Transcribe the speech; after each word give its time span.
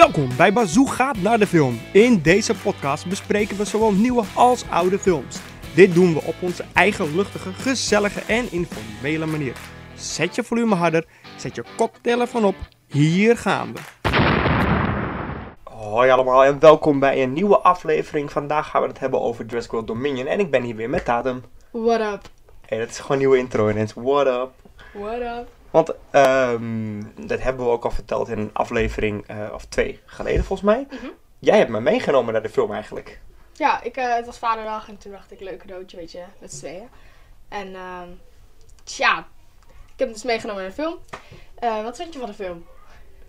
Welkom 0.00 0.36
bij 0.36 0.52
Bazoo 0.52 0.84
gaat 0.84 1.16
naar 1.16 1.38
de 1.38 1.46
film. 1.46 1.78
In 1.92 2.22
deze 2.22 2.54
podcast 2.54 3.06
bespreken 3.06 3.56
we 3.56 3.64
zowel 3.64 3.92
nieuwe 3.92 4.24
als 4.34 4.64
oude 4.70 4.98
films. 4.98 5.40
Dit 5.74 5.94
doen 5.94 6.14
we 6.14 6.22
op 6.22 6.34
onze 6.40 6.64
eigen 6.74 7.16
luchtige, 7.16 7.52
gezellige 7.52 8.20
en 8.20 8.52
informele 8.52 9.26
manier. 9.26 9.52
Zet 9.94 10.34
je 10.34 10.42
volume 10.42 10.74
harder, 10.74 11.06
zet 11.36 11.54
je 11.54 11.64
koptelefoon 11.76 12.44
op. 12.44 12.54
Hier 12.86 13.36
gaan 13.36 13.74
we. 13.74 13.80
Hoi 15.64 16.10
allemaal 16.10 16.44
en 16.44 16.60
welkom 16.60 16.98
bij 17.00 17.22
een 17.22 17.32
nieuwe 17.32 17.58
aflevering. 17.58 18.32
Vandaag 18.32 18.70
gaan 18.70 18.82
we 18.82 18.88
het 18.88 18.98
hebben 18.98 19.20
over 19.20 19.44
Jurassic 19.44 19.70
World 19.70 19.86
Dominion 19.86 20.26
en 20.26 20.40
ik 20.40 20.50
ben 20.50 20.62
hier 20.62 20.76
weer 20.76 20.90
met 20.90 21.04
Tatum. 21.04 21.42
What 21.70 22.00
up? 22.00 22.20
Hey, 22.66 22.78
dat 22.78 22.88
is 22.88 22.98
gewoon 22.98 23.12
een 23.12 23.18
nieuwe 23.18 23.38
intro 23.38 23.68
ineens. 23.68 23.92
What 23.94 24.26
up? 24.26 24.50
What 24.92 25.20
up? 25.20 25.59
Want 25.70 25.94
ehm, 26.10 27.02
dat 27.16 27.40
hebben 27.40 27.64
we 27.64 27.70
ook 27.70 27.84
al 27.84 27.90
verteld 27.90 28.28
in 28.28 28.38
een 28.38 28.50
aflevering 28.52 29.26
eh, 29.26 29.48
of 29.52 29.64
twee 29.64 30.00
geleden 30.04 30.44
volgens 30.44 30.70
mij. 30.70 30.86
Mhm. 30.90 31.10
Jij 31.38 31.58
hebt 31.58 31.70
me 31.70 31.80
meegenomen 31.80 32.32
naar 32.32 32.42
de 32.42 32.48
film 32.48 32.72
eigenlijk. 32.72 33.20
Ja, 33.52 33.82
ik, 33.82 33.96
eh, 33.96 34.14
het 34.14 34.26
was 34.26 34.38
vaderdag 34.38 34.88
en 34.88 34.98
toen 34.98 35.12
dacht 35.12 35.32
ik, 35.32 35.40
leuk 35.40 35.58
cadeautje, 35.58 35.96
weet 35.96 36.12
je, 36.12 36.22
met 36.38 36.52
z'n 36.52 36.58
tweeën. 36.58 36.88
En 37.48 37.74
ehm 37.74 38.08
tja, 38.84 39.18
ik 39.68 39.96
heb 39.96 39.98
hem 39.98 40.12
dus 40.12 40.22
meegenomen 40.22 40.62
naar 40.62 40.70
de 40.70 40.82
film. 40.82 40.98
Eh, 41.54 41.82
wat 41.82 41.96
vind 41.96 42.12
je 42.12 42.18
van 42.18 42.28
de 42.28 42.34
film? 42.34 42.66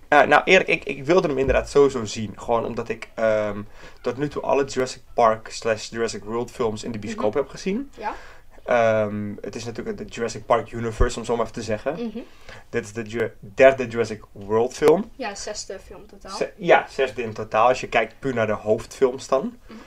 Nou 0.10 0.42
eerlijk, 0.44 0.70
ik, 0.70 0.84
ik 0.84 1.06
wilde 1.06 1.28
hem 1.28 1.38
inderdaad 1.38 1.70
sowieso 1.70 2.06
zien. 2.06 2.34
Gewoon 2.36 2.66
omdat 2.66 2.90
ik 2.90 3.10
ehm, 3.14 3.62
tot 4.02 4.18
nu 4.18 4.28
toe 4.28 4.42
alle 4.42 4.66
Jurassic 4.66 5.02
Park 5.14 5.50
slash 5.50 5.90
Jurassic 5.90 6.24
World 6.24 6.52
films 6.52 6.84
in 6.84 6.92
de 6.92 7.00
bioscoop 7.00 7.34
heb 7.34 7.48
gezien. 7.48 7.92
Ja? 7.98 8.14
Ehm, 8.72 9.34
het 9.42 9.56
is 9.56 9.66
natuurlijk 9.66 9.98
de 9.98 10.06
Jurassic 10.06 10.46
Park 10.46 10.72
universe 10.72 11.20
om 11.20 11.26
zo 11.26 11.34
maar 11.36 11.42
even 11.46 11.58
te 11.58 11.62
zeggen. 11.64 11.94
Mhm. 11.94 12.20
Dit 12.70 12.84
is 12.86 12.94
de 12.94 13.04
Ju- 13.04 13.32
derde 13.40 13.88
Jurassic 13.88 14.22
World 14.32 14.74
film. 14.74 15.12
Ja, 15.16 15.36
zesde 15.36 15.80
film 15.86 16.08
totaal. 16.08 16.38
Ja, 16.56 16.86
zesde 16.90 17.24
in 17.24 17.34
totaal 17.34 17.68
als 17.68 17.82
je 17.82 17.88
kijkt 17.90 18.20
puur 18.20 18.34
naar 18.34 18.48
de 18.48 18.54
hoofdfilms 18.54 19.28
dan. 19.28 19.58
Mhm. 19.68 19.78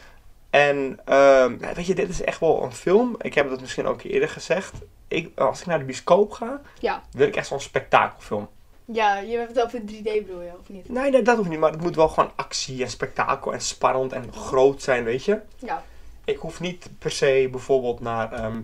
En 0.50 0.98
ehm, 1.05 1.56
weet 1.75 1.86
je, 1.86 1.94
dit 1.94 2.09
is 2.09 2.22
echt 2.22 2.41
wel 2.41 2.62
een 2.62 2.72
film. 2.72 3.14
Ik 3.20 3.34
heb 3.34 3.48
dat 3.48 3.61
misschien 3.61 3.86
ook 3.86 4.03
eerder 4.03 4.28
gezegd. 4.28 4.72
Ik, 5.09 5.39
als 5.39 5.61
ik 5.61 5.66
naar 5.66 5.78
de 5.78 5.84
bioscoop 5.84 6.33
ga, 6.33 6.61
Ja. 6.78 7.03
wil 7.12 7.27
ik 7.27 7.37
echt 7.37 7.47
zo'n 7.47 7.61
spektakelfilm. 7.61 8.48
ja, 8.84 9.19
je 9.19 9.37
hebt 9.37 9.48
het 9.56 9.64
over 9.64 9.81
3D 9.81 10.03
bedoel 10.03 10.41
je, 10.41 10.50
of 10.61 10.69
niet? 10.69 10.89
Nee, 10.89 11.11
nee, 11.11 11.22
dat 11.22 11.37
hoeft 11.37 11.48
niet. 11.48 11.59
Maar 11.59 11.70
het 11.70 11.81
moet 11.81 11.97
wel 11.97 12.09
gewoon 12.09 12.31
actie 12.37 12.83
en 12.83 12.91
spektakel 12.91 13.53
en 13.53 13.61
spannend 13.61 14.12
en 14.12 14.33
groot 14.33 14.83
zijn, 14.83 15.05
weet 15.05 15.25
je. 15.25 15.41
Ja. 15.59 15.83
Ik 16.25 16.36
hoef 16.39 16.61
niet 16.61 16.89
per 16.98 17.11
se 17.11 17.48
bijvoorbeeld 17.50 18.00
naar 18.00 18.33
ehm, 18.33 18.61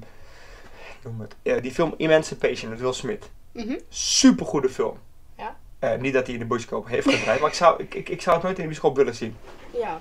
noem 1.02 1.20
het, 1.42 1.62
die 1.62 1.72
film 1.72 1.94
Emancipation 1.96 2.70
met 2.70 2.80
Will 2.80 2.92
Smith. 2.92 3.30
Mhm. 3.52 3.78
Supergoede 3.88 4.68
film. 4.68 4.98
Ja. 5.36 5.56
Eh, 5.78 5.98
niet 5.98 6.12
dat 6.12 6.24
hij 6.26 6.34
in 6.34 6.40
de 6.40 6.46
bioscoop 6.46 6.88
heeft 6.88 7.10
gedraaid, 7.10 7.40
maar 7.40 7.48
ik 7.50 7.54
zou, 7.56 7.82
ik, 7.82 7.94
ik, 7.94 8.08
ik 8.08 8.22
zou 8.22 8.36
het 8.36 8.44
nooit 8.44 8.56
in 8.56 8.62
de 8.62 8.68
bioscoop 8.68 8.96
willen 8.96 9.14
zien. 9.14 9.36
Ja. 9.72 9.98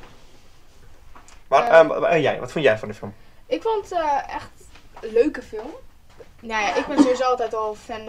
Maar 1.48 1.64
Eh. 1.68 1.80
ehm, 1.80 2.04
en 2.04 2.22
jij, 2.22 2.40
wat 2.40 2.52
vond 2.52 2.64
jij 2.66 2.78
van 2.78 2.88
de 2.88 2.94
film? 2.94 3.14
Ik 3.46 3.62
vond 3.62 3.90
het 3.90 4.00
eh, 4.00 4.36
echt 4.36 4.50
een 5.02 5.14
leuke 5.14 5.42
film. 5.42 5.70
Nou 6.42 6.62
ja, 6.62 6.76
ik 6.76 6.88
ben 6.88 6.98
sowieso 7.00 7.24
altijd 7.24 7.54
al 7.56 7.76
fan 7.76 8.02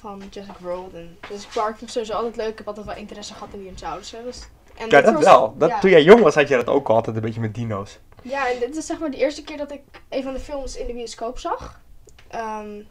van 0.00 0.22
Jurassic 0.30 0.56
World 0.58 0.94
en 0.94 1.18
Jurassic 1.28 1.50
Park 1.54 1.68
vind 1.76 1.82
ik 1.82 1.88
sowieso 1.88 2.12
altijd 2.14 2.36
leuk. 2.36 2.48
Ik 2.50 2.58
heb 2.58 2.66
altijd 2.68 2.86
wel 2.86 2.96
interesse 2.96 3.32
gehad 3.34 3.48
in 3.52 3.62
dinosaurissen. 3.62 4.24
Dus. 4.24 4.48
En 4.74 4.88
Ja, 4.90 5.00
dat 5.00 5.14
was- 5.14 5.24
wel. 5.24 5.54
Dat, 5.58 5.70
ja. 5.70 5.78
Toen 5.80 5.90
jij 5.90 6.02
jong 6.02 6.22
was, 6.22 6.34
had 6.34 6.48
je 6.48 6.56
dat 6.56 6.66
ook 6.68 6.88
altijd 6.88 7.16
een 7.16 7.22
beetje 7.22 7.40
met 7.40 7.54
dino's. 7.54 7.98
Ja, 8.28 8.50
en 8.50 8.58
dit 8.58 8.76
is 8.76 8.86
zeg 8.86 8.98
maar 8.98 9.10
de 9.10 9.16
eerste 9.16 9.42
keer 9.42 9.56
dat 9.56 9.72
ik 9.72 9.80
een 10.08 10.22
van 10.22 10.32
de 10.32 10.40
films 10.40 10.76
in 10.76 10.86
de 10.86 10.92
bioscoop 10.92 11.38
zag. 11.38 11.80
Ehm, 12.28 12.82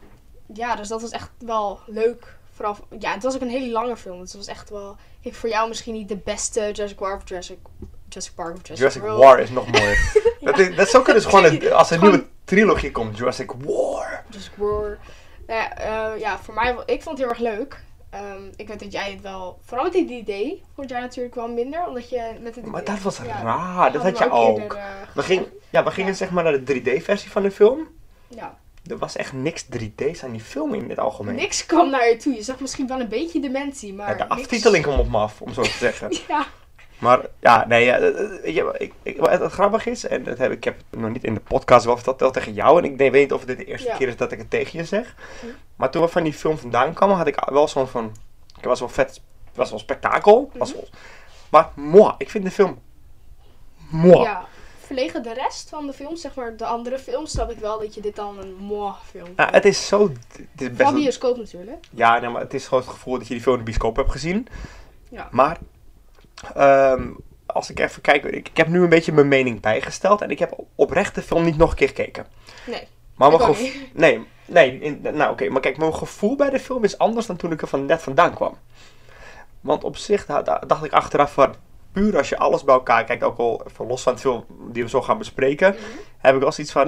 ja, 0.54 0.76
dus 0.76 0.88
dat 0.88 1.02
was 1.02 1.12
echt 1.12 1.30
wel 1.40 1.80
leuk. 1.86 2.36
Vooral, 2.54 2.78
ja, 3.00 3.14
het 3.14 3.24
was 3.24 3.36
ook 3.36 3.42
een 3.42 3.50
hele 3.50 3.72
lange 3.72 3.98
film. 3.98 4.20
Dus 4.20 4.34
het 4.34 4.46
was 4.46 4.56
echt 4.56 4.70
wel, 4.70 4.96
ik, 5.22 5.36
voor 5.36 5.50
jou 5.50 5.68
misschien 5.68 5.94
niet 5.94 6.10
de 6.10 6.18
beste 6.18 6.60
Jurassic 6.72 6.98
Park 6.98 7.22
of 7.22 7.30
Jurassic, 7.30 7.58
Jurassic 8.10 8.36
Park 8.36 8.54
of 8.56 8.62
Jurassic, 8.62 8.78
Jurassic 8.78 9.02
World. 9.02 9.20
War 9.20 9.40
is 9.40 9.50
nog 9.50 9.72
mooier. 9.72 10.14
dat, 10.76 10.88
is 10.88 10.96
ook 10.96 11.06
dus 11.06 11.26
gewoon, 11.26 11.44
een, 11.46 11.74
als 11.74 11.90
er 11.90 11.94
een 11.94 12.00
Gewoon- 12.00 12.14
nieuwe 12.14 12.30
trilogie 12.44 12.92
komt, 12.92 13.18
Jurassic 13.18 13.52
War. 13.52 14.24
Jurassic 14.30 14.54
World. 14.56 14.98
Nou 15.48 15.60
ja, 15.62 15.78
eh, 15.78 16.20
ja, 16.20 16.40
voor 16.40 16.54
mij, 16.54 16.76
ik 16.86 17.04
vond 17.04 17.18
het 17.18 17.28
heel 17.28 17.30
erg 17.30 17.56
leuk. 17.58 17.84
Ehm, 18.16 18.44
ik 18.56 18.68
weet 18.68 18.80
dat 18.80 18.92
jij 18.92 19.12
het 19.12 19.22
wel, 19.22 19.60
vooral 19.66 19.84
met 19.86 19.94
die 19.94 20.20
idee, 20.20 20.64
vond 20.76 20.90
jij 20.90 21.00
natuurlijk 21.00 21.36
wel 21.36 21.48
minder. 21.48 21.88
Omdat 21.88 22.10
je 22.10 22.32
met 22.42 22.56
het 22.56 22.66
Maar 22.66 22.84
dat 22.84 23.00
was 23.02 23.18
ja, 23.18 23.42
raar, 23.44 23.92
dat 23.92 24.02
had 24.04 24.18
je 24.18 24.32
ook. 24.32 24.58
eerder, 24.60 24.78
eh, 24.78 24.84
We, 25.14 25.22
ging, 25.24 25.46
ja, 25.70 25.84
we 25.84 25.92
gingen 25.92 26.10
Ja. 26.12 26.16
zeg 26.18 26.32
maar 26.32 26.44
naar 26.44 26.64
de 26.66 26.82
3D-versie 26.82 27.32
van 27.32 27.42
de 27.44 27.52
film. 27.52 27.88
ja. 28.28 28.58
Er 28.90 28.98
was 28.98 29.16
echt 29.16 29.34
niks 29.34 29.64
3D's 29.70 30.24
aan 30.24 30.32
die 30.32 30.42
film 30.42 30.74
in 30.74 30.90
het 30.90 31.00
algemeen. 31.00 31.36
Niks 31.36 31.66
kwam 31.66 31.90
naar 31.90 32.10
je 32.10 32.18
toe. 32.18 32.34
Je 32.34 32.44
zag 32.44 32.60
misschien 32.60 32.88
wel 32.88 33.00
een 33.00 33.08
beetje 33.08 33.40
dementie, 33.40 33.94
maar 33.94 34.08
Ja, 34.10 34.14
de 34.14 34.24
niks- 34.24 34.42
aftiteling 34.42 34.84
kwam 34.84 35.00
op 35.00 35.10
me 35.10 35.18
af, 35.18 35.42
om 35.42 35.54
zo 35.54 35.62
te 35.62 35.70
zeggen. 35.70 36.10
Ja. 36.28 36.46
Maar 37.00 37.20
ja, 37.40 37.66
nee, 37.68 37.86
ja, 37.86 37.98
eh, 37.98 38.08
eh, 38.08 38.42
weet 38.42 38.56
je, 38.56 38.76
ik, 38.78 38.94
ik, 39.04 39.18
wat 39.18 39.30
het 39.40 39.52
grappig 39.52 39.86
is, 39.86 40.08
en 40.08 40.24
dat 40.24 40.38
heb, 40.38 40.52
ik 40.52 40.64
heb 40.64 40.76
het 40.90 41.00
nog 41.00 41.10
niet 41.12 41.24
in 41.24 41.34
de 41.34 41.40
podcast 41.40 41.86
wel 41.86 41.98
verteld 41.98 42.34
tegen 42.34 42.54
jou, 42.54 42.78
en 42.78 42.92
ik 42.92 42.98
weet 42.98 43.12
niet 43.14 43.34
of 43.34 43.46
dit 43.46 43.58
de 43.58 43.66
eerste 43.66 43.88
Ja. 43.88 43.98
keer 43.98 44.08
is 44.08 44.18
dat 44.18 44.32
ik 44.32 44.38
het 44.40 44.50
tegen 44.50 44.80
je 44.80 44.86
zeg. 44.86 45.16
Hm. 45.42 45.46
Maar 45.76 45.90
toen 45.90 46.02
we 46.02 46.08
van 46.08 46.24
die 46.24 46.34
film 46.34 46.58
vandaan 46.58 46.94
kwamen, 46.94 47.16
had 47.16 47.28
ik 47.28 47.40
wel 47.50 47.68
zo'n 47.68 47.88
van, 47.88 48.12
ik 48.58 48.64
was 48.64 48.80
wel 48.80 48.90
vet, 48.90 49.10
het 49.46 49.56
was 49.56 49.70
wel 49.70 49.80
spektakel, 49.80 50.52
was 50.54 50.70
Mhm. 50.74 50.80
wel, 50.80 50.90
maar 51.50 51.70
moi, 51.76 52.14
ik 52.18 52.30
vind 52.30 52.44
de 52.44 52.52
film 52.52 52.80
moi. 53.90 54.22
Ja, 54.22 54.46
verlegen 54.80 55.24
de 55.24 55.34
rest 55.34 55.70
van 55.70 55.88
de 55.88 55.94
films, 55.94 56.22
zeg 56.22 56.36
maar 56.36 56.58
de 56.58 56.66
andere 56.66 57.00
films, 57.00 57.32
snap 57.32 57.52
ik 57.52 57.58
wel 57.58 57.80
dat 57.80 57.94
je 57.96 58.02
dit 58.02 58.16
dan 58.16 58.40
een 58.40 58.56
moi 58.56 58.94
film 59.10 59.28
Ja, 59.36 59.48
het 59.52 59.66
is 59.66 59.88
zo, 59.88 60.10
het 60.32 60.62
is 60.62 60.70
best 60.70 60.82
Van 60.82 60.94
een- 60.96 61.02
bioscoop 61.02 61.38
natuurlijk. 61.38 61.86
Ja, 61.92 62.20
nee, 62.20 62.30
maar 62.30 62.42
het 62.42 62.54
is 62.54 62.68
gewoon 62.68 62.84
het 62.84 62.94
gevoel 62.94 63.18
dat 63.18 63.28
je 63.28 63.34
die 63.34 63.44
film 63.44 63.54
in 63.56 63.60
de 63.66 63.66
bioscoop 63.72 63.96
hebt 63.96 64.12
gezien. 64.12 64.48
Ja. 65.10 65.28
Maar, 65.32 65.58
ehm, 66.56 67.08
als 67.46 67.70
ik 67.70 67.80
even 67.80 68.02
kijk, 68.02 68.24
ik, 68.24 68.50
ik 68.50 68.58
heb 68.58 68.68
nu 68.68 68.82
een 68.84 68.90
beetje 68.90 69.12
mijn 69.12 69.28
mening 69.28 69.62
bijgesteld. 69.62 70.22
En 70.22 70.30
ik 70.32 70.40
heb 70.40 70.58
oprecht 70.76 71.16
de 71.16 71.22
film 71.22 71.44
niet 71.44 71.58
nog 71.58 71.70
een 71.70 71.76
keer 71.76 71.88
gekeken. 71.88 72.26
Nee, 72.66 72.88
Maar 73.16 73.30
mijn 73.30 73.42
ook 73.42 73.48
gevo- 73.48 73.62
niet. 73.62 73.90
Nee, 73.94 74.28
nee, 74.46 74.80
in- 74.80 75.00
nou 75.14 75.32
oké, 75.32 75.50
maar 75.50 75.62
kijk, 75.62 75.78
mijn 75.78 75.96
gevoel 75.96 76.36
bij 76.36 76.50
de 76.50 76.60
film 76.60 76.84
is 76.84 76.98
anders 76.98 77.26
dan 77.26 77.36
toen 77.36 77.52
ik 77.52 77.62
er 77.62 77.68
van 77.68 77.86
net 77.86 78.02
vandaan 78.02 78.34
kwam. 78.34 78.58
Want 79.62 79.84
op 79.84 79.98
zich 79.98 80.26
da- 80.26 80.42
da- 80.42 80.62
dacht 80.68 80.84
ik 80.84 80.94
achteraf 80.94 81.34
van, 81.34 81.56
puur 81.92 82.18
als 82.18 82.30
je 82.30 82.38
alles 82.38 82.64
bij 82.64 82.74
elkaar 82.76 83.04
kijkt, 83.04 83.24
ook 83.24 83.38
al 83.38 83.62
van 83.66 83.88
los 83.88 84.02
van 84.02 84.12
het 84.14 84.22
film 84.22 84.46
die 84.72 84.84
we 84.84 84.90
zo 84.90 85.02
gaan 85.02 85.18
bespreken, 85.18 85.70
Mhm. 85.74 85.82
heb 86.18 86.36
ik 86.36 86.42
wel 86.42 86.52
zoiets 86.52 86.74
van, 86.74 86.88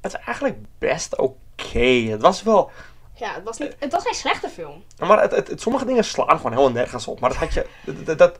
het 0.00 0.12
is 0.14 0.20
eigenlijk 0.26 0.56
best 0.78 1.16
oké. 1.16 1.78
Het 2.10 2.20
was 2.22 2.42
wel, 2.42 2.70
Ja, 3.14 3.34
het 3.34 3.44
was, 3.44 3.58
niet, 3.58 3.76
het 3.78 3.92
was 3.92 4.02
geen 4.02 4.14
slechte 4.14 4.48
film. 4.48 4.84
maar 4.98 5.20
het, 5.22 5.30
het, 5.30 5.48
het- 5.48 5.60
sommige 5.60 5.84
dingen 5.84 6.04
slaan 6.04 6.36
gewoon 6.36 6.52
helemaal 6.52 6.72
nergens 6.72 7.06
op. 7.06 7.20
Maar 7.20 7.30
dat 7.30 7.38
had 7.38 7.52
je, 7.54 7.66
dat, 8.04 8.18
dat, 8.18 8.38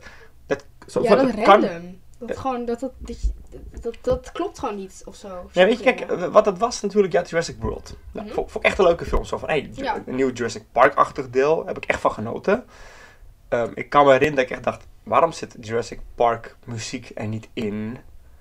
dat, 0.57 0.65
dat, 0.79 0.91
zo 0.91 1.01
ja, 1.01 1.07
van, 1.17 1.25
dat 1.25 1.35
kan- 1.35 1.45
random. 1.65 1.99
Dat, 2.19 2.37
gewoon, 2.37 2.65
dat, 2.65 2.79
dat, 2.79 2.91
dat, 2.99 3.17
dat, 3.81 3.95
dat 4.01 4.31
klopt 4.31 4.59
gewoon 4.59 4.75
niet, 4.75 5.01
of 5.05 5.15
zo. 5.15 5.49
Ja, 5.51 5.65
weet 5.65 5.77
je, 5.77 5.83
kijk, 5.83 5.99
eh, 6.11 6.25
wat 6.27 6.45
het 6.45 6.57
was 6.57 6.81
natuurlijk, 6.81 7.13
ja, 7.13 7.21
Jurassic 7.21 7.55
World. 7.59 7.97
Nou, 8.11 8.29
vond, 8.29 8.51
vond 8.51 8.63
ik 8.65 8.69
echt 8.69 8.79
een 8.79 8.85
leuke 8.85 9.05
film. 9.05 9.25
Zo 9.25 9.37
van, 9.37 9.49
hey, 9.49 9.69
Ja. 9.73 10.03
een 10.05 10.15
nieuw 10.15 10.31
Jurassic 10.31 10.63
Park-achtig 10.71 11.29
deel, 11.29 11.65
heb 11.65 11.77
ik 11.77 11.85
echt 11.85 11.99
van 11.99 12.11
genoten. 12.11 12.65
Ehm, 13.49 13.71
ik 13.73 13.89
kan 13.89 14.05
me 14.05 14.11
herinneren 14.11 14.35
dat 14.35 14.45
ik 14.45 14.51
echt 14.51 14.63
dacht, 14.63 14.87
waarom 15.03 15.31
zit 15.31 15.55
Jurassic 15.61 15.99
Park 16.15 16.55
muziek 16.65 17.11
er 17.15 17.27
niet 17.27 17.47
in? 17.53 17.97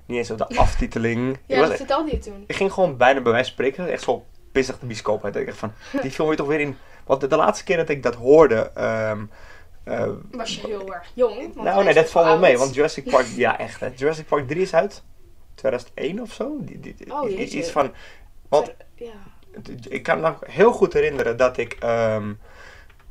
Niet 0.06 0.18
eens 0.18 0.30
op 0.30 0.38
de 0.38 0.56
aftiteling. 0.64 1.38
Ja, 1.46 1.58
was 1.58 1.68
dat 1.68 1.76
vertelde 1.76 2.10
je 2.10 2.18
toen. 2.18 2.44
ik 2.46 2.56
ging 2.56 2.72
gewoon 2.72 2.96
bijna 2.96 3.20
bij 3.20 3.32
wijze 3.32 3.52
van 3.54 3.64
spreken, 3.64 3.92
echt 3.92 4.02
zo 4.02 4.24
pissig 4.52 4.78
de 4.78 4.86
bioscoop 4.86 5.24
uit. 5.24 5.36
Ik 5.36 5.46
dacht 5.46 5.58
van, 5.58 5.72
die 6.02 6.10
film 6.10 6.30
je 6.30 6.36
toch 6.36 6.46
weer 6.46 6.60
in... 6.60 6.76
Want 7.06 7.20
de, 7.20 7.26
de 7.26 7.36
laatste 7.36 7.64
keer 7.64 7.76
dat 7.76 7.88
ik 7.88 8.02
dat 8.02 8.14
hoorde... 8.14 8.70
ehm, 8.74 9.24
eh, 9.90 10.08
Was 10.30 10.54
je 10.54 10.66
heel 10.66 10.94
erg 10.94 11.10
jong. 11.14 11.54
nou, 11.54 11.84
nee, 11.84 11.94
dat 11.94 12.10
valt 12.10 12.26
wel 12.26 12.38
mee, 12.38 12.58
want 12.58 12.74
Jurassic 12.74 13.10
Park, 13.10 13.26
ja 13.46 13.58
echt, 13.58 13.80
hè. 13.80 13.88
Jurassic 13.96 14.26
Park 14.26 14.48
3 14.48 14.60
is 14.62 14.74
uit 14.74 15.02
2001 15.54 16.20
of 16.20 16.32
zo. 16.32 16.56
Die, 16.60 16.80
die, 16.80 16.94
die- 16.94 17.12
Oh, 17.14 17.30
iets 17.30 17.70
van, 17.70 17.92
want 18.48 18.72
Ja. 18.94 19.12
ik 19.88 20.02
kan 20.02 20.20
me 20.20 20.28
nog 20.28 20.38
heel 20.46 20.72
goed 20.72 20.92
herinneren 20.92 21.36
dat 21.36 21.56
ik, 21.56 21.72
ehm, 21.72 22.32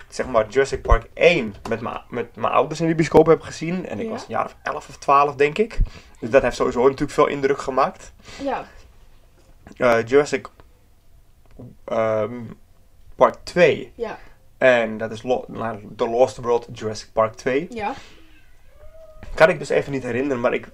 zeg 0.07 0.27
maar, 0.27 0.47
Jurassic 0.49 0.81
Park 0.81 1.09
1 1.13 1.55
met 1.69 1.81
mijn 1.81 2.01
met 2.09 2.35
mijn 2.35 2.53
ouders 2.53 2.81
in 2.81 2.87
de 2.87 2.95
bioscoop 2.95 3.25
heb 3.25 3.41
gezien. 3.41 3.85
En 3.87 3.99
ik 3.99 4.05
Ja. 4.05 4.11
was 4.11 4.21
een 4.21 4.27
jaar 4.29 4.45
of 4.45 4.55
11 4.63 4.89
of 4.89 4.97
12, 4.97 5.35
denk 5.35 5.57
ik. 5.57 5.79
Dus 6.19 6.29
dat 6.29 6.41
heeft 6.41 6.55
sowieso 6.55 6.81
natuurlijk 6.83 7.11
veel 7.11 7.27
indruk 7.27 7.59
gemaakt. 7.61 8.11
ja. 8.43 8.65
Eh, 9.77 10.05
Jurassic 10.05 10.47
ehm, 11.85 12.41
Park 13.15 13.35
2. 13.43 13.91
Ja. 13.95 14.17
En 14.59 14.97
dat 14.97 15.11
is 15.11 15.23
Lo- 15.23 15.45
The 15.95 16.09
Lost 16.09 16.37
World 16.37 16.67
Jurassic 16.71 17.09
Park 17.13 17.33
2. 17.35 17.67
Ja. 17.69 17.93
Kan 19.33 19.49
ik 19.49 19.59
dus 19.59 19.69
even 19.69 19.91
niet 19.91 20.03
herinneren, 20.03 20.39
maar 20.39 20.53
ik. 20.53 20.67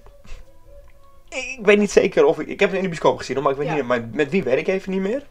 Ik 1.28 1.58
weet 1.62 1.78
niet 1.78 1.90
zeker 1.90 2.24
of 2.24 2.38
ik. 2.40 2.46
Ik 2.48 2.60
heb 2.60 2.68
het 2.68 2.76
in 2.78 2.82
de 2.84 2.88
bioscoop 2.88 3.18
gezien, 3.18 3.42
maar 3.42 3.52
ik 3.52 3.58
weet 3.58 3.66
Ja. 3.66 3.74
niet. 3.74 3.84
Maar 3.84 4.08
met 4.12 4.30
wie 4.30 4.42
weet 4.42 4.58
ik 4.58 4.66
even 4.68 4.92
niet 4.92 5.00
meer. 5.00 5.26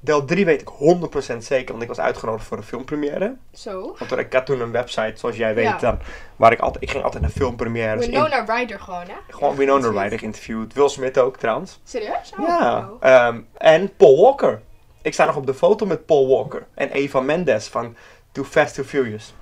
Deel 0.00 0.24
3 0.24 0.44
weet 0.44 0.60
ik 0.60 0.68
100% 0.68 1.44
zeker, 1.44 1.70
want 1.70 1.82
ik 1.82 1.88
was 1.88 2.00
uitgenodigd 2.00 2.46
voor 2.46 2.56
een 2.56 2.62
filmpremière. 2.62 3.36
Zo. 3.52 3.96
Want 3.98 4.16
ik 4.18 4.32
had 4.32 4.46
toen 4.46 4.60
een 4.60 4.70
website, 4.70 5.12
zoals 5.14 5.36
jij 5.36 5.54
weet, 5.54 5.64
Ja. 5.64 5.78
dan, 5.78 5.98
waar 6.36 6.52
ik 6.52 6.60
altijd. 6.60 6.84
Ik 6.84 6.90
ging 6.90 7.04
altijd 7.04 7.22
naar 7.22 7.32
filmpremières. 7.32 8.04
in- 8.04 8.10
Winona 8.10 8.44
Ryder 8.44 8.80
gewoon, 8.80 9.02
hè? 9.06 9.14
gewoon 9.28 9.56
Winona 9.56 10.02
Ryder 10.02 10.18
geïnterviewd. 10.18 10.72
Will 10.72 10.88
Smith 10.88 11.18
ook 11.18 11.36
trouwens. 11.36 11.80
Serieus? 11.84 12.32
Oh, 12.38 12.46
Ja. 12.48 12.90
ehm, 13.00 13.40
en 13.58 13.96
Paul 13.96 14.20
Walker. 14.22 14.60
Ik 15.06 15.12
sta 15.12 15.24
nog 15.24 15.36
op 15.36 15.46
de 15.46 15.54
foto 15.54 15.86
met 15.86 16.06
Paul 16.06 16.28
Walker. 16.28 16.66
En 16.74 16.90
Eva 16.90 17.20
Mendes 17.20 17.66
van 17.68 17.96
Too 18.32 18.44
Fast, 18.44 18.74
Too 18.74 18.84
Furious. 18.84 19.34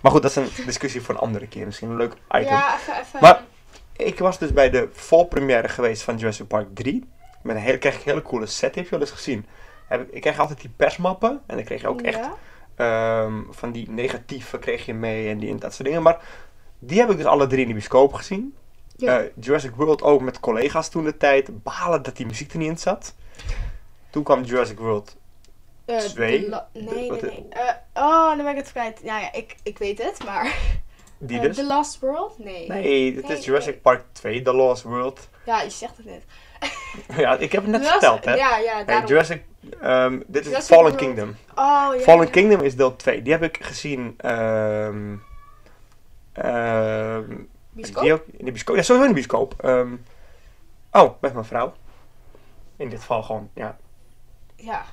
Maar 0.00 0.12
goed, 0.12 0.22
dat 0.22 0.30
is 0.30 0.36
een 0.36 0.64
discussie 0.66 1.02
voor 1.02 1.14
een 1.14 1.20
andere 1.20 1.46
keer. 1.46 1.64
Misschien 1.66 1.90
een 1.90 1.96
leuk 1.96 2.12
item. 2.28 2.42
Ja, 2.42 2.74
even, 2.74 3.00
even. 3.00 3.20
Maar- 3.20 3.42
Ik 3.96 4.18
was 4.18 4.38
dus 4.38 4.52
bij 4.52 4.70
de 4.70 4.88
volpremière 4.92 5.68
geweest 5.68 6.02
van 6.02 6.16
Jurassic 6.16 6.46
Park 6.46 6.66
3. 6.74 7.08
Met 7.42 7.56
een 7.56 7.62
hele, 7.62 7.78
kreeg 7.78 7.94
ik 7.94 7.98
een 8.04 8.10
hele 8.10 8.22
coole 8.22 8.46
set. 8.46 8.74
Heb 8.74 8.84
je 8.84 8.90
wel 8.90 9.00
eens 9.00 9.10
gezien? 9.10 9.46
Ik, 10.10 10.20
kreeg 10.20 10.38
altijd 10.38 10.60
die 10.60 10.70
persmappen. 10.76 11.40
En 11.46 11.56
dan 11.56 11.64
kreeg 11.64 11.80
je 11.80 11.88
ook 11.88 12.00
echt 12.00 12.20
ehm, 12.76 13.32
van 13.50 13.72
die 13.72 13.90
negatieve 13.90 14.58
kreeg 14.58 14.86
je 14.86 14.94
mee 14.94 15.28
en, 15.28 15.38
die, 15.38 15.50
en 15.50 15.58
dat 15.58 15.74
soort 15.74 15.88
dingen. 15.88 16.02
Maar 16.02 16.18
die 16.78 16.98
heb 17.00 17.10
ik 17.10 17.16
dus 17.16 17.26
alle 17.26 17.46
drie 17.46 17.60
in 17.60 17.66
de 17.66 17.72
bioscoop 17.72 18.12
gezien. 18.12 18.54
Ja. 18.96 19.18
Eh, 19.18 19.26
Jurassic 19.40 19.74
World 19.74 20.02
ook 20.02 20.20
met 20.20 20.40
collega's 20.40 20.88
toen 20.88 21.04
de 21.04 21.16
tijd. 21.16 21.62
Balen 21.62 22.02
dat 22.02 22.16
die 22.16 22.26
muziek 22.26 22.52
er 22.52 22.58
niet 22.58 22.68
in 22.68 22.78
zat. 22.78 23.14
Toen 24.10 24.22
kwam 24.22 24.42
Jurassic 24.42 24.78
World. 24.78 25.16
Eh, 25.84 25.98
de 25.98 26.46
la- 26.48 26.68
De- 26.72 26.80
nee, 26.80 27.08
wat 27.08 27.22
nee, 27.22 27.30
nee. 27.30 27.46
Eh, 27.50 27.74
oh, 27.94 28.26
dan 28.28 28.36
ben 28.36 28.48
ik 28.48 28.56
het 28.56 28.70
kwijt. 28.70 29.02
Nou 29.02 29.20
ja, 29.20 29.32
ik, 29.32 29.56
ik 29.62 29.78
weet 29.78 30.02
het, 30.02 30.24
maar... 30.24 30.54
Die 31.22 31.38
Eh, 31.38 31.42
dus. 31.44 31.56
The 31.56 31.64
Last 31.66 31.98
World? 32.00 32.38
Nee. 32.38 32.68
Nee, 32.68 33.12
Nee, 33.12 33.22
is 33.38 33.44
Jurassic 33.44 33.72
nee. 33.72 33.80
Park 33.82 34.04
2, 34.12 34.42
The 34.42 34.52
Lost 34.52 34.82
World. 34.82 35.28
Ja, 35.46 35.62
je 35.62 35.70
zegt 35.70 35.96
het 35.96 36.06
net. 36.06 36.24
ja, 37.22 37.36
ik 37.36 37.52
heb 37.52 37.62
het 37.62 37.70
net 37.70 37.86
verteld, 37.90 38.24
hè. 38.24 38.34
Ja, 38.34 38.56
ja, 38.58 38.84
daarom. 38.84 39.06
Jurassic, 39.08 39.42
ehm, 39.80 40.20
dit 40.26 40.46
is 40.46 40.66
Fallen 40.66 40.82
World. 40.84 40.96
Kingdom. 40.98 41.28
Oh, 41.54 41.88
ja. 41.94 41.98
Fallen 42.00 42.24
ja. 42.24 42.30
Kingdom 42.30 42.60
is 42.60 42.76
deel 42.76 42.96
2. 42.96 43.22
Die 43.22 43.32
heb 43.32 43.42
ik 43.42 43.58
gezien. 43.64 44.16
Bioscoop? 47.70 48.02
die 48.02 48.12
ook 48.12 48.24
in 48.36 48.44
de 48.44 48.50
bioscoop. 48.50 48.76
Ja, 48.76 48.82
sowieso 48.82 49.08
in 49.08 49.14
de 49.14 49.14
bioscoop. 49.14 49.54
Oh, 50.92 51.10
met 51.20 51.32
mijn 51.32 51.44
vrouw. 51.44 51.72
In 52.76 52.88
dit 52.88 52.98
geval 53.00 53.22
gewoon, 53.22 53.50
ja, 53.54 53.76
Ja. 54.60 54.84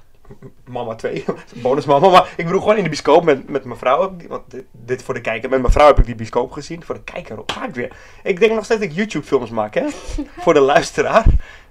mama 0.66 0.96
2. 0.96 1.26
Bonusmama. 1.62 2.10
Maar 2.10 2.34
ik 2.38 2.46
bedoel 2.46 2.60
gewoon 2.62 2.78
in 2.78 2.84
de 2.84 2.90
bioscoop 2.90 3.24
met, 3.24 3.50
met 3.50 3.64
mijn 3.64 3.80
vrouw. 3.80 4.16
Want 4.28 4.52
dit, 4.52 4.66
dit 4.72 5.04
voor 5.04 5.14
de 5.14 5.22
kijker. 5.22 5.50
Met 5.50 5.62
mijn 5.62 5.74
vrouw 5.74 5.88
heb 5.88 6.00
ik 6.00 6.06
die 6.06 6.16
bioscoop 6.16 6.52
gezien. 6.52 6.84
Voor 6.84 6.96
de 6.96 7.04
kijker, 7.04 7.38
ga 7.46 7.68
ik 7.68 7.74
weer? 7.76 7.96
Ik 8.24 8.40
denk 8.40 8.52
nog 8.52 8.66
steeds 8.66 8.80
dat 8.80 8.90
ik 8.90 8.96
YouTube 8.96 9.26
films 9.26 9.50
maak, 9.50 9.74
hè. 9.74 9.88
voor 10.44 10.54
de 10.54 10.60
luisteraar. 10.60 11.26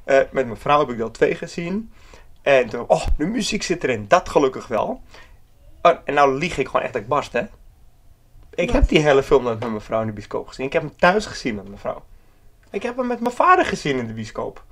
Eh, 0.05 0.17
met 0.17 0.47
mijn 0.47 0.57
vrouw 0.57 0.79
heb 0.79 0.89
ik 0.89 0.97
deel 0.97 1.11
2 1.11 1.35
gezien. 1.35 1.93
En 2.43 2.69
toen, 2.69 2.85
oh, 2.87 3.07
de 3.17 3.27
muziek 3.27 3.63
zit 3.63 3.85
erin. 3.85 4.05
Dat 4.09 4.29
gelukkig 4.29 4.67
wel. 4.67 5.03
Oh, 5.83 5.93
en 6.05 6.15
nou 6.15 6.39
lieg 6.39 6.59
ik 6.59 6.67
gewoon 6.67 6.83
echt 6.83 6.93
dat 6.93 7.03
ik 7.03 7.09
barst, 7.09 7.33
hè. 7.33 7.43
Ik 8.55 8.71
Wat? 8.71 8.81
heb 8.81 8.89
die 8.89 8.99
hele 8.99 9.23
film 9.23 9.43
met 9.43 9.61
mijn 9.61 9.81
vrouw 9.81 10.01
in 10.01 10.07
de 10.07 10.13
bioscoop 10.13 10.49
gezien. 10.49 10.67
Ik 10.67 10.73
heb 10.73 10.83
hem 10.83 10.97
thuis 10.97 11.27
gezien 11.27 11.55
met 11.55 11.67
mijn 11.67 11.79
vrouw. 11.79 12.03
Ik 12.71 12.83
heb 12.83 12.97
hem 12.97 13.07
met 13.07 13.21
mijn 13.21 13.35
vader 13.35 13.65
gezien 13.65 13.99
in 13.99 14.07
de 14.07 14.13
bioscoop. 14.13 14.65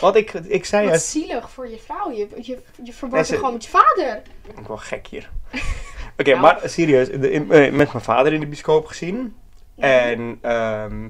Want 0.00 0.16
ik, 0.16 0.32
ik 0.32 0.64
zei... 0.64 0.84
Wat 0.84 0.94
het- 0.94 1.02
zielig 1.02 1.50
voor 1.50 1.68
je 1.68 1.78
vrouw. 1.78 2.10
Je, 2.10 2.28
je, 2.40 2.58
je 2.82 2.92
ze- 3.24 3.34
gewoon 3.34 3.52
met 3.52 3.64
je 3.64 3.70
vader. 3.70 4.22
Ik 4.46 4.54
ben 4.54 4.66
wel 4.66 4.76
gek 4.76 5.06
hier. 5.06 5.30
Oké, 6.18 6.30
Nou. 6.30 6.40
maar 6.40 6.60
serieus. 6.64 7.08
de- 7.08 7.30
in- 7.30 7.50
eh, 7.52 7.72
met 7.72 7.92
mijn 7.92 8.04
vader 8.04 8.32
in 8.32 8.40
de 8.40 8.46
bioscoop 8.46 8.86
gezien. 8.86 9.36
En, 9.76 10.38
ehm, 10.40 11.08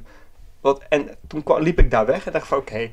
wat, 0.61 0.83
en 0.89 1.17
toen 1.27 1.43
kwam- 1.43 1.63
liep 1.63 1.79
ik 1.79 1.91
daar 1.91 2.07
weg 2.07 2.27
en 2.27 2.33
dacht 2.33 2.47
van 2.47 2.59
oké. 2.59 2.91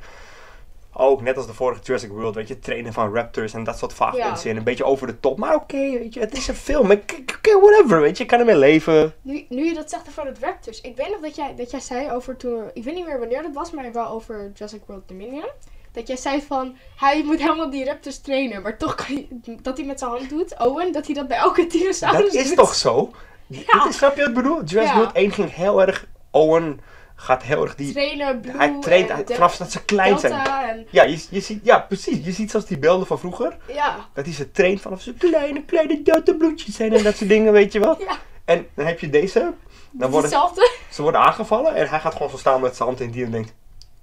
Ook 1.00 1.22
net 1.22 1.36
als 1.36 1.46
de 1.46 1.54
vorige 1.54 1.80
Jurassic 1.82 2.10
World, 2.10 2.34
weet 2.34 2.48
je, 2.48 2.58
trainen 2.58 2.92
van 2.92 3.14
raptors 3.14 3.52
en 3.52 3.64
dat 3.64 3.78
soort 3.78 3.92
vaag 3.92 4.16
Ja. 4.16 4.36
Een 4.44 4.62
beetje 4.64 4.84
over 4.84 5.06
de 5.06 5.20
top. 5.20 5.38
Maar 5.38 5.54
oké, 5.54 5.76
weet 5.76 6.14
je, 6.14 6.20
het 6.20 6.32
is 6.36 6.48
een 6.48 6.54
film. 6.54 6.90
Oké, 6.90 7.60
whatever, 7.60 8.00
weet 8.00 8.16
je, 8.16 8.22
ik 8.22 8.28
kan 8.28 8.38
ermee 8.38 8.56
leven. 8.56 9.14
Nu, 9.22 9.46
nu 9.48 9.64
je 9.64 9.74
dat 9.74 9.90
zegt 9.90 10.08
van 10.10 10.26
het 10.26 10.38
Raptors. 10.40 10.80
Ik 10.80 10.96
weet 10.96 11.08
nog 11.10 11.20
dat 11.20 11.36
jij, 11.36 11.54
dat 11.56 11.70
jij 11.70 11.80
zei 11.80 12.10
over 12.10 12.36
toen... 12.36 12.62
Ik 12.72 12.84
weet 12.84 12.94
niet 12.94 13.06
meer 13.06 13.18
wanneer 13.18 13.42
dat 13.42 13.54
was, 13.54 13.70
maar 13.70 13.92
wel 13.92 14.06
over 14.08 14.50
Jurassic 14.54 14.80
World 14.86 15.08
Dominion. 15.08 15.48
Dat 15.92 16.06
jij 16.06 16.16
zei 16.16 16.42
van, 16.42 16.76
hij 16.96 17.22
moet 17.24 17.38
helemaal 17.38 17.70
die 17.70 17.84
Raptors 17.84 18.18
trainen. 18.18 18.62
Maar 18.62 18.78
toch 18.78 18.94
kan 18.94 19.06
hij, 19.06 19.28
dat 19.62 19.76
hij 19.76 19.86
met 19.86 19.98
zijn 19.98 20.10
hand 20.10 20.28
doet, 20.28 20.58
Owen, 20.58 20.92
dat 20.92 21.06
hij 21.06 21.14
dat 21.14 21.28
bij 21.28 21.36
elke 21.38 21.66
dinosaurus 21.66 22.32
Dat 22.32 22.34
is 22.34 22.48
doet. 22.48 22.56
toch 22.56 22.74
zo? 22.74 23.10
Ja. 23.46 23.58
Dit 23.58 23.84
is, 23.88 23.96
snap 23.96 24.14
je 24.14 24.20
wat 24.20 24.28
ik 24.28 24.34
bedoel? 24.34 24.64
Jurassic 24.64 24.92
Ja. 24.92 24.96
World 24.96 25.12
1 25.12 25.30
ging 25.32 25.54
heel 25.54 25.80
erg... 25.80 26.06
Owen 26.32 26.80
gaat 27.20 27.42
heel 27.42 27.62
erg 27.62 27.74
die... 27.74 27.92
Trainen, 27.92 28.42
Hij 28.56 28.76
traint 28.80 29.08
hij- 29.08 29.24
vanaf 29.26 29.56
dat 29.56 29.72
ze 29.72 29.84
klein 29.84 30.18
zijn. 30.18 30.32
Delta 30.32 30.68
en... 30.68 30.86
Ja, 30.90 31.02
je, 31.02 31.24
je 31.30 31.40
ziet, 31.40 31.60
ja, 31.64 31.78
precies. 31.78 32.24
Je 32.24 32.32
ziet 32.32 32.50
zelfs 32.50 32.66
die 32.66 32.78
beelden 32.78 33.06
van 33.06 33.18
vroeger. 33.18 33.56
Ja, 33.68 33.96
Dat 34.14 34.24
hij 34.24 34.34
ze 34.34 34.50
traint 34.50 34.80
vanaf 34.80 35.00
ze 35.00 35.14
kleine, 35.14 35.64
kleine 35.64 36.02
bloedjes 36.38 36.76
zijn 36.76 36.92
en 36.92 37.02
dat 37.02 37.16
soort 37.16 37.28
dingen, 37.30 37.52
weet 37.52 37.72
je 37.72 37.80
wel. 37.80 38.00
ja. 38.00 38.18
En 38.44 38.66
dan 38.74 38.86
heb 38.86 39.00
je 39.00 39.10
deze. 39.10 39.52
Dan 39.90 40.10
worden, 40.10 40.30
hetzelfde. 40.30 40.70
ze 40.90 41.02
worden 41.02 41.20
aangevallen 41.20 41.74
en 41.74 41.88
hij 41.88 42.00
gaat 42.00 42.12
gewoon 42.12 42.30
zo 42.30 42.36
staan 42.36 42.60
met 42.60 42.76
zijn 42.76 42.88
hand 42.88 43.00
in 43.00 43.10
die 43.10 43.24
en 43.24 43.30
denkt... 43.30 43.54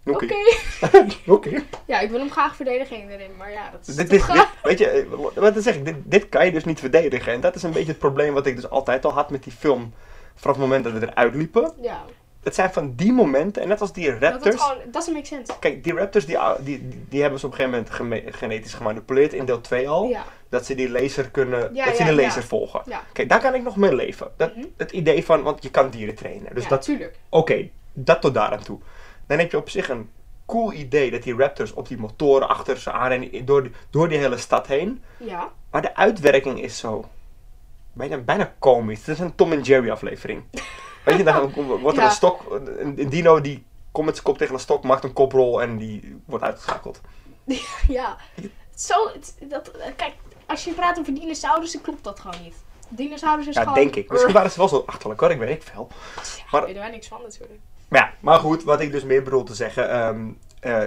Oké, 0.06 0.34
Oké. 1.28 1.64
Ja, 1.86 2.00
ik 2.00 2.10
wil 2.10 2.20
hem 2.20 2.32
graag 2.32 2.56
verdedigen 2.56 3.10
erin, 3.10 3.36
maar 3.38 3.52
ja, 3.52 3.70
dat 3.72 3.88
is 3.88 3.96
Dit, 3.96 4.10
dit, 4.10 4.28
dit, 4.28 4.48
weet 4.64 4.80
je, 4.80 5.08
wat 5.36 5.54
dan 5.54 5.64
zeg 5.64 5.76
ik, 5.76 5.86
dit, 5.86 5.96
dit 6.04 6.30
kan 6.30 6.46
je 6.46 6.52
dus 6.52 6.66
niet 6.66 6.80
verdedigen. 6.80 7.34
En 7.34 7.42
dat 7.42 7.56
is 7.56 7.64
een 7.64 7.72
beetje 7.72 7.88
het 7.88 8.00
probleem 8.00 8.34
wat 8.34 8.46
ik 8.46 8.56
dus 8.56 8.70
altijd 8.70 9.06
al 9.06 9.12
had 9.12 9.30
met 9.30 9.44
die 9.44 9.54
film. 9.54 9.94
Vanaf 10.36 10.56
het 10.58 10.66
moment 10.66 10.84
dat 10.84 10.94
we 10.94 11.08
eruit 11.12 11.36
liepen. 11.36 11.74
Ja, 11.82 12.04
Het 12.48 12.56
zijn 12.56 12.72
van 12.74 12.94
die 12.96 13.12
momenten, 13.14 13.62
en 13.62 13.68
net 13.68 13.82
als 13.82 13.94
die 13.94 14.12
dat 14.20 14.32
raptors. 14.32 14.62
gewoon, 14.62 14.78
doesn't 14.92 15.14
make 15.16 15.26
sense. 15.26 15.52
Kijk, 15.60 15.84
die 15.84 15.94
raptors 15.94 16.26
die, 16.26 16.38
die, 16.60 16.88
die, 17.10 17.22
hebben 17.22 17.40
ze 17.40 17.46
op 17.46 17.52
een 17.52 17.58
gegeven 17.58 17.86
moment 18.00 18.36
genetisch 18.36 18.74
gemanipuleerd 18.74 19.34
in 19.34 19.46
deel 19.46 19.62
2 19.62 19.90
al. 19.90 20.08
Ja, 20.08 20.24
Dat 20.50 20.66
ze 20.66 20.76
die 20.76 20.90
laser 20.90 21.30
kunnen, 21.30 21.70
Ja, 21.76 21.86
dat 21.86 21.96
ze 21.96 22.04
de 22.04 22.14
laser 22.14 22.44
volgen. 22.44 22.82
Kijk, 23.14 23.30
daar 23.30 23.40
kan 23.42 23.54
ik 23.56 23.64
nog 23.64 23.76
mee 23.76 23.96
leven. 23.96 24.32
Dat, 24.38 24.56
Mhm. 24.56 24.66
Het 24.78 24.92
idee 24.92 25.26
van, 25.26 25.42
want 25.44 25.64
je 25.64 25.72
kan 25.72 25.90
dieren 25.90 26.16
trainen. 26.16 26.56
Dus 26.56 26.68
dat, 26.68 26.90
oké, 27.30 27.70
dat 27.94 28.22
tot 28.22 28.34
daar 28.34 28.52
aan 28.52 28.64
toe. 28.64 28.80
Dan 29.28 29.40
heb 29.40 29.52
je 29.52 29.58
op 29.58 29.70
zich 29.70 29.90
een 29.90 30.10
cool 30.46 30.74
idee 30.74 31.12
dat 31.12 31.24
die 31.24 31.36
raptors 31.36 31.74
op 31.74 31.88
die 31.88 31.98
motoren 31.98 32.48
achter 32.50 32.78
ze 32.78 32.92
aanrennen 32.92 33.46
door, 33.46 33.64
die- 33.64 33.72
door 33.90 34.10
die 34.10 34.18
hele 34.18 34.38
stad 34.38 34.68
heen. 34.68 35.04
Ja. 35.18 35.52
Maar 35.72 35.82
de 35.82 35.96
uitwerking 35.96 36.62
is 36.64 36.78
zo 36.78 37.06
bijna, 37.98 38.18
bijna 38.18 38.54
komisch. 38.60 39.00
Het 39.00 39.08
is 39.08 39.20
een 39.20 39.36
Tom 39.36 39.52
en 39.52 39.62
Jerry 39.62 39.90
aflevering. 39.90 40.44
Weet 41.06 41.18
je, 41.18 41.24
dan 41.24 41.52
wordt 41.54 41.98
er 41.98 42.04
Ja. 42.04 42.10
een 42.10 42.16
stok, 42.16 42.42
een, 42.52 43.00
een 43.00 43.10
dino 43.10 43.42
die 43.42 43.66
komt 43.92 44.06
met 44.06 44.16
zijn 44.16 44.28
kop 44.28 44.38
tegen 44.38 44.54
een 44.54 44.60
stok, 44.60 44.84
maakt 44.84 45.04
een 45.04 45.14
koprol 45.14 45.62
en 45.62 45.78
die 45.78 46.22
wordt 46.26 46.44
uitgeschakeld. 46.44 47.02
Ja. 47.88 48.18
Zo, 48.76 48.94
dat, 49.42 49.72
kijk, 49.96 50.14
als 50.46 50.64
je 50.64 50.72
praat 50.72 51.00
over 51.00 51.14
dinosaurussen, 51.14 51.82
klopt 51.82 52.04
dat 52.04 52.20
gewoon 52.20 52.42
niet. 52.44 52.56
Dinosaurussen 52.90 53.50
is 53.54 53.58
Ja, 53.58 53.62
gewoon... 53.64 53.78
denk 53.78 53.96
ik. 53.96 54.10
Misschien 54.10 54.34
waren 54.34 54.52
ze 54.52 54.58
wel 54.58 54.68
zo 54.68 54.84
achterlijk 54.86 55.20
hoor, 55.20 55.32
ik 55.32 55.38
weet 55.40 55.50
niet 55.50 55.64
veel. 55.64 55.88
Ja, 56.16 56.22
maar- 56.52 56.52
daar 56.52 56.66
weten 56.66 56.82
wij 56.82 56.92
niks 56.92 57.08
van 57.08 57.22
natuurlijk. 57.22 57.60
Maar 57.88 58.00
ja, 58.02 58.14
maar 58.20 58.40
goed, 58.40 58.64
wat 58.64 58.80
ik 58.82 58.92
dus 58.92 59.04
meer 59.04 59.24
bedoel 59.24 59.44
te 59.44 59.54
zeggen. 59.56 59.90
ehm, 59.90 60.28
eh, 60.60 60.84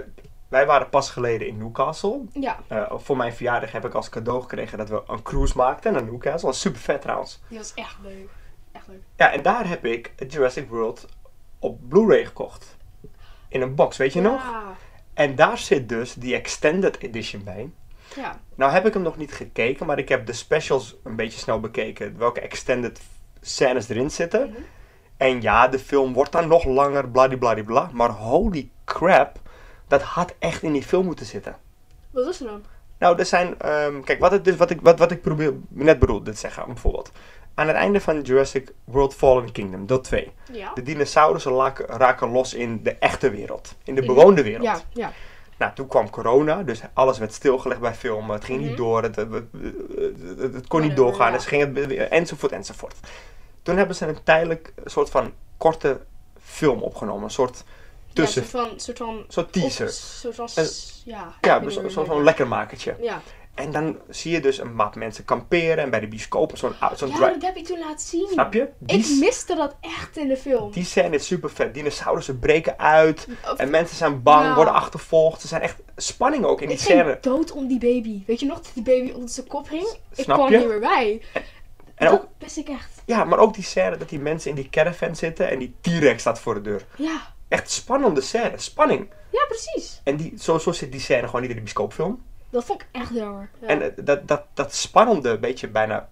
wij 0.51 0.67
waren 0.67 0.89
pas 0.89 1.11
geleden 1.11 1.47
in 1.47 1.57
Newcastle. 1.59 2.21
Ja, 2.33 2.59
Eh, 2.69 2.93
voor 2.97 3.17
mijn 3.17 3.33
verjaardag 3.33 3.73
heb 3.73 3.85
ik 3.85 3.95
als 3.95 4.09
cadeau 4.09 4.41
gekregen 4.41 4.79
dat 4.79 4.89
we 4.89 5.03
een 5.07 5.23
cruise 5.23 5.57
maakten 5.57 5.93
naar 5.93 6.03
Newcastle. 6.03 6.31
Dat 6.33 6.41
was 6.43 6.61
super 6.61 6.81
vet 6.81 7.01
trouwens. 7.03 7.41
die 7.49 7.59
was 7.59 7.75
echt 7.75 7.97
leuk. 8.03 8.29
Echt 8.73 8.87
leuk. 8.89 9.03
Ja, 9.17 9.33
en 9.33 9.43
daar 9.43 9.69
heb 9.69 9.85
ik 9.85 10.13
Jurassic 10.29 10.69
World 10.69 11.07
op 11.59 11.89
Blu-ray 11.89 12.25
gekocht. 12.25 12.77
In 13.49 13.63
een 13.63 13.75
box, 13.75 13.97
weet 13.97 14.13
je 14.13 14.21
nog? 14.21 14.43
En 15.15 15.35
daar 15.35 15.59
zit 15.59 15.89
dus 15.89 16.15
die 16.15 16.35
Extended 16.35 16.99
Edition 16.99 17.45
bij. 17.45 17.71
Ja. 18.17 18.41
Nou 18.55 18.73
heb 18.73 18.87
ik 18.87 18.93
hem 18.93 19.03
nog 19.03 19.17
niet 19.17 19.33
gekeken, 19.33 19.87
maar 19.87 19.99
ik 19.99 20.09
heb 20.09 20.27
de 20.27 20.33
specials 20.33 20.97
een 21.05 21.17
beetje 21.17 21.39
snel 21.39 21.61
bekeken. 21.61 22.19
Welke 22.19 22.41
extended 22.41 23.01
scènes 23.41 23.89
erin 23.89 24.11
zitten. 24.11 24.49
Mhm. 24.51 24.61
En 25.17 25.43
ja, 25.43 25.69
de 25.69 25.79
film 25.79 26.13
wordt 26.13 26.33
dan 26.33 26.49
nog 26.49 26.65
langer, 26.65 27.09
bladibladibla. 27.09 27.91
Maar 27.93 28.11
holy 28.11 28.71
crap, 28.85 29.39
dat 29.91 30.03
had 30.03 30.35
echt 30.39 30.63
in 30.63 30.73
die 30.73 30.83
film 30.83 31.05
moeten 31.07 31.27
zitten. 31.27 31.57
Wat 32.11 32.27
is 32.27 32.41
er 32.41 32.47
dan? 32.47 32.63
Nou, 32.99 33.19
er 33.19 33.27
zijn. 33.27 33.59
ehm, 33.59 34.01
kijk, 34.01 34.21
wat, 34.21 34.31
het 34.31 34.45
dus, 34.45 34.57
wat, 34.57 34.71
ik, 34.71 34.81
wat, 34.83 34.99
wat 34.99 35.11
ik 35.11 35.21
probeer, 35.23 35.53
net 35.69 35.99
bedoelde 35.99 36.31
te 36.31 36.37
zeggen, 36.39 36.67
bijvoorbeeld. 36.67 37.11
Aan 37.55 37.67
het 37.67 37.77
einde 37.77 38.01
van 38.01 38.21
Jurassic 38.21 38.73
World 38.85 39.15
Fallen 39.15 39.53
Kingdom, 39.53 39.87
deel 39.87 40.01
2. 40.01 40.33
Ja. 40.53 40.73
De 40.75 40.83
dinosaurussen 40.83 41.53
laken- 41.53 41.87
raken 41.87 42.31
los 42.31 42.55
in 42.55 42.83
de 42.83 42.95
echte 42.95 43.31
wereld. 43.31 43.75
In 43.85 43.95
de 43.95 44.03
bewoonde 44.05 44.43
wereld. 44.43 44.65
Ja, 44.65 44.81
ja. 44.93 45.13
Nou, 45.59 45.73
toen 45.75 45.87
kwam 45.87 46.11
corona, 46.11 46.63
dus 46.63 46.81
alles 46.93 47.19
werd 47.19 47.33
stilgelegd 47.35 47.81
bij 47.81 47.95
filmen. 47.95 48.35
Het 48.35 48.45
ging 48.45 48.59
niet 48.61 48.69
Mhm. 48.69 48.77
door, 48.77 49.03
het, 49.03 49.17
het, 49.17 49.33
het- 49.33 50.39
het- 50.39 50.55
het 50.55 50.67
kon 50.67 50.81
niet 50.81 50.97
doorgaan, 50.97 51.31
ja. 51.31 51.37
dus 51.37 51.47
ging 51.47 51.77
het, 51.77 51.91
enzovoort, 52.09 52.53
enzovoort. 52.53 52.95
Toen 53.63 53.77
hebben 53.77 53.97
ze 53.97 54.07
een 54.07 54.23
tijdelijk 54.23 54.73
soort 54.85 55.11
van 55.11 55.33
korte 55.57 56.01
film 56.43 56.83
opgenomen. 56.83 57.25
Een 57.25 57.31
soort 57.31 57.65
tussen, 58.13 58.43
Ja, 58.43 58.49
soort 58.77 58.99
van, 58.99 59.25
soort 59.29 59.49
van... 59.51 59.51
teaser. 59.51 59.89
Soort 59.89 60.35
van... 60.35 60.49
En- 60.55 60.67
s- 60.67 61.03
ja. 61.05 61.35
ja, 61.41 61.63
zo- 61.63 61.71
zo- 61.71 61.81
hoe 61.81 61.91
zo'n 61.91 62.17
je- 62.17 62.23
lekkermakertje. 62.23 62.97
Ja. 63.01 63.23
En 63.55 63.73
dan 63.73 63.99
zie 64.09 64.33
je 64.33 64.41
dus 64.41 64.59
een 64.59 64.75
map 64.75 64.95
mensen 64.95 65.25
kamperen 65.25 65.79
en 65.79 65.91
bij 65.91 66.01
de 66.01 66.09
bioscoop 66.09 66.57
zo'n 66.57 66.73
zo'n 66.95 67.09
Ja, 67.09 67.19
dat 67.19 67.43
heb 67.43 67.57
je 67.57 67.63
toen 67.63 67.79
laten 67.79 68.07
zien. 68.07 68.29
Snap 68.33 68.53
je? 68.53 68.69
Die, 68.79 68.99
Ik 68.99 69.21
miste 69.21 69.55
dat 69.55 69.77
echt 69.81 70.17
in 70.17 70.29
de 70.29 70.37
film. 70.37 70.71
die 70.73 70.85
scène 70.85 71.15
is 71.15 71.27
super 71.27 71.51
vet. 71.51 71.75
Dinosaurussen 71.75 72.39
breken 72.39 72.79
uit 72.79 73.29
Of- 73.53 73.59
en 73.59 73.71
mensen 73.71 73.97
zijn 73.97 74.23
bang, 74.23 74.55
worden 74.55 74.73
achtervolgd. 74.75 75.43
Er 75.43 75.49
zijn 75.49 75.63
echt 75.63 75.77
spanning 75.97 76.45
ook 76.45 76.61
in 76.61 76.69
die 76.69 76.77
ik 76.77 76.83
scène. 76.83 77.19
dood 77.21 77.53
om 77.53 77.67
die 77.67 77.79
baby. 77.79 78.23
Weet 78.27 78.41
je 78.41 78.47
nog 78.47 78.57
dat 78.61 78.71
die 78.75 78.83
baby 78.83 79.11
onder 79.13 79.29
zijn 79.29 79.47
kop 79.47 79.69
hing? 79.69 79.97
Ik 80.15 80.25
kwam 80.25 80.51
je? 80.51 80.59
niet 80.59 80.69
meer 80.69 80.81
bij. 80.81 81.23
En 81.95 82.07
dat 82.07 82.13
ook, 82.21 82.27
wist 82.39 82.57
ik 82.57 82.69
echt. 82.69 83.03
ja, 83.05 83.25
maar 83.25 83.39
ook 83.39 83.55
die 83.55 83.65
scène 83.65 83.97
dat 83.97 84.09
die 84.09 84.19
mensen 84.21 84.51
in 84.51 84.57
die 84.57 84.69
caravan 84.71 85.17
zitten 85.17 85.51
en 85.51 85.59
die 85.59 85.75
T-Rex 85.81 86.21
staat 86.21 86.41
voor 86.41 86.55
de 86.55 86.61
deur. 86.61 86.87
Ja. 86.97 87.35
Echt 87.51 87.71
spannende 87.71 88.21
scène, 88.21 88.53
spanning. 88.59 89.09
Ja, 89.31 89.45
precies. 89.49 90.01
En 90.05 90.17
die, 90.17 90.35
zo, 90.39 90.59
zo 90.59 90.73
zit 90.73 90.93
die 90.93 91.01
scène 91.01 91.27
gewoon 91.27 91.41
niet 91.41 91.51
in 91.51 91.57
de 91.57 91.63
bioscoopfilm. 91.63 92.23
Dat 92.51 92.65
vond 92.65 92.81
ik 92.83 92.89
echt 92.93 93.15
jammer. 93.15 93.51
Ja. 93.61 93.67
En 93.67 93.83
eh, 93.83 94.05
dat, 94.05 94.29
dat, 94.29 94.43
dat 94.55 94.75
spannende, 94.75 95.39
beetje 95.39 95.69
bijna 95.69 96.09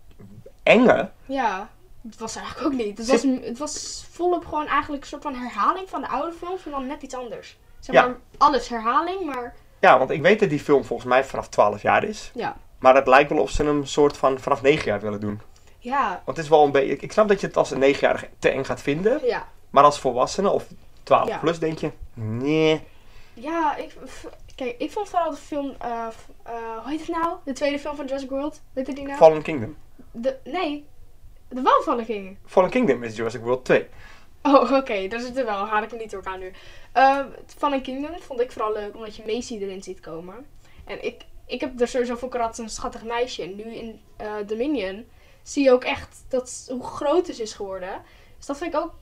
enge, 0.63 1.11
ja. 1.27 1.69
Het 2.03 2.19
was 2.19 2.37
eigenlijk 2.37 2.67
ook 2.67 2.73
niet. 2.73 2.99
Het 2.99 3.07
was, 3.07 3.23
het 3.23 3.59
was 3.59 4.07
volop 4.11 4.45
gewoon 4.47 4.67
eigenlijk 4.67 5.03
een 5.03 5.09
soort 5.09 5.23
van 5.23 5.35
herhaling 5.35 5.89
van 5.89 6.01
de 6.01 6.09
oude 6.09 6.33
films, 6.33 6.65
maar 6.65 6.75
dan 6.79 6.87
net 6.87 7.03
iets 7.03 7.15
anders. 7.15 7.59
Zeg 7.81 7.95
Ja. 7.95 8.07
maar, 8.07 8.17
alles 8.39 8.69
herhaling, 8.69 9.25
maar 9.25 9.55
Ja, 9.81 9.99
want 9.99 10.11
ik 10.11 10.23
weet 10.23 10.41
dat 10.41 10.49
die 10.51 10.61
film 10.61 10.85
volgens 10.85 11.09
mij 11.09 11.25
vanaf 11.25 11.49
12 11.49 11.83
jaar 11.83 12.05
is. 12.05 12.31
ja. 12.35 12.57
Maar 12.79 12.95
het 12.95 13.07
lijkt 13.07 13.31
wel 13.31 13.39
of 13.43 13.51
ze 13.51 13.65
hem 13.65 13.85
soort 13.85 14.17
van 14.17 14.39
vanaf 14.39 14.63
9 14.63 14.85
jaar 14.85 15.01
willen 15.01 15.21
doen. 15.21 15.41
Ja, 15.79 16.09
Want 16.25 16.37
het 16.37 16.47
is 16.47 16.49
wel 16.49 16.65
een 16.65 16.73
beetje... 16.73 16.97
Ik 16.97 17.13
snap 17.13 17.29
dat 17.29 17.41
je 17.41 17.47
het 17.47 17.57
als 17.57 17.71
een 17.71 17.95
9-jarige 17.95 18.29
te 18.39 18.49
eng 18.51 18.65
gaat 18.65 18.81
vinden. 18.81 19.21
ja. 19.27 19.49
Maar 19.71 19.85
als 19.85 19.99
volwassene 20.01 20.51
of 20.51 20.65
12 21.09 21.29
Ja. 21.29 21.39
plus 21.39 21.59
denk 21.59 21.79
je... 21.79 21.91
Nee. 22.15 22.81
Ja, 23.35 23.77
ik, 23.77 23.95
kijk, 24.55 24.75
ik 24.79 24.91
vond 24.93 25.09
vooral 25.09 25.31
de 25.31 25.37
film, 25.37 25.75
eh, 25.79 26.07
eh, 26.43 26.53
hoe 26.83 26.91
heet 26.91 27.01
het 27.07 27.09
nou? 27.09 27.37
De 27.45 27.53
tweede 27.53 27.79
film 27.79 27.97
van 27.97 28.05
Jurassic 28.05 28.31
World, 28.31 28.63
weet 28.73 28.87
je 28.87 28.95
die 28.95 29.05
nou? 29.05 29.17
Fallen 29.17 29.43
Kingdom. 29.43 29.77
De, 30.11 30.37
nee, 30.45 30.87
de 31.49 31.63
wel 31.85 32.05
King. 32.05 32.37
Fallen 32.47 32.71
Kingdom 32.71 33.03
is 33.03 33.17
Jurassic 33.17 33.41
World 33.41 33.65
2. 33.65 33.87
Oh, 34.43 34.73
oké, 34.73 35.09
daar 35.09 35.21
zit 35.21 35.37
er 35.37 35.45
wel. 35.45 35.67
Haal 35.67 35.83
ik 35.83 35.91
hem 35.91 35.99
niet 35.99 36.11
door 36.11 36.23
elkaar 36.23 36.39
nu. 36.39 36.53
Uh, 36.97 37.21
Fallen 37.47 37.83
Kingdom 37.83 38.21
vond 38.21 38.41
ik 38.41 38.53
vooral 38.53 38.73
leuk 38.73 38.95
omdat 38.95 39.17
je 39.17 39.23
Macy 39.27 39.59
erin 39.59 39.83
ziet 39.83 40.01
komen. 40.01 40.47
En 40.85 41.05
ik, 41.05 41.25
ik 41.47 41.61
heb 41.61 41.81
er 41.81 41.89
sowieso 41.89 42.17
voor 42.17 42.29
karat 42.29 42.59
een 42.59 42.69
schattig 42.69 43.05
meisje. 43.05 43.43
En 43.43 43.57
nu 43.57 43.75
in 43.75 44.01
eh, 44.17 44.35
Dominion 44.47 45.07
zie 45.43 45.65
je 45.65 45.73
ook 45.73 45.85
echt 45.85 46.25
dat, 46.29 46.67
hoe 46.71 46.83
groot 46.85 47.27
ze 47.27 47.43
is 47.43 47.53
geworden. 47.53 48.03
Dus 48.37 48.47
dat 48.47 48.59
vind 48.59 48.75
ik 48.75 48.81
ook... 48.81 48.95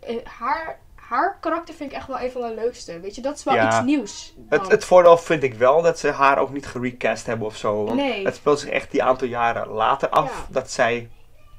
eh, 0.00 0.16
haar, 0.24 0.80
haar 1.08 1.38
karakter 1.40 1.74
vind 1.74 1.90
ik 1.90 1.96
echt 1.96 2.06
wel 2.06 2.20
een 2.20 2.30
van 2.30 2.40
de 2.42 2.54
leukste. 2.54 3.00
Weet 3.00 3.14
je, 3.14 3.20
dat 3.20 3.36
is 3.36 3.44
wel 3.44 3.54
Ja. 3.54 3.66
iets 3.66 3.80
nieuws. 3.80 4.34
Het, 4.48 4.60
dan. 4.62 4.70
het 4.70 4.84
voordeel 4.84 5.16
vind 5.18 5.42
ik 5.42 5.54
wel 5.54 5.82
dat 5.82 5.98
ze 5.98 6.10
haar 6.10 6.38
ook 6.38 6.50
niet 6.52 6.66
gerecast 6.66 7.26
hebben 7.26 7.46
of 7.46 7.56
zo. 7.56 7.84
Want 7.84 7.96
Nee. 7.96 8.24
het 8.24 8.34
speelt 8.34 8.60
zich 8.60 8.70
echt 8.70 8.90
die 8.90 9.02
aantal 9.02 9.28
jaren 9.28 9.68
later 9.68 10.08
af 10.08 10.24
Ja. 10.30 10.46
dat 10.52 10.70
zij 10.70 11.10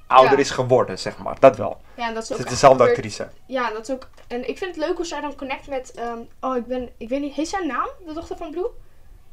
ouder 0.07 0.31
Ja. 0.33 0.37
is 0.39 0.49
geworden, 0.49 0.99
zeg 0.99 1.17
maar. 1.17 1.39
Dat 1.39 1.57
wel. 1.57 1.81
ja, 1.95 2.07
en 2.07 2.13
dat 2.13 2.23
is 2.23 2.31
ook 2.31 2.37
Het 2.37 2.45
is 2.47 2.53
dezelfde 2.53 2.83
actrice. 2.83 3.29
Ja, 3.47 3.69
dat 3.71 3.87
is 3.89 3.95
ook... 3.95 4.09
En 4.27 4.49
ik 4.49 4.57
vind 4.57 4.75
het 4.75 4.85
leuk 4.85 4.95
hoe 4.95 5.05
zij 5.05 5.21
dan 5.21 5.35
connect 5.35 5.67
met... 5.67 5.91
ehm, 5.91 6.19
oh, 6.41 6.55
ik 6.57 6.65
ben... 6.65 6.89
Ik 6.97 7.09
weet 7.09 7.21
niet... 7.21 7.33
Heeft 7.33 7.49
zij 7.49 7.61
een 7.61 7.67
naam? 7.67 7.87
De 8.05 8.13
dochter 8.13 8.37
van 8.37 8.51
Blue? 8.51 8.63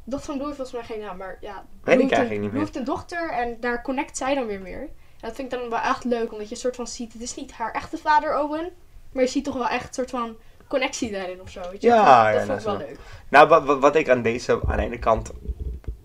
De 0.03 0.09
dochter 0.09 0.25
van 0.29 0.35
Blue 0.37 0.45
heeft 0.47 0.57
volgens 0.69 0.87
mij 0.87 0.97
geen 0.97 1.05
naam, 1.05 1.17
maar 1.17 1.37
ja... 1.41 1.65
Blue 1.83 1.93
ik 2.01 2.09
heeft 2.09 2.11
een- 2.21 2.29
niet 2.29 2.39
Blue 2.39 2.49
meer. 2.51 2.59
heeft 2.59 2.75
een 2.75 2.83
dochter 2.83 3.31
en 3.31 3.57
daar 3.59 3.81
connect 3.81 4.17
zij 4.17 4.35
dan 4.35 4.45
weer 4.45 4.61
meer. 4.61 4.81
En 4.81 4.89
dat 5.29 5.35
vind 5.35 5.53
ik 5.53 5.59
dan 5.59 5.69
wel 5.69 5.79
echt 5.79 6.03
leuk, 6.03 6.31
omdat 6.31 6.47
je 6.49 6.55
een 6.55 6.61
soort 6.61 6.75
van 6.75 6.87
ziet... 6.87 7.13
Het 7.13 7.21
is 7.21 7.35
niet 7.35 7.51
haar 7.51 7.71
echte 7.71 7.97
vader, 7.97 8.39
Owen. 8.43 8.71
Maar 9.13 9.23
je 9.23 9.29
ziet 9.29 9.43
toch 9.43 9.53
wel 9.53 9.67
echt 9.67 9.87
een 9.87 9.93
soort 9.93 10.09
van 10.09 10.35
connectie 10.67 11.11
daarin 11.11 11.41
of 11.41 11.49
zo. 11.49 11.61
Weet 11.71 11.81
je? 11.81 11.87
Ja, 11.87 12.31
dat, 12.31 12.41
ja, 12.41 12.45
dat 12.45 12.45
vond 12.45 12.49
ik 12.49 12.57
is 12.57 12.63
wel 12.63 12.77
leuk. 12.77 12.97
Nou, 13.29 13.47
wat, 13.47 13.79
wat, 13.79 13.95
ik 13.95 14.09
aan 14.09 14.21
deze, 14.21 14.59
aan 14.67 14.77
de 14.77 14.83
ene 14.83 14.99
kant, 14.99 15.31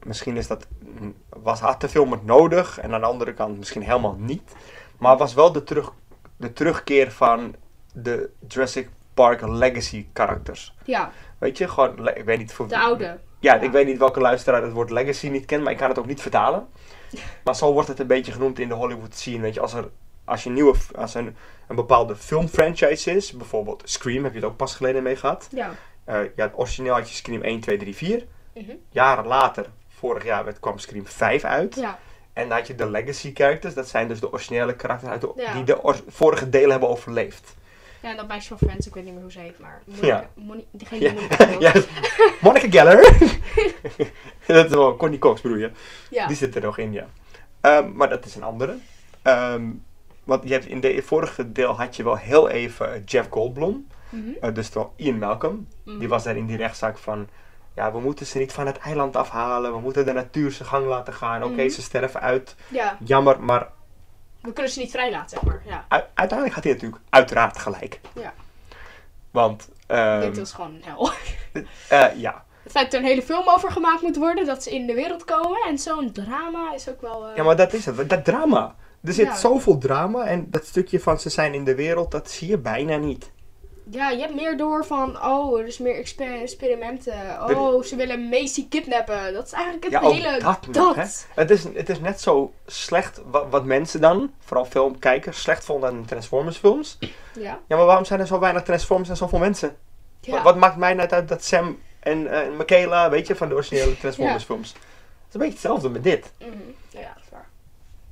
misschien 0.02 0.36
is 0.36 0.46
dat, 0.46 0.66
mm, 1.00 1.14
was, 1.28 1.60
had 1.60 1.80
de 1.80 1.88
film 1.88 2.12
het 2.12 2.24
nodig. 2.24 2.78
En 2.78 2.94
aan 2.94 3.00
de 3.00 3.06
andere 3.06 3.34
kant 3.34 3.58
misschien 3.58 3.82
helemaal 3.82 4.16
niet. 4.18 4.52
Maar 4.98 5.16
was 5.16 5.34
wel 5.34 5.52
de, 5.52 5.64
terug, 5.64 5.92
de 6.36 6.52
terugkeer 6.52 7.12
van 7.12 7.54
de 7.92 8.30
Jurassic 8.48 8.88
Park 9.14 9.40
Legacy 9.46 10.06
karakters. 10.12 10.74
Ja, 10.84 11.12
Weet 11.38 11.58
je, 11.58 11.68
gewoon, 11.68 12.08
ik 12.08 12.24
weet 12.24 12.38
niet 12.38 12.52
voor 12.52 12.68
de 12.68 12.78
oude. 12.78 13.04
Ja, 13.04 13.18
Ja. 13.54 13.60
ik 13.60 13.70
weet 13.70 13.86
niet 13.86 13.98
welke 13.98 14.20
luisteraar 14.20 14.62
het 14.62 14.72
woord 14.72 14.90
legacy 14.90 15.28
niet 15.28 15.44
kent, 15.44 15.62
maar 15.62 15.72
ik 15.72 15.78
kan 15.78 15.88
het 15.88 15.98
ook 15.98 16.06
niet 16.06 16.22
vertalen. 16.22 16.66
Maar 17.44 17.56
zo 17.56 17.72
wordt 17.72 17.88
het 17.88 17.98
een 17.98 18.06
beetje 18.06 18.32
genoemd 18.32 18.58
in 18.58 18.68
de 18.68 18.74
Hollywood 18.74 19.14
scene. 19.16 19.40
Weet 19.40 19.54
je, 19.54 19.60
als 19.60 19.72
er 19.72 19.88
als 20.28 20.42
je 20.42 20.48
een 20.48 20.54
nieuwe, 20.54 20.74
als 20.94 21.14
een, 21.14 21.36
een 21.68 21.76
bepaalde 21.76 22.16
filmfranchise 22.16 23.10
is, 23.16 23.32
bijvoorbeeld 23.32 23.82
Scream, 23.84 24.24
heb 24.24 24.32
je 24.32 24.38
het 24.40 24.48
ook 24.48 24.56
pas 24.56 24.74
geleden 24.74 25.02
mee 25.02 25.16
gehad. 25.16 25.48
Ja. 25.52 25.74
Eh, 26.04 26.18
ja, 26.36 26.50
origineel 26.54 26.94
had 26.94 27.08
je 27.08 27.14
Scream 27.14 27.42
1, 27.42 27.60
2, 27.60 27.76
3, 27.78 27.94
4. 27.96 28.24
Mhm. 28.54 28.70
Jaren 28.90 29.26
later, 29.26 29.66
vorig 29.88 30.24
jaar, 30.24 30.44
werd, 30.44 30.60
kwam 30.60 30.78
Scream 30.78 31.06
5 31.06 31.44
uit. 31.44 31.74
Ja. 31.74 31.98
En 32.32 32.48
dan 32.48 32.58
had 32.58 32.66
je 32.66 32.74
de 32.74 32.90
legacy 32.90 33.30
characters, 33.34 33.74
dat 33.74 33.88
zijn 33.88 34.08
dus 34.08 34.20
de 34.20 34.32
originele 34.32 34.76
karakters 34.76 35.10
uit 35.12 35.20
de, 35.20 35.32
Ja. 35.36 35.52
die 35.52 35.64
de 35.64 35.82
or- 35.82 36.02
vorige 36.08 36.48
delen 36.48 36.70
hebben 36.70 36.88
overleefd. 36.88 37.56
Ja, 38.02 38.10
en 38.10 38.16
dat 38.16 38.28
meisje 38.28 38.48
van 38.48 38.58
Friends, 38.58 38.86
ik 38.86 38.94
weet 38.94 39.04
niet 39.04 39.12
meer 39.12 39.22
hoe 39.22 39.32
ze 39.32 39.38
heet, 39.40 39.58
maar... 39.58 39.82
Monica, 39.84 40.06
Ja. 40.06 40.28
Moni- 40.34 40.66
degene 40.70 41.00
Ja, 41.02 41.10
die 41.10 41.18
Monica 41.20 41.44
speelt. 41.44 41.60
ja, 41.60 41.72
Monica 42.40 42.68
Geller. 42.70 43.00
dat 44.46 44.64
is 44.64 44.70
wel 44.70 44.96
Connie 44.96 45.18
Cox 45.18 45.40
bedoel 45.40 45.58
je. 45.58 45.70
Ja. 46.10 46.26
Die 46.26 46.36
zit 46.36 46.54
er 46.54 46.62
nog 46.62 46.78
in, 46.78 46.92
ja. 46.92 47.06
Ehm, 47.60 47.92
maar 47.92 48.08
dat 48.08 48.24
is 48.24 48.34
een 48.34 48.42
andere. 48.42 48.76
Ehm, 49.22 49.70
want 50.28 50.42
je 50.48 50.52
hebt 50.52 50.66
in 50.66 50.80
de 50.80 51.02
vorige 51.02 51.52
deel 51.52 51.76
had 51.76 51.96
je 51.96 52.02
wel 52.04 52.16
heel 52.16 52.48
even 52.48 53.02
Jeff 53.04 53.28
Goldblum. 53.30 53.86
Mhm. 54.08 54.22
eh, 54.40 54.54
dus 54.54 54.68
wel 54.72 54.92
Ian 54.96 55.18
Malcolm. 55.18 55.68
Mhm. 55.84 55.98
Die 55.98 56.08
was 56.08 56.24
daar 56.24 56.36
in 56.36 56.46
die 56.46 56.56
rechtszaak 56.56 56.98
van... 56.98 57.28
Ja, 57.74 57.92
we 57.92 58.00
moeten 58.00 58.26
ze 58.26 58.38
niet 58.38 58.52
van 58.52 58.66
het 58.66 58.78
eiland 58.78 59.16
afhalen. 59.16 59.72
We 59.72 59.80
moeten 59.80 60.04
de 60.04 60.12
natuur 60.12 60.50
zijn 60.52 60.68
gang 60.68 60.86
laten 60.86 61.12
gaan. 61.14 61.42
Oké, 61.44 61.52
Mhm. 61.62 61.68
ze 61.68 61.82
sterven 61.82 62.20
uit. 62.20 62.54
Ja, 62.68 62.96
Jammer, 63.04 63.42
maar 63.42 63.68
we 64.40 64.52
kunnen 64.52 64.72
ze 64.72 64.78
niet 64.78 64.90
vrijlaten, 64.90 65.28
zeg 65.30 65.42
maar. 65.42 65.62
Ja. 65.66 65.84
uiteindelijk 66.14 66.52
gaat 66.54 66.64
hij 66.64 66.72
natuurlijk 66.72 67.02
uiteraard 67.10 67.58
gelijk. 67.58 68.00
Ja. 68.14 68.32
Want, 69.30 69.68
ehm, 69.86 70.20
Dit 70.20 70.38
was 70.38 70.52
gewoon 70.52 70.74
een 70.74 70.82
hel. 70.84 71.10
eh, 71.88 72.20
ja. 72.20 72.44
Het 72.62 72.72
feit 72.72 72.84
dat 72.90 72.94
er 72.94 73.00
een 73.00 73.12
hele 73.12 73.22
film 73.22 73.48
over 73.48 73.70
gemaakt 73.70 74.02
moet 74.02 74.16
worden, 74.16 74.46
dat 74.46 74.62
ze 74.62 74.70
in 74.74 74.86
de 74.86 74.94
wereld 74.94 75.24
komen 75.24 75.58
en 75.68 75.78
zo'n 75.78 76.12
drama 76.12 76.74
is 76.74 76.88
ook 76.88 77.00
wel. 77.00 77.28
eh, 77.28 77.36
ja, 77.36 77.42
maar 77.42 77.56
dat 77.56 77.72
is 77.72 77.86
het. 77.86 78.10
Dat 78.10 78.24
drama. 78.24 78.74
Er 79.04 79.12
zit 79.12 79.26
Ja. 79.26 79.36
zoveel 79.36 79.78
drama. 79.78 80.24
En 80.24 80.46
dat 80.50 80.66
stukje 80.66 81.00
van 81.00 81.20
ze 81.20 81.28
zijn 81.30 81.54
in 81.54 81.64
de 81.64 81.74
wereld, 81.74 82.10
dat 82.10 82.30
zie 82.30 82.48
je 82.48 82.58
bijna 82.58 82.96
niet. 82.96 83.30
ja, 83.90 84.10
je 84.10 84.20
hebt 84.20 84.34
meer 84.34 84.56
door 84.56 84.84
van, 84.86 85.22
oh, 85.24 85.58
er 85.60 85.66
is 85.66 85.78
meer 85.78 85.94
exper- 85.96 86.40
experimenten. 86.40 87.14
Oh, 87.56 87.82
ze 87.82 87.96
willen 87.96 88.28
Macy 88.28 88.68
kidnappen. 88.68 89.32
Dat 89.32 89.46
is 89.46 89.52
eigenlijk 89.52 89.84
het 89.84 89.92
Ja, 89.92 90.10
hele. 90.10 90.38
dat 90.40 90.66
nog, 90.66 90.94
hè? 90.96 91.04
Het 91.34 91.50
is, 91.50 91.64
het 91.74 91.88
is 91.88 92.00
net 92.00 92.20
zo 92.20 92.52
slecht 92.66 93.20
wat, 93.30 93.46
wat 93.50 93.64
mensen 93.64 94.00
dan, 94.00 94.30
vooral 94.44 94.64
filmkijkers, 94.64 95.40
slecht 95.40 95.64
vonden 95.64 95.90
aan 95.90 96.04
Transformers 96.04 96.56
films. 96.56 96.98
Ja. 97.00 97.58
Ja, 97.68 97.76
maar 97.76 97.86
waarom 97.86 98.04
zijn 98.04 98.20
er 98.20 98.26
zo 98.26 98.38
weinig 98.38 98.62
Transformers 98.62 99.08
en 99.08 99.16
zoveel 99.16 99.38
mensen? 99.38 99.76
ja. 100.20 100.32
Wat, 100.34 100.42
wat 100.42 100.56
maakt 100.56 100.76
mij 100.76 100.94
net 100.94 101.12
uit 101.12 101.28
dat 101.28 101.44
Sam 101.44 101.78
en 102.00 102.26
eh, 102.32 102.56
Michaela, 102.56 103.10
weet 103.10 103.26
je, 103.26 103.36
van 103.36 103.48
de 103.48 103.54
originele 103.54 103.98
Transformers 104.00 104.44
films. 104.44 104.68
Het 104.72 104.78
is 105.28 105.34
een 105.34 105.40
beetje 105.40 105.52
hetzelfde 105.54 105.88
met 105.88 106.02
dit. 106.02 106.32
Ja, 106.38 106.46
dat 107.14 107.22
is 107.22 107.27
waar. 107.27 107.27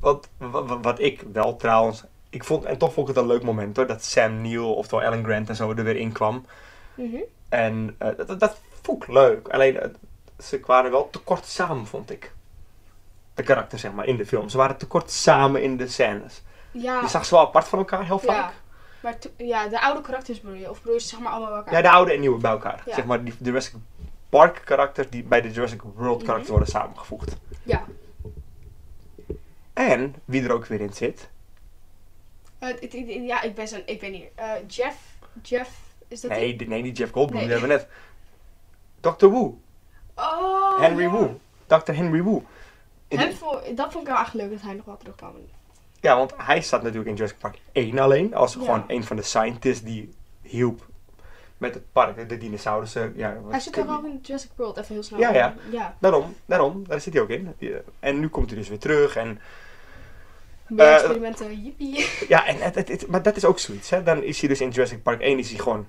Wat, 0.06 0.28
wat, 0.36 0.78
wat 0.82 1.00
ik 1.00 1.24
wel 1.32 1.56
trouwens, 1.56 2.04
ik 2.30 2.44
vond, 2.44 2.64
en 2.64 2.78
toch 2.78 2.92
vond 2.92 3.08
ik 3.08 3.14
het 3.14 3.24
een 3.24 3.30
leuk 3.30 3.42
moment 3.42 3.76
hoor, 3.76 3.86
dat 3.86 4.04
Sam 4.04 4.40
Neill, 4.40 4.58
oftewel 4.62 5.04
Alan 5.06 5.24
Grant 5.24 5.48
en 5.48 5.56
zo 5.56 5.70
er 5.70 5.84
weer 5.84 5.96
in 5.96 6.12
kwam. 6.12 6.46
Mhm. 6.94 7.16
En 7.48 7.94
eh, 7.98 8.08
dat, 8.26 8.40
dat, 8.40 8.60
vond 8.82 9.02
ik 9.02 9.08
leuk. 9.08 9.48
Alleen, 9.48 9.80
eh, 9.80 9.88
ze 10.38 10.60
waren 10.66 10.90
wel 10.90 11.10
te 11.10 11.18
kort 11.18 11.46
samen, 11.46 11.86
vond 11.86 12.10
ik. 12.10 12.32
De 13.34 13.42
karakters, 13.42 13.80
zeg 13.82 13.92
maar, 13.92 14.06
in 14.06 14.16
de 14.16 14.26
film. 14.26 14.48
Ze 14.48 14.56
waren 14.56 14.76
te 14.76 14.86
kort 14.86 15.10
samen 15.10 15.62
in 15.62 15.76
de 15.76 15.88
scènes. 15.88 16.42
Ja. 16.70 17.00
Je 17.00 17.08
zag 17.08 17.24
ze 17.24 17.34
wel 17.34 17.44
apart 17.44 17.68
van 17.68 17.78
elkaar, 17.78 18.04
heel 18.04 18.20
Ja. 18.22 18.32
vaak. 18.32 18.52
Maar 19.02 19.18
to- 19.18 19.30
ja, 19.36 19.68
de 19.68 19.80
oude 19.80 20.00
karakters 20.00 20.40
bedoel 20.40 20.56
je? 20.58 20.70
Of 20.70 20.78
bedoel 20.78 20.94
je 20.94 21.00
ze 21.00 21.08
zeg 21.08 21.18
maar 21.20 21.32
allemaal 21.32 21.48
bij 21.48 21.58
elkaar? 21.58 21.74
Ja, 21.74 21.82
de 21.82 21.90
oude 21.90 22.12
en 22.12 22.20
nieuwe 22.20 22.38
bij 22.40 22.50
elkaar. 22.50 22.82
Ja. 22.86 22.94
Zeg 22.94 23.04
maar, 23.04 23.24
die 23.24 23.34
Jurassic 23.40 23.74
Park 24.28 24.62
karakters 24.64 25.10
die 25.10 25.22
bij 25.24 25.40
de 25.40 25.50
Jurassic 25.50 25.82
World 25.82 26.18
karakters 26.22 26.42
Mhm. 26.42 26.50
worden 26.50 26.68
samengevoegd. 26.68 27.36
Ja. 27.62 27.84
En, 29.76 30.14
wie 30.24 30.42
er 30.44 30.52
ook 30.52 30.66
weer 30.66 30.80
in 30.80 30.92
zit. 30.92 31.28
Eh, 32.58 33.26
ja, 33.26 33.42
ik 33.42 33.54
ben 33.54 33.68
zo'n, 33.68 33.82
ik 33.86 34.00
weet 34.00 34.12
niet. 34.12 34.24
eh, 34.34 34.52
Jeff, 34.66 34.96
Jeff, 35.42 35.70
is 36.08 36.20
dat? 36.20 36.30
Nee, 36.30 36.56
die- 36.56 36.68
nee, 36.68 36.82
niet 36.82 36.96
Jeff 36.96 37.12
Goldblum, 37.12 37.38
Nee. 37.40 37.48
die 37.50 37.58
hebben 37.60 37.76
we 37.78 37.84
net. 39.02 39.16
Dr. 39.18 39.26
Wu. 39.26 39.54
Oh, 40.14 40.80
Henry 40.80 41.02
ja. 41.02 41.10
Wu. 41.10 41.28
Dr. 41.66 41.92
Henry 41.92 42.22
Wu. 42.22 42.40
Hem 43.08 43.34
dat 43.74 43.92
vond 43.92 44.06
ik 44.06 44.12
wel 44.12 44.20
echt 44.22 44.34
leuk 44.34 44.50
dat 44.50 44.60
hij 44.62 44.74
nog 44.74 44.84
wel 44.84 44.96
terugkwam. 44.96 45.32
Ja, 46.00 46.16
want 46.16 46.32
hij 46.36 46.60
staat 46.60 46.82
natuurlijk 46.82 47.08
in 47.08 47.14
Jurassic 47.14 47.38
Park 47.38 47.58
1 47.72 47.98
alleen. 47.98 48.34
Als 48.34 48.54
Ja. 48.54 48.60
gewoon 48.60 48.84
een 48.86 49.04
van 49.04 49.16
de 49.16 49.22
scientists 49.22 49.82
die 49.84 50.10
hielp 50.42 50.86
met 51.58 51.74
het 51.74 51.92
park, 51.92 52.28
de, 52.28 52.38
dinosaurussen. 52.38 53.12
Ja, 53.16 53.36
Hij 53.48 53.60
zit 53.60 53.72
toch 53.72 53.88
ook 53.98 54.04
in 54.04 54.18
Jurassic 54.22 54.50
World, 54.56 54.76
even 54.76 54.94
heel 54.94 55.02
snel. 55.02 55.18
Ja, 55.20 55.32
ja. 55.34 55.54
Ja, 55.70 55.96
Daarom, 56.00 56.34
daarom, 56.46 56.84
daar 56.88 57.00
zit 57.00 57.12
hij 57.12 57.22
ook 57.22 57.28
in. 57.28 57.54
En 58.00 58.20
nu 58.20 58.28
komt 58.28 58.50
hij 58.50 58.58
dus 58.58 58.68
weer 58.68 58.78
terug. 58.78 59.16
En, 59.16 59.40
meer 60.68 60.86
Eh, 60.86 60.94
experimenten, 60.94 61.62
jippie. 61.62 62.06
ja, 62.28 62.46
en 62.46 62.56
het, 62.60 62.74
het, 62.74 62.88
het- 62.88 63.06
maar 63.06 63.22
dat 63.22 63.36
is 63.36 63.44
ook 63.44 63.58
zoiets. 63.58 63.90
Hè? 63.90 64.02
Dan 64.02 64.22
is 64.22 64.40
hij 64.40 64.48
dus 64.48 64.60
in 64.60 64.70
Jurassic 64.70 65.02
Park 65.02 65.20
1 65.20 65.38
is 65.38 65.50
hij 65.50 65.58
gewoon... 65.58 65.86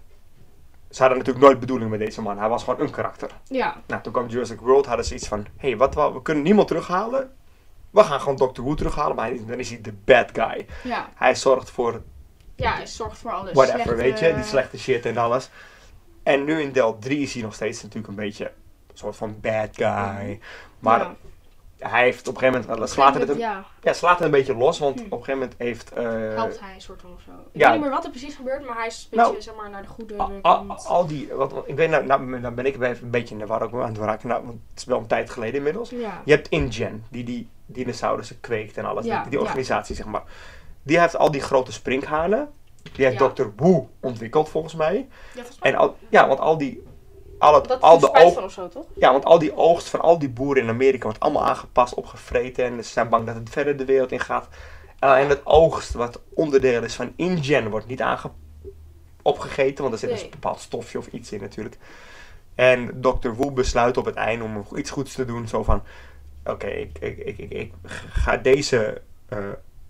Ze 0.89 0.99
hadden 1.01 1.17
natuurlijk 1.17 1.45
nooit 1.45 1.59
bedoeling 1.59 1.89
met 1.89 1.99
deze 1.99 2.21
man. 2.21 2.37
Hij 2.39 2.49
was 2.49 2.63
gewoon 2.63 2.79
een 2.79 2.89
karakter. 2.91 3.29
Ja, 3.47 3.81
Nou, 3.87 4.01
toen 4.01 4.11
kwam 4.13 4.27
Jurassic 4.27 4.59
World, 4.59 4.85
hadden 4.85 5.05
ze 5.05 5.13
iets 5.13 5.27
van... 5.27 5.39
Hé, 5.57 5.67
hey, 5.67 5.77
wat, 5.77 5.95
we, 5.95 6.11
we 6.13 6.21
kunnen 6.21 6.43
niemand 6.43 6.67
terughalen. 6.67 7.31
We 7.89 8.03
gaan 8.03 8.19
gewoon 8.21 8.35
Dr. 8.53 8.61
Who 8.61 8.73
terughalen, 8.73 9.15
maar 9.15 9.27
hij 9.27 9.41
dan 9.47 9.59
is 9.59 9.69
hij 9.69 9.81
de 9.81 9.93
bad 10.05 10.29
guy. 10.33 10.65
ja. 10.83 11.09
Hij 11.15 11.35
zorgt 11.35 11.69
voor 11.69 12.01
Ja, 12.55 12.73
hij 12.73 12.87
zorgt 12.87 13.17
voor 13.17 13.31
alles. 13.31 13.53
whatever, 13.53 13.81
Slechte- 13.81 14.03
weet 14.03 14.19
je, 14.19 14.33
die 14.33 14.43
slechte 14.43 14.79
shit 14.79 15.05
en 15.05 15.17
alles. 15.17 15.49
En 16.23 16.43
nu 16.43 16.61
in 16.61 16.71
deel 16.71 16.97
3 16.99 17.19
is 17.19 17.33
hij 17.33 17.41
nog 17.43 17.53
steeds 17.53 17.81
natuurlijk 17.81 18.07
een 18.07 18.15
beetje 18.15 18.45
een 18.45 18.97
soort 18.97 19.15
van 19.15 19.39
bad 19.41 19.69
guy. 19.75 20.39
Maar 20.79 20.99
Ja. 20.99 21.15
Hij 21.79 22.03
heeft 22.03 22.27
op 22.27 22.33
een 22.35 22.39
gegeven 22.39 22.67
moment, 22.69 22.89
slaat 22.89 23.13
het, 23.13 23.29
een, 23.29 23.37
Ja, 23.37 23.65
ja, 23.81 23.93
slaat 23.93 24.15
het 24.15 24.25
een 24.25 24.31
beetje 24.31 24.55
los, 24.55 24.79
want 24.79 24.99
Hm. 24.99 25.05
op 25.05 25.11
een 25.19 25.25
gegeven 25.25 25.39
moment 25.39 25.55
heeft... 25.57 25.91
eh, 25.93 26.03
helpt 26.35 26.59
hij 26.59 26.73
een 26.73 26.81
soort 26.81 27.01
van 27.01 27.11
of 27.15 27.21
zo. 27.21 27.31
Ik 27.31 27.37
ja. 27.51 27.63
weet 27.65 27.71
niet 27.73 27.81
meer 27.81 27.95
wat 27.95 28.03
er 28.03 28.09
precies 28.09 28.35
gebeurt, 28.35 28.65
maar 28.65 28.75
hij 28.77 28.87
is 28.87 29.07
een 29.11 29.17
Nou, 29.17 29.29
beetje 29.33 29.43
zeg 29.49 29.55
maar, 29.55 29.69
naar 29.69 29.81
de 29.81 29.87
goede 29.87 30.15
al, 30.17 30.31
al, 30.41 30.75
al 30.85 31.07
die, 31.07 31.33
wat, 31.33 31.53
ik 31.65 31.75
weet 31.75 31.89
nou, 31.89 32.05
nou, 32.05 32.39
nou 32.39 32.53
ben 32.53 32.65
ik 32.65 32.81
even 32.81 33.03
een 33.05 33.11
beetje 33.11 33.33
in 33.33 33.39
de 33.39 33.45
war 33.45 33.61
ook 33.61 33.73
aan 33.73 33.87
het 33.87 33.97
raken, 33.97 34.27
nou, 34.27 34.45
want 34.45 34.59
het 34.69 34.77
is 34.79 34.85
wel 34.85 34.99
een 34.99 35.07
tijd 35.07 35.29
geleden 35.29 35.55
inmiddels. 35.55 35.89
Ja. 35.89 36.21
Je 36.25 36.31
hebt 36.31 36.47
InGen, 36.47 37.03
die 37.09 37.23
die 37.23 37.49
dinosaurussen 37.65 38.39
kweekt 38.39 38.77
en 38.77 38.85
alles, 38.85 39.03
die, 39.03 39.29
die 39.29 39.39
organisatie 39.39 39.95
zeg 39.95 40.05
maar. 40.05 40.23
Die 40.83 40.99
heeft 40.99 41.15
al 41.17 41.31
die 41.31 41.41
grote 41.41 41.71
sprinkhanen. 41.71 42.49
Die 42.95 43.05
heeft. 43.05 43.35
Dr. 43.35 43.45
Wu 43.55 43.81
ontwikkeld 43.99 44.49
volgens 44.49 44.75
mij. 44.75 44.95
Ja, 44.95 45.07
volgens 45.33 45.59
mij. 45.59 45.71
En 45.71 45.77
al, 45.77 45.95
ja, 46.09 46.27
want 46.27 46.39
al 46.39 46.57
die. 46.57 46.83
Al, 47.39 47.55
het, 47.55 47.67
dat 47.67 47.81
al 47.81 47.99
de 47.99 48.05
spijt 48.05 48.25
oog, 48.25 48.33
van 48.33 48.43
of 48.43 48.51
zo, 48.51 48.67
toch? 48.67 48.85
ja, 48.95 49.11
want 49.11 49.25
al 49.25 49.39
die 49.39 49.55
oogst 49.55 49.89
van 49.89 50.01
al 50.01 50.19
die 50.19 50.29
boeren 50.29 50.63
in 50.63 50.69
Amerika 50.69 51.03
wordt 51.03 51.19
allemaal 51.19 51.45
aangepast, 51.45 51.93
opgevreten. 51.93 52.65
En 52.65 52.83
ze 52.83 52.89
zijn 52.91 53.09
bang 53.09 53.25
dat 53.25 53.35
het 53.35 53.49
verder 53.49 53.77
de 53.77 53.85
wereld 53.85 54.11
in 54.11 54.19
gaat. 54.19 54.47
Uh, 55.03 55.19
en 55.19 55.29
het 55.29 55.41
oogst, 55.45 55.93
wat 55.93 56.21
onderdeel 56.33 56.83
is 56.83 56.95
van 56.95 57.13
InGen, 57.15 57.69
wordt 57.69 57.87
niet 57.87 58.01
aange 58.01 58.31
opgegeten. 59.21 59.81
Want 59.81 59.93
er 59.93 59.99
zit 59.99 60.09
Nee. 60.09 60.23
een 60.23 60.29
bepaald 60.29 60.59
stofje 60.59 60.97
of 60.97 61.07
iets 61.07 61.31
in 61.31 61.41
natuurlijk. 61.41 61.77
En 62.55 63.01
Dr. 63.01 63.29
Wu 63.29 63.51
besluit 63.51 63.97
op 63.97 64.05
het 64.05 64.15
einde 64.15 64.43
om 64.43 64.65
iets 64.75 64.89
goeds 64.89 65.13
te 65.13 65.25
doen. 65.25 65.47
Zo 65.47 65.63
van, 65.63 65.83
oké, 66.45 66.67
ik, 66.67 66.97
ik, 66.99 67.17
ik, 67.17 67.37
ik, 67.37 67.51
ik 67.51 67.73
ga 68.07 68.37
deze 68.37 69.01
eh 69.29 69.37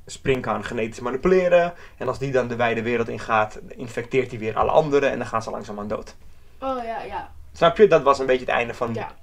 springhaan 0.09 0.63
genetisch 0.63 0.99
manipuleren. 0.99 1.73
En 1.97 2.07
als 2.07 2.19
die 2.19 2.31
dan 2.31 2.47
de 2.47 2.55
wijde 2.55 2.81
wereld 2.81 3.09
ingaat, 3.09 3.59
infecteert 3.67 4.29
hij 4.29 4.39
weer 4.39 4.57
alle 4.57 4.71
anderen. 4.71 5.11
En 5.11 5.17
dan 5.17 5.27
gaan 5.27 5.43
ze 5.43 5.49
langzaamaan 5.49 5.87
dood. 5.87 6.15
Oh 6.59 6.83
ja, 6.83 7.01
ja. 7.03 7.31
Snap 7.57 7.77
je? 7.77 7.87
Dat 7.87 8.03
was 8.03 8.19
een 8.19 8.25
beetje 8.25 8.45
het 8.45 8.53
einde 8.53 8.73
van 8.73 8.93
Ja, 8.93 9.15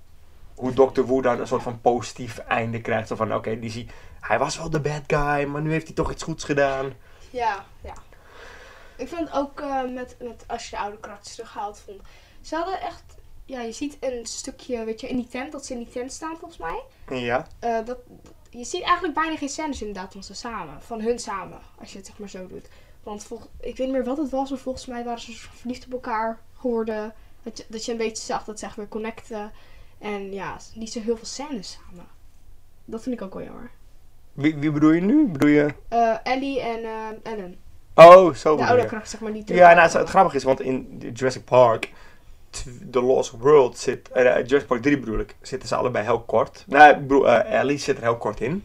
hoe 0.55 0.73
Dr. 0.73 1.05
Wu 1.05 1.21
dan 1.21 1.41
een 1.41 1.47
soort 1.47 1.63
van 1.63 1.81
positief 1.81 2.39
einde 2.39 2.81
krijgt. 2.81 3.09
Zo 3.09 3.17
van, 3.17 3.35
oké, 3.35 3.59
die 3.59 3.71
zie, 3.71 3.89
hij 4.21 4.39
was 4.39 4.57
wel 4.57 4.71
de 4.71 4.81
bad 4.81 5.03
guy, 5.07 5.45
maar 5.45 5.63
nu 5.63 5.71
heeft 5.71 5.87
hij 5.87 5.95
toch 5.95 6.11
iets 6.13 6.23
goeds 6.23 6.45
gedaan. 6.45 6.93
ja, 7.31 7.65
ja. 7.81 7.95
Ik 8.97 9.09
vind 9.09 9.33
ook 9.33 9.61
eh, 9.61 9.83
met, 9.95 10.17
met 10.21 10.45
als 10.47 10.65
je 10.65 10.71
de 10.71 10.83
oude 10.83 10.99
karakters 10.99 11.35
terughaalt, 11.35 11.81
vond. 11.85 12.01
Ze 12.41 12.57
hadden 12.57 12.81
echt. 12.81 13.03
Ja, 13.45 13.61
je 13.61 13.73
ziet 13.73 13.97
een 14.01 14.27
stukje, 14.27 14.85
weet 14.85 15.01
je, 15.01 15.09
in 15.09 15.17
die 15.17 15.29
tent, 15.29 15.53
dat 15.53 15.67
ze 15.67 15.73
in 15.73 15.79
die 15.79 15.93
tent 15.93 16.13
staan 16.13 16.37
volgens 16.39 16.61
mij. 16.61 16.83
Ja. 17.19 17.47
Eh, 17.59 17.85
dat, 17.85 17.99
je 18.51 18.65
ziet 18.65 18.83
eigenlijk 18.83 19.15
bijna 19.15 19.37
geen 19.37 19.49
scènes 19.49 19.81
inderdaad 19.81 20.13
van 20.13 20.23
ze 20.25 20.35
samen. 20.35 20.83
Van 20.83 21.01
hun 21.01 21.19
samen, 21.19 21.59
als 21.81 21.93
je 21.93 21.99
het 21.99 22.07
zeg 22.07 22.19
maar 22.19 22.29
zo 22.29 22.47
doet. 22.47 22.69
Want 23.03 23.25
vol, 23.25 23.41
ik 23.61 23.77
weet 23.77 23.87
niet 23.87 23.97
meer 23.97 24.05
wat 24.05 24.17
het 24.17 24.31
was, 24.31 24.51
maar 24.51 24.59
volgens 24.59 24.87
mij 24.87 25.05
waren 25.05 25.21
ze 25.21 25.33
verliefd 25.33 25.87
op 25.87 25.93
elkaar 25.93 26.39
geworden. 26.59 27.15
Dat 27.45 27.59
je, 27.59 27.65
dat 27.69 27.85
je 27.85 27.93
een 27.93 27.99
beetje 27.99 28.25
zag 28.25 28.45
dat 28.45 28.59
ze 28.59 28.67
echt 28.67 28.77
weer 28.77 28.89
connecten. 28.89 29.53
En 29.99 30.33
ja, 30.33 30.57
niet 30.75 30.93
zo 30.93 31.01
heel 31.01 31.17
veel 31.17 31.27
scènes 31.27 31.79
samen. 31.89 32.07
Dat 32.85 33.03
vind 33.03 33.15
ik 33.15 33.23
ook 33.23 33.35
wel 33.35 33.43
jammer. 33.43 33.71
Wie, 34.33 34.57
wie 34.57 34.71
bedoel 34.71 34.91
je 34.91 35.01
nu? 35.01 35.27
Bedoel 35.29 35.49
je... 35.49 35.75
Eh, 35.89 36.15
Ellie 36.23 36.61
en 36.61 36.85
eh, 36.85 37.33
Ellen. 37.33 37.57
Oh, 37.95 38.35
zo 38.35 38.57
De 38.57 38.67
oude 38.67 38.87
kracht, 38.87 39.11
zeg 39.11 39.21
maar, 39.21 39.31
niet 39.31 39.49
Ja, 39.49 39.69
nou, 39.73 39.81
het, 39.81 39.93
het 39.93 40.09
grappige 40.09 40.37
is, 40.37 40.45
want 40.45 40.61
in 40.61 41.03
Jurassic 41.13 41.45
Park, 41.45 41.91
The 42.91 43.03
Lost 43.03 43.31
World 43.31 43.79
zit, 43.79 44.09
eh, 44.09 44.23
Jurassic 44.25 44.67
Park 44.67 44.83
3 44.83 44.99
bedoel 44.99 45.19
ik, 45.19 45.37
zitten 45.41 45.69
ze 45.69 45.75
allebei 45.77 46.05
heel 46.05 46.21
kort. 46.21 46.65
Nee, 46.67 46.91
ik 46.93 47.01
bedoel, 47.01 47.29
Ellie 47.31 47.79
zit 47.79 47.97
er 47.97 48.03
heel 48.03 48.17
kort 48.17 48.41
in. 48.41 48.65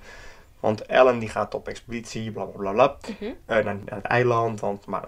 Want 0.59 0.85
Ellen 0.85 1.19
die 1.19 1.29
gaat 1.29 1.53
op 1.53 1.67
expeditie, 1.67 2.31
bla 2.31 2.43
bla 2.43 2.59
bla 2.59 2.71
bla, 2.71 2.97
Mhm. 3.19 3.31
naar, 3.45 3.63
naar 3.63 3.75
het 3.85 4.05
eiland. 4.05 4.59
Want, 4.59 4.85
maar 4.85 5.07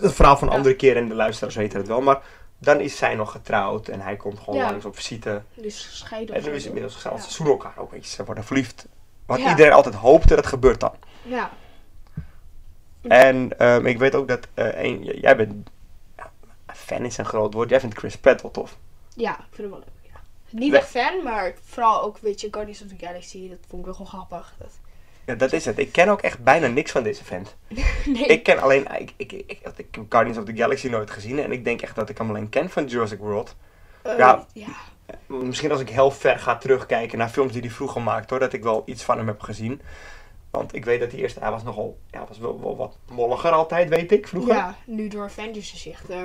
het, 0.00 0.12
verhaal 0.12 0.36
van 0.36 0.48
Ja. 0.48 0.54
andere 0.54 0.76
keer 0.76 0.96
en 0.96 1.08
de 1.08 1.14
luisteraars 1.14 1.54
weten 1.56 1.78
het 1.78 1.88
wel. 1.88 2.00
Maar 2.00 2.22
dan 2.64 2.80
is 2.80 2.96
zij 2.96 3.14
nog 3.14 3.30
getrouwd 3.30 3.88
en 3.88 4.00
hij 4.00 4.16
komt 4.16 4.38
gewoon 4.38 4.58
Ja. 4.60 4.70
langs 4.70 4.84
op 4.84 4.94
visite. 4.96 5.42
Dus 5.54 5.84
gescheiden 5.84 6.34
En 6.34 6.42
nu 6.42 6.48
is 6.48 6.54
het 6.56 6.64
inmiddels 6.66 6.92
toch? 6.92 7.02
zelfs 7.02 7.24
ze 7.24 7.32
zoenen 7.32 7.54
elkaar 7.54 7.74
ook, 7.78 7.90
weet 7.90 8.04
je. 8.04 8.10
Ze 8.10 8.24
worden 8.24 8.44
verliefd. 8.44 8.86
Wat 9.26 9.38
Ja. 9.38 9.48
iedereen 9.50 9.72
altijd 9.72 9.94
hoopte, 9.94 10.34
dat 10.34 10.46
gebeurt 10.46 10.80
dan. 10.80 10.94
Ja. 11.22 11.50
En 13.02 13.58
ehm, 13.58 13.86
ik 13.86 13.98
weet 13.98 14.14
ook 14.14 14.28
dat 14.28 14.48
een, 14.54 15.04
j- 15.04 15.18
jij 15.20 15.36
bent. 15.36 15.70
Ja, 16.16 16.30
fan 16.74 17.04
is 17.04 17.16
een 17.18 17.24
groot 17.24 17.54
woord. 17.54 17.70
Jij 17.70 17.80
vindt 17.80 17.98
Chris 17.98 18.16
Pratt 18.18 18.42
wel 18.42 18.50
tof. 18.50 18.76
ja, 19.14 19.32
ik 19.38 19.44
vind 19.50 19.56
hem 19.56 19.70
wel 19.70 19.78
leuk. 19.78 20.12
Ja. 20.12 20.20
Niet 20.50 20.72
echt 20.74 20.88
fan, 20.88 21.22
maar 21.22 21.54
vooral 21.64 22.02
ook, 22.02 22.18
weet 22.18 22.40
je, 22.40 22.48
Guardians 22.50 22.82
of 22.82 22.88
the 22.88 23.06
Galaxy. 23.06 23.48
Dat 23.48 23.58
vond 23.68 23.80
ik 23.80 23.84
wel 23.86 23.94
gewoon 24.06 24.26
grappig. 24.26 24.54
Dat... 24.58 24.70
Ja, 25.26 25.34
dat 25.34 25.52
is 25.52 25.64
het. 25.64 25.78
Ik 25.78 25.92
ken 25.92 26.08
ook 26.08 26.20
echt 26.20 26.42
bijna 26.42 26.66
niks 26.66 26.90
van 26.90 27.02
deze 27.02 27.24
vent. 27.24 27.56
nee. 28.14 28.26
Ik 28.26 28.42
ken 28.42 28.60
alleen. 28.60 28.86
Ik, 28.98 29.12
ik, 29.16 29.32
ik, 29.32 29.44
ik, 29.46 29.58
heb 29.62 30.04
Guardians 30.08 30.38
of 30.38 30.44
the 30.44 30.56
Galaxy 30.56 30.88
nooit 30.88 31.10
gezien. 31.10 31.38
En 31.38 31.52
ik 31.52 31.64
denk 31.64 31.82
echt 31.82 31.94
dat 31.94 32.08
ik 32.08 32.18
hem 32.18 32.28
alleen 32.28 32.48
ken 32.48 32.70
van 32.70 32.86
Jurassic 32.86 33.18
World. 33.18 33.56
Eh, 34.02 34.18
ja. 34.18 34.46
ja. 34.52 34.68
Misschien 35.26 35.70
als 35.70 35.80
ik 35.80 35.88
heel 35.88 36.10
ver 36.10 36.38
ga 36.38 36.56
terugkijken 36.56 37.18
naar 37.18 37.28
films 37.28 37.52
die 37.52 37.60
hij 37.60 37.70
vroeger 37.70 38.02
maakte, 38.02 38.34
hoor, 38.34 38.42
dat 38.42 38.52
ik 38.52 38.62
wel 38.62 38.82
iets 38.86 39.02
van 39.02 39.16
hem 39.16 39.26
heb 39.26 39.40
gezien. 39.40 39.80
Want 40.54 40.74
ik 40.74 40.84
weet 40.84 41.00
dat 41.00 41.10
hij 41.12 41.20
eerst, 41.20 41.40
hij 41.40 41.50
was 41.50 41.62
nogal, 41.62 41.98
ja, 42.10 42.24
was 42.28 42.38
wel, 42.38 42.60
wel 42.60 42.76
wat 42.76 42.98
molliger 43.10 43.50
altijd, 43.50 43.88
weet 43.88 44.12
ik, 44.12 44.28
vroeger. 44.28 44.54
Ja, 44.54 44.76
nu 44.84 45.08
door 45.08 45.24
Avengers 45.24 45.74
is 45.74 45.88
echt 45.88 46.10
eh, 46.10 46.22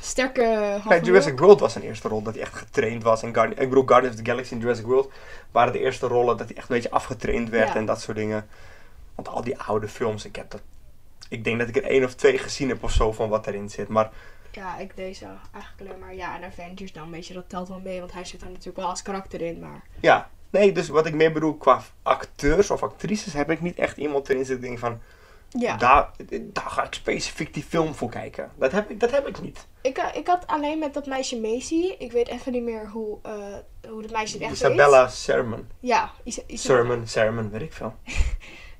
sterke 0.00 0.80
Jurassic 1.02 1.38
World 1.38 1.60
was 1.60 1.72
zijn 1.72 1.84
eerste 1.84 2.08
rol 2.08 2.22
dat 2.22 2.34
hij 2.34 2.42
echt 2.42 2.54
getraind 2.54 3.02
was. 3.02 3.22
En 3.22 3.28
ik 3.28 3.56
bedoel, 3.68 3.86
Guardians 3.86 4.16
of 4.16 4.22
the 4.22 4.30
Galaxy 4.30 4.52
en 4.54 4.60
Jurassic 4.60 4.86
World 4.86 5.12
waren 5.50 5.72
de 5.72 5.78
eerste 5.78 6.06
rollen 6.06 6.36
dat 6.36 6.48
hij 6.48 6.56
echt 6.56 6.68
een 6.68 6.74
beetje 6.74 6.90
afgetraind 6.90 7.48
werd 7.48 7.68
Ja. 7.68 7.74
en 7.74 7.86
dat 7.86 8.00
soort 8.00 8.16
dingen. 8.16 8.48
Want 9.14 9.28
al 9.28 9.42
die 9.44 9.58
oude 9.58 9.88
films, 9.88 10.24
ik 10.24 10.36
heb 10.36 10.50
dat... 10.50 10.60
Ik 11.28 11.44
denk 11.44 11.58
dat 11.58 11.68
ik 11.68 11.76
er 11.76 11.84
één 11.84 12.04
of 12.04 12.14
twee 12.14 12.38
gezien 12.38 12.68
heb 12.68 12.82
of 12.82 12.90
zo 12.90 13.12
van 13.12 13.28
wat 13.28 13.46
erin 13.46 13.68
zit. 13.70 13.88
Maar 13.88 14.10
Ja, 14.50 14.78
ik 14.78 14.96
deze 14.96 15.26
eigenlijk 15.54 15.80
alleen 15.90 15.98
maar. 16.00 16.14
Ja, 16.14 16.36
en 16.36 16.44
Avengers 16.44 16.92
dan, 16.92 17.10
weet 17.10 17.26
je, 17.26 17.34
dat 17.34 17.48
telt 17.48 17.68
wel 17.68 17.80
mee. 17.80 17.98
Want 18.00 18.12
hij 18.12 18.24
zit 18.24 18.40
er 18.40 18.48
natuurlijk 18.48 18.76
wel 18.76 18.88
als 18.88 19.02
karakter 19.02 19.40
in, 19.40 19.58
maar... 19.58 19.82
ja, 20.00 20.30
nee, 20.50 20.72
dus 20.72 20.88
wat 20.88 21.06
ik 21.06 21.14
meer 21.14 21.32
bedoel 21.32 21.54
qua 21.56 21.82
acteurs 22.02 22.70
of 22.70 22.82
actrices 22.82 23.32
heb 23.32 23.50
ik 23.50 23.60
niet 23.60 23.78
echt 23.78 23.96
iemand 23.96 24.28
erin 24.28 24.44
zitten. 24.44 24.66
Denk 24.66 24.78
van, 24.78 25.00
Ja, 25.48 25.76
daar, 25.76 26.10
daar 26.40 26.70
ga 26.70 26.84
ik 26.84 26.94
specifiek 26.94 27.54
die 27.54 27.62
film 27.62 27.94
voor 27.94 28.10
kijken. 28.10 28.50
Dat 28.56 28.72
heb 28.72 28.90
ik, 28.90 29.00
dat 29.00 29.10
heb 29.10 29.26
ik 29.26 29.40
niet. 29.40 29.66
ik, 29.82 29.98
eh, 29.98 30.16
ik 30.16 30.26
had 30.26 30.46
alleen 30.46 30.78
met 30.78 30.94
dat 30.94 31.06
meisje 31.06 31.40
Macy. 31.40 31.94
Ik 31.98 32.12
weet 32.12 32.28
even 32.28 32.52
niet 32.52 32.62
meer 32.62 32.88
hoe, 32.88 33.18
eh 33.22 33.32
hoe 33.90 34.02
dat 34.02 34.10
meisje 34.10 34.38
echt 34.38 34.46
heet. 34.48 34.56
Isabella 34.56 35.08
Sermon. 35.08 35.68
Ja, 35.80 36.10
Isa 36.24 36.42
Isa 36.46 36.62
Sermon, 36.68 37.06
Sermon, 37.06 37.50
weet 37.50 37.62
ik 37.62 37.72
veel. 37.72 37.94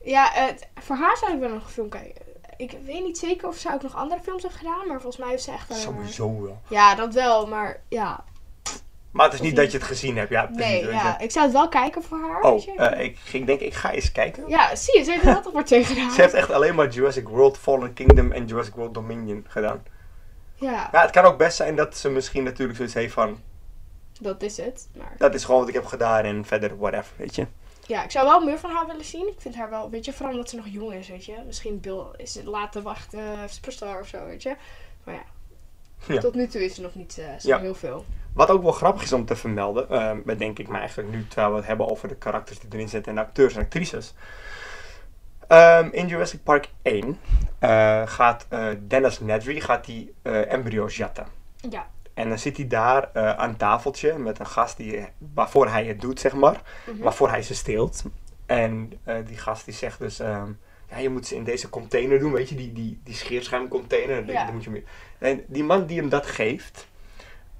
Ja, 0.02 0.28
het- 0.32 0.68
voor 0.74 0.96
haar 0.96 1.16
zou 1.16 1.32
ik 1.32 1.40
wel 1.40 1.48
nog 1.48 1.64
een 1.64 1.70
film 1.70 1.88
kijken. 1.88 2.22
Ik 2.56 2.76
weet 2.84 3.02
niet 3.04 3.18
zeker 3.18 3.48
of 3.48 3.56
ze 3.56 3.72
ook 3.72 3.82
nog 3.82 3.94
andere 3.96 4.20
films 4.20 4.42
heeft 4.42 4.54
gedaan, 4.54 4.86
maar 4.86 5.00
volgens 5.00 5.16
mij 5.16 5.28
heeft 5.30 5.42
ze 5.42 5.50
echt. 5.52 5.74
Sowieso 5.74 6.42
wel. 6.42 6.60
Ja, 6.68 6.94
dat 6.94 7.14
wel, 7.14 7.46
maar 7.46 7.82
ja. 7.88 8.24
Maar 9.18 9.26
het 9.26 9.34
is 9.40 9.46
niet 9.46 9.56
dat 9.56 9.70
je 9.72 9.78
het 9.78 9.86
gezien 9.86 10.16
hebt. 10.16 10.30
Ja, 10.30 10.46
precies. 10.46 10.64
Nee, 10.72 10.84
weet 10.84 10.94
ja. 10.94 11.16
je. 11.18 11.24
Ik 11.24 11.30
zou 11.30 11.44
het 11.44 11.54
wel 11.54 11.68
kijken 11.68 12.02
voor 12.02 12.18
haar, 12.18 12.42
Oh, 12.42 12.62
eh, 12.76 13.00
ik 13.04 13.18
ging 13.24 13.46
denk 13.46 13.60
ik 13.60 13.74
ga 13.74 13.90
eens 13.92 14.12
kijken. 14.12 14.44
Ja, 14.48 14.76
zie 14.76 14.98
je, 14.98 15.04
ze 15.04 15.10
heeft 15.10 15.24
er 15.24 15.32
wel 15.32 15.42
toch 15.42 15.52
maar 15.52 15.64
twee 15.64 15.84
gedaan. 15.84 16.10
Ze 16.10 16.20
heeft 16.20 16.34
echt 16.34 16.50
alleen 16.50 16.74
maar 16.74 16.88
Jurassic 16.88 17.28
World 17.28 17.58
Fallen 17.58 17.92
Kingdom 17.92 18.32
en 18.32 18.46
Jurassic 18.46 18.74
World 18.74 18.94
Dominion 18.94 19.44
gedaan. 19.48 19.82
Ja, 20.54 20.88
Ja, 20.92 21.00
het 21.02 21.10
kan 21.10 21.24
ook 21.24 21.38
best 21.38 21.56
zijn 21.56 21.76
dat 21.76 21.96
ze 21.96 22.08
misschien 22.10 22.42
natuurlijk 22.44 22.76
zoiets 22.76 22.94
heeft 22.94 23.12
van... 23.12 23.40
dat 24.20 24.42
is 24.42 24.56
het. 24.56 24.88
Maar 24.96 25.14
Dat 25.18 25.34
is 25.34 25.44
gewoon 25.44 25.60
wat 25.60 25.68
ik 25.68 25.74
heb 25.74 25.86
gedaan 25.86 26.24
en 26.24 26.44
verder 26.44 26.78
whatever, 26.78 27.12
weet 27.16 27.34
je. 27.34 27.46
ja, 27.86 28.04
ik 28.04 28.10
zou 28.10 28.26
wel 28.26 28.40
meer 28.44 28.58
van 28.58 28.70
haar 28.70 28.86
willen 28.86 29.04
zien. 29.04 29.28
Ik 29.28 29.40
vind 29.40 29.54
haar 29.54 29.70
wel, 29.70 29.90
weet 29.90 30.04
je, 30.04 30.12
vooral 30.12 30.32
omdat 30.34 30.50
ze 30.50 30.56
nog 30.56 30.66
jong 30.68 30.92
is, 30.92 31.08
weet 31.08 31.24
je. 31.24 31.34
Misschien 31.46 31.80
Bill 31.80 32.02
is 32.16 32.34
het 32.34 32.44
later 32.44 32.82
wachten, 32.82 33.48
superstar 33.48 34.00
of 34.00 34.06
zo, 34.08 34.24
weet 34.26 34.42
je. 34.42 34.56
Maar 35.04 35.14
ja, 35.14 35.22
Ja. 36.06 36.20
tot 36.20 36.34
nu 36.34 36.46
toe 36.46 36.64
is 36.64 36.76
er 36.76 36.82
nog 36.82 36.94
niet 36.94 37.18
eh, 37.18 37.24
zo 37.38 37.48
Ja. 37.48 37.58
heel 37.58 37.74
veel. 37.74 38.04
Wat 38.32 38.50
ook 38.50 38.62
wel 38.62 38.72
grappig 38.72 39.02
is 39.02 39.12
om 39.12 39.24
te 39.24 39.36
vermelden, 39.36 39.90
eh, 39.90 40.12
bedenk 40.24 40.58
ik 40.58 40.68
me 40.68 40.78
eigenlijk 40.78 41.10
nu 41.10 41.26
terwijl 41.28 41.50
we 41.50 41.56
het 41.56 41.66
hebben 41.66 41.90
over 41.90 42.08
de 42.08 42.14
karakters 42.16 42.58
die 42.58 42.68
erin 42.72 42.88
zitten 42.88 43.10
en 43.12 43.18
de 43.18 43.24
acteurs 43.24 43.54
en 43.54 43.60
actrices. 43.60 44.14
Ehm, 45.48 45.88
in 45.92 46.06
Jurassic 46.06 46.42
Park 46.42 46.68
1 46.82 47.18
eh, 47.58 48.02
gaat 48.06 48.46
Dennis 48.88 49.20
Nedry 49.20 49.60
gaat 49.60 49.84
die, 49.84 50.14
embryo's 50.22 50.96
jatten. 50.96 51.26
Ja, 51.70 51.86
En 52.14 52.28
dan 52.28 52.38
zit 52.38 52.56
hij 52.56 52.66
daar 52.66 53.08
aan 53.36 53.48
een 53.48 53.56
tafeltje 53.56 54.18
met 54.18 54.38
een 54.38 54.46
gast 54.46 54.76
die, 54.76 55.06
waarvoor 55.34 55.68
hij 55.68 55.84
het 55.84 56.00
doet, 56.00 56.20
zeg 56.20 56.32
maar. 56.34 56.62
mhm. 56.86 56.98
waarvoor 57.02 57.28
hij 57.30 57.42
ze 57.42 57.54
steelt. 57.54 58.02
En 58.46 58.92
die 59.26 59.36
gast 59.36 59.64
die 59.64 59.74
zegt 59.74 59.98
dus, 59.98 60.18
ehm, 60.18 60.50
ja, 60.90 60.98
je 60.98 61.08
moet 61.08 61.26
ze 61.26 61.34
in 61.34 61.44
deze 61.44 61.68
container 61.68 62.18
doen, 62.18 62.32
weet 62.32 62.48
je, 62.48 62.54
die, 62.54 62.72
die, 62.72 63.00
die 63.04 63.14
scheerschuimcontainer. 63.14 64.26
Ja. 64.26 64.44
Dan 64.44 64.54
moet 64.54 64.64
je 64.64 64.70
mee. 64.70 64.84
En 65.18 65.44
die 65.46 65.64
man 65.64 65.86
die 65.86 65.98
hem 65.98 66.08
dat 66.08 66.26
geeft, 66.26 66.86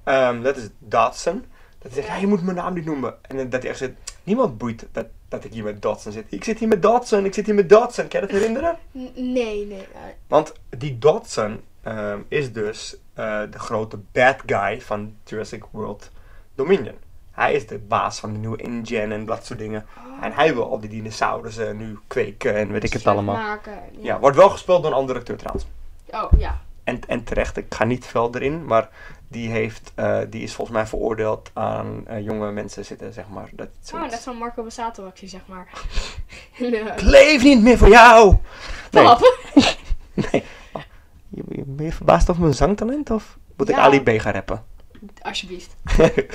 ehm, 0.03 0.41
dat 0.41 0.57
is 0.57 0.69
Dodson. 0.77 1.45
Dat 1.79 1.91
hij 1.93 2.01
zegt, 2.01 2.07
ja. 2.07 2.15
Je 2.15 2.27
moet 2.27 2.43
mijn 2.43 2.55
naam 2.55 2.73
niet 2.73 2.85
noemen. 2.85 3.15
En 3.21 3.49
dat 3.49 3.61
hij 3.61 3.71
echt 3.71 3.79
zegt, 3.79 3.91
niemand 4.23 4.57
boeit 4.57 4.87
dat, 4.91 5.05
dat 5.27 5.43
ik 5.43 5.53
hier 5.53 5.63
met 5.63 5.81
Dodson 5.81 6.11
zit. 6.11 6.25
Ik 6.29 6.43
zit 6.43 6.59
hier 6.59 6.67
met 6.67 6.81
Dodson, 6.81 7.25
ik 7.25 7.33
zit 7.33 7.45
hier 7.45 7.55
met 7.55 7.69
Dodson. 7.69 8.07
Kan 8.07 8.19
je 8.21 8.27
dat 8.27 8.35
herinneren? 8.35 8.77
Nee, 9.15 9.65
nee. 9.65 9.87
Want 10.27 10.53
die 10.69 10.97
Dodson 10.97 11.61
ehm, 11.81 12.19
is 12.27 12.53
dus 12.53 12.97
eh, 13.13 13.41
de 13.49 13.59
grote 13.59 13.99
bad 14.11 14.41
guy 14.45 14.81
van 14.81 15.15
Jurassic 15.23 15.63
World 15.71 16.11
Dominion. 16.55 16.95
Hij 17.39 17.53
is 17.53 17.67
de 17.67 17.77
baas 17.77 18.19
van 18.19 18.31
de 18.33 18.37
nieuwe 18.39 18.57
InGen 18.57 19.11
en 19.11 19.25
dat 19.25 19.45
soort 19.45 19.59
dingen. 19.59 19.85
oh, 19.97 20.23
En 20.25 20.31
hij 20.33 20.53
wil 20.53 20.69
al 20.71 20.79
die 20.79 20.89
dinosaurussen 20.89 21.77
nu 21.77 21.99
kweken 22.07 22.55
en 22.55 22.71
weet 22.71 22.83
ik 22.83 22.93
het 22.93 23.07
allemaal. 23.07 23.35
Maken. 23.35 23.79
Ja, 23.99 24.19
wordt 24.19 24.37
wel 24.37 24.49
gespeeld 24.49 24.81
door 24.83 24.91
een 24.91 24.97
andere 24.97 25.19
acteur 25.19 25.37
trouwens. 25.37 25.67
Oh, 26.11 26.39
ja. 26.39 26.59
En, 26.83 26.99
en 27.07 27.23
terecht, 27.23 27.57
ik 27.57 27.65
ga 27.75 27.83
niet 27.83 28.05
veel 28.05 28.29
erin, 28.35 28.65
maar 28.65 28.89
die, 29.27 29.49
heeft, 29.49 29.91
eh, 29.95 30.19
die 30.29 30.43
is 30.43 30.53
volgens 30.53 30.77
mij 30.77 30.87
veroordeeld 30.87 31.51
aan 31.53 32.07
eh, 32.07 32.23
jonge 32.23 32.51
mensen 32.51 32.85
zitten, 32.85 33.13
zeg 33.13 33.25
maar. 33.29 33.49
Dat, 33.51 33.67
Oh, 33.93 34.01
net 34.01 34.13
zo'n 34.21 34.37
Marco 34.37 34.63
Bassato 34.63 35.05
actie, 35.05 35.27
zeg 35.27 35.41
maar. 35.45 35.67
Eh, 36.59 36.73
Ik 36.85 37.01
leef 37.01 37.43
niet 37.43 37.61
meer 37.61 37.77
voor 37.77 37.89
jou! 37.89 38.35
Nee, 38.91 39.03
nee. 40.31 40.43
Oh, 40.73 40.81
je- 41.29 41.43
je- 41.49 41.63
ben 41.65 41.85
je 41.85 41.91
verbaasd 41.91 42.29
over 42.29 42.41
mijn 42.41 42.53
zangtalent 42.53 43.09
of 43.09 43.37
moet 43.57 43.69
ik. 43.69 43.75
Ali 43.75 44.01
B 44.03 44.09
gaan 44.21 44.33
rappen? 44.33 44.63
Alsjeblieft. 45.21 45.75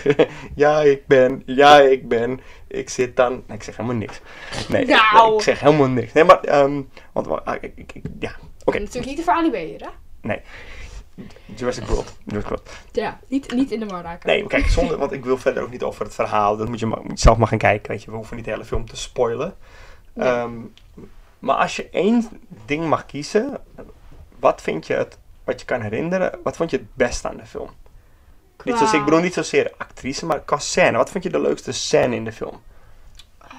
ja, 0.54 0.80
ik 0.80 1.06
ben. 1.06 1.42
Ja, 1.46 1.80
ik 1.80 2.08
ben. 2.08 2.40
Ik 2.68 2.88
zit 2.90 3.16
dan. 3.16 3.42
Nee, 3.46 3.56
ik 3.56 3.62
zeg 3.62 3.76
helemaal 3.76 3.98
niks. 3.98 4.20
Nee, 4.68 4.86
Nou. 4.86 5.26
nee, 5.28 5.34
ik 5.36 5.42
zeg 5.42 5.60
helemaal 5.60 5.88
niks. 5.88 6.12
Nee, 6.12 6.24
maar. 6.24 6.40
ehm 6.40 6.82
want, 7.12 7.26
wa- 7.26 7.40
ah, 7.44 7.54
ik, 7.60 7.72
ik, 7.76 7.92
ik- 7.94 8.04
ja, 8.20 8.32
oké. 8.64 8.78
Natuurlijk 8.78 9.06
niet 9.06 9.16
te 9.16 9.22
veranimeren, 9.22 9.88
hè? 10.20 10.36
Jurassic 11.54 11.84
World. 11.86 12.14
Jurassic 12.24 12.48
World. 12.48 12.70
Ja, 12.92 13.18
niet, 13.28 13.52
niet 13.54 13.70
in 13.70 13.80
de 13.80 13.86
war 13.86 14.02
raken. 14.02 14.28
Nee, 14.28 14.46
kijk, 14.46 14.66
zonder, 14.66 14.96
want 14.98 15.12
ik 15.12 15.24
wil 15.24 15.38
verder 15.38 15.62
ook 15.62 15.70
niet 15.70 15.82
over 15.82 16.04
het 16.04 16.14
verhaal. 16.14 16.56
Dat 16.56 16.68
moet 16.68 16.78
je, 16.78 16.86
maar, 16.86 17.00
moet 17.02 17.10
je 17.10 17.18
zelf 17.18 17.36
maar 17.36 17.48
gaan 17.48 17.58
kijken. 17.58 17.90
Weet 17.90 18.02
je, 18.02 18.10
we 18.10 18.16
hoeven 18.16 18.36
niet 18.36 18.44
de 18.44 18.50
hele 18.50 18.64
film 18.64 18.86
te 18.88 18.96
spoilen. 18.96 19.54
Nee. 20.12 20.28
Ehm, 20.28 20.52
maar 21.38 21.56
als 21.56 21.76
je 21.76 21.88
één 21.90 22.28
ding 22.66 22.86
mag 22.88 23.06
kiezen, 23.06 23.58
wat 24.38 24.62
vind 24.62 24.86
je 24.86 24.94
het, 24.94 25.18
wat 25.44 25.60
je 25.60 25.66
kan 25.66 25.80
herinneren, 25.80 26.38
wat 26.42 26.56
vond 26.56 26.70
je 26.70 26.76
het 26.76 26.94
beste 26.94 27.28
aan 27.28 27.36
de 27.36 27.46
film? 27.46 27.68
Niet 28.64 28.76
zozeer, 28.78 28.98
ik 28.98 29.04
bedoel 29.04 29.20
niet 29.20 29.34
zozeer 29.34 29.72
actrice, 29.78 30.26
maar 30.26 30.40
qua 30.40 30.58
scène. 30.58 30.96
Wat 30.96 31.10
vond 31.10 31.24
je 31.24 31.30
de 31.30 31.40
leukste 31.40 31.72
scène 31.72 32.14
in 32.16 32.24
de 32.24 32.32
film? 32.32 32.62
Ehm, 33.38 33.54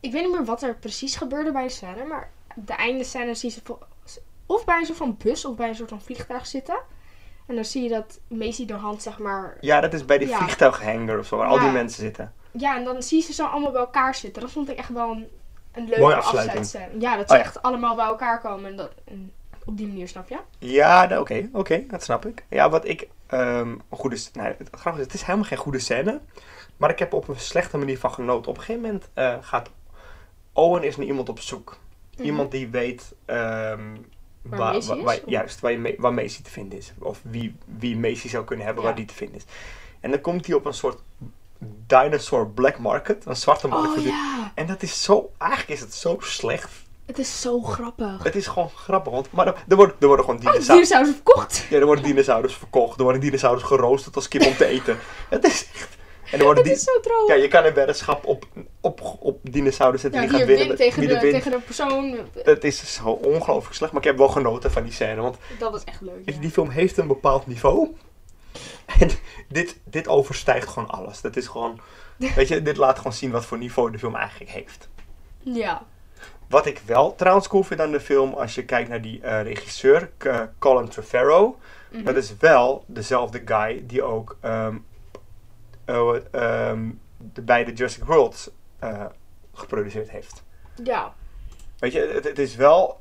ik 0.00 0.12
weet 0.12 0.22
niet 0.22 0.32
meer 0.32 0.44
wat 0.44 0.62
er 0.62 0.74
precies 0.74 1.16
gebeurde 1.16 1.52
bij 1.52 1.62
de 1.62 1.68
scène, 1.68 2.04
maar 2.04 2.30
de 2.54 2.72
einde 2.72 3.04
scène 3.04 3.34
zie 3.34 3.50
je 3.50 3.60
ze 4.04 4.22
of 4.46 4.64
bij 4.64 4.78
een 4.78 4.86
soort 4.86 4.98
van 4.98 5.16
bus 5.22 5.44
of 5.44 5.56
bij 5.56 5.68
een 5.68 5.74
soort 5.74 5.88
van 5.88 6.00
vliegtuig 6.00 6.46
zitten. 6.46 6.78
En 7.46 7.54
dan 7.54 7.64
zie 7.64 7.82
je 7.82 7.88
dat 7.88 8.18
Macy 8.28 8.66
de 8.66 8.74
hand, 8.74 9.02
zeg 9.02 9.18
maar... 9.18 9.56
Ja, 9.60 9.80
dat 9.80 9.92
is 9.92 10.04
bij 10.04 10.18
die 10.18 10.28
Ja. 10.28 10.38
vliegtuighanger 10.38 11.18
of 11.18 11.26
zo, 11.26 11.36
waar 11.36 11.46
al 11.48 11.58
die 11.58 11.70
mensen 11.70 12.00
zitten. 12.02 12.32
Ja, 12.50 12.76
en 12.76 12.84
dan 12.84 13.02
zie 13.02 13.18
je 13.18 13.24
ze 13.24 13.32
zo 13.32 13.44
allemaal 13.46 13.70
bij 13.70 13.80
elkaar 13.80 14.14
zitten. 14.14 14.42
Dat 14.42 14.50
vond 14.50 14.70
ik 14.70 14.78
echt 14.78 14.88
wel 14.88 15.10
een, 15.10 15.26
een 15.72 15.88
leuke 15.88 16.14
afsluiting. 16.14 16.66
Ja, 16.98 17.16
dat 17.16 17.24
Oh 17.24 17.30
ze 17.30 17.36
ja. 17.36 17.42
echt 17.42 17.62
allemaal 17.62 17.94
bij 17.96 18.04
elkaar 18.04 18.40
komen. 18.40 18.70
En 18.70 18.76
dat, 18.76 18.90
en 19.04 19.32
op 19.66 19.76
die 19.76 19.86
manier, 19.86 20.08
snap 20.08 20.28
je? 20.28 20.38
Ja, 20.58 21.06
da- 21.06 21.20
oké, 21.20 21.48
oké, 21.52 21.84
dat 21.88 22.02
snap 22.02 22.26
ik. 22.26 22.44
Ja, 22.48 22.70
wat 22.70 22.88
ik, 22.88 23.08
een 23.26 23.82
goede, 23.90 24.16
nee, 24.32 24.46
het, 24.46 24.68
grappige 24.70 24.96
is, 24.98 25.04
het 25.04 25.14
is 25.14 25.22
helemaal 25.22 25.44
geen 25.48 25.58
goede 25.58 25.78
scène, 25.78 26.20
maar 26.76 26.90
ik 26.90 26.98
heb 26.98 27.12
op 27.12 27.28
een 27.28 27.40
slechte 27.40 27.76
manier 27.78 27.98
van 27.98 28.12
genoten. 28.12 28.50
Op 28.50 28.56
een 28.56 28.62
gegeven 28.62 28.82
moment 28.82 29.08
eh, 29.14 29.34
gaat 29.40 29.70
Owen 30.52 30.82
is 30.82 30.96
naar 30.96 31.06
iemand 31.06 31.28
op 31.28 31.40
zoek. 31.40 31.78
Mhm. 32.16 32.22
Iemand 32.26 32.50
die 32.50 32.68
weet, 32.68 33.14
ehm, 33.24 33.96
Waar 34.42 34.58
waar, 34.58 34.72
Macy 34.72 35.02
waar- 35.02 35.20
juist, 35.26 35.60
waar, 35.60 35.72
je 35.72 35.94
waar 35.98 36.14
Macy 36.14 36.42
te 36.42 36.50
vinden 36.50 36.78
is. 36.78 36.92
Of 36.98 37.20
wie, 37.22 37.56
wie 37.78 37.96
Macy 37.96 38.28
zou 38.28 38.44
kunnen 38.44 38.64
hebben, 38.66 38.82
Ja. 38.84 38.88
waar 38.88 38.98
die 38.98 39.06
te 39.06 39.14
vinden 39.14 39.36
is. 39.36 39.44
En 40.00 40.10
dan 40.10 40.20
komt 40.20 40.46
hij 40.46 40.54
op 40.54 40.64
een 40.64 40.74
soort 40.74 40.98
dinosaur 41.86 42.46
black 42.48 42.78
market, 42.78 43.24
een 43.26 43.36
zwarte 43.36 43.68
markt. 43.68 43.96
Oh 43.98 44.04
ja, 44.04 44.52
En 44.54 44.66
dat 44.66 44.82
is 44.82 45.02
zo, 45.02 45.32
eigenlijk 45.38 45.70
is 45.70 45.80
het 45.80 45.94
zo 45.94 46.16
slecht. 46.20 46.84
Het 47.06 47.18
is 47.18 47.40
zo 47.40 47.60
grappig. 47.60 48.22
Het 48.22 48.34
is 48.36 48.46
gewoon 48.46 48.70
grappig, 48.74 49.12
want 49.12 49.30
maar 49.32 49.46
er, 49.68 49.76
worden, 49.76 49.96
er 49.98 50.06
worden 50.06 50.24
gewoon 50.24 50.40
Oh, 50.40 50.52
dinosaurus. 50.52 50.88
dinosaurus 50.88 51.14
verkocht. 51.14 51.66
Ja, 51.70 51.78
er 51.78 51.86
worden 51.86 52.04
dinosaurus 52.04 52.54
verkocht. 52.54 52.96
Er 52.98 53.02
worden 53.02 53.20
dinosaurus 53.20 53.62
geroosterd 53.62 54.16
als 54.16 54.28
kip 54.28 54.44
om 54.46 54.56
te 54.56 54.64
eten. 54.66 54.98
Het 55.28 55.44
is 55.44 55.68
echt... 55.74 55.94
En 56.32 56.38
er 56.38 56.44
worden 56.44 56.64
Het 56.64 56.72
die... 56.72 56.82
is 56.82 56.82
zo 56.84 57.00
droog. 57.00 57.28
Ja, 57.28 57.34
je 57.34 57.48
kan 57.48 57.64
een 57.64 57.74
weddenschap 57.74 58.24
op, 58.24 58.46
op, 58.80 59.16
op 59.20 59.38
dinosaurus 59.42 60.00
zetten. 60.00 60.22
Ja, 60.22 60.28
die 60.28 60.38
gaat 60.38 60.46
winnen. 60.46 60.66
win 60.68 60.76
tegen 60.76 61.00
wie 61.00 61.08
de, 61.08 61.20
wint. 61.20 61.32
tegen 61.34 61.50
de 61.50 61.58
persoon. 61.58 62.16
Het 62.44 62.64
is 62.64 62.94
zo 62.94 63.08
ongelooflijk 63.08 63.74
slecht. 63.74 63.92
Maar 63.92 64.02
ik 64.02 64.08
heb 64.08 64.18
wel 64.18 64.28
genoten 64.28 64.70
van 64.70 64.82
die 64.82 64.92
scène. 64.92 65.20
Want 65.20 65.36
Dat 65.58 65.72
was 65.72 65.84
echt 65.84 66.00
leuk. 66.00 66.22
Ja. 66.24 66.32
die 66.40 66.50
film 66.50 66.68
heeft 66.68 66.96
een 66.96 67.06
bepaald 67.06 67.46
niveau. 67.46 67.88
En 68.98 69.10
dit, 69.48 69.76
dit 69.84 70.08
overstijgt 70.08 70.68
gewoon 70.68 70.88
alles. 70.88 71.20
Dat 71.20 71.36
is 71.36 71.46
gewoon... 71.46 71.80
Weet 72.36 72.48
je, 72.48 72.62
dit 72.62 72.76
laat 72.76 72.96
gewoon 72.96 73.12
zien 73.12 73.30
wat 73.30 73.44
voor 73.44 73.58
niveau 73.58 73.90
de 73.90 73.98
film 73.98 74.14
eigenlijk 74.16 74.50
heeft. 74.50 74.88
ja. 75.42 75.82
Wat 76.48 76.66
ik 76.66 76.82
wel 76.86 77.14
trouwens 77.14 77.48
cool 77.48 77.62
vind 77.62 77.80
aan 77.80 77.90
de 77.90 78.00
film, 78.00 78.32
als 78.32 78.54
je 78.54 78.64
kijkt 78.64 78.88
naar 78.88 79.02
die 79.02 79.20
eh, 79.20 79.42
regisseur, 79.42 80.10
Colin 80.58 80.88
Trevorrow. 80.88 81.54
Mhm. 81.90 82.04
Dat 82.04 82.16
is 82.16 82.36
wel 82.36 82.84
dezelfde 82.86 83.42
guy 83.44 83.84
die 83.86 84.02
ook 84.02 84.36
ehm, 84.40 84.76
de 87.32 87.42
beide 87.42 87.72
Jurassic 87.72 88.04
Worlds 88.04 88.50
eh, 88.78 89.04
geproduceerd 89.54 90.10
heeft. 90.10 90.42
Ja. 90.82 91.14
Weet 91.78 91.92
je, 91.92 92.10
het, 92.14 92.24
het 92.24 92.38
is 92.38 92.56
wel... 92.56 92.98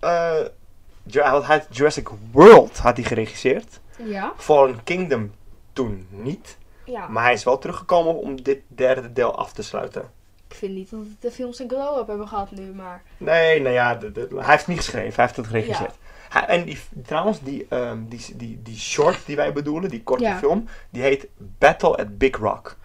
hij 1.12 1.66
Jurassic 1.70 2.10
World 2.32 2.78
had 2.78 2.98
hij 2.98 3.06
geregisseerd. 3.06 3.80
Ja. 3.98 4.34
Fallen 4.38 4.84
Kingdom 4.84 5.32
toen 5.74 6.08
niet. 6.10 6.58
Ja. 6.86 7.08
Maar 7.08 7.24
hij 7.24 7.34
is 7.34 7.44
wel 7.44 7.58
teruggekomen 7.58 8.16
om 8.16 8.44
dit 8.44 8.62
derde 8.68 9.14
deel 9.14 9.38
af 9.38 9.54
te 9.54 9.64
sluiten. 9.64 10.12
Ik 10.56 10.62
vind 10.62 10.74
niet 10.74 10.90
dat 10.90 11.00
de 11.20 11.32
films 11.32 11.60
een 11.60 11.70
glow-up 11.70 12.08
hebben 12.08 12.28
gehad 12.28 12.52
nu, 12.52 12.74
maar... 12.74 13.04
Nee, 13.18 13.62
nou 13.62 13.74
ja, 13.74 13.96
de- 13.96 14.12
de- 14.12 14.28
hij 14.36 14.46
heeft 14.46 14.58
het 14.58 14.68
niet 14.68 14.78
geschreven, 14.78 15.14
hij 15.16 15.24
heeft 15.24 15.36
het 15.36 15.48
geregisseerd. 15.48 15.94
Hij- 16.30 16.46
en 16.46 16.64
die, 16.66 16.80
trouwens, 17.06 17.40
die, 17.42 17.66
ehm, 17.70 17.98
die, 18.08 18.26
die, 18.36 18.60
die 18.64 18.78
short 18.78 19.26
die 19.26 19.36
wij 19.36 19.54
bedoelen, 19.54 19.90
die 19.90 20.04
korte 20.04 20.24
Ja. 20.24 20.38
film, 20.38 20.68
die 20.90 21.02
heet 21.02 21.28
Battle 21.38 21.96
at 21.98 22.18
Big 22.18 22.38
Rock. 22.38 22.76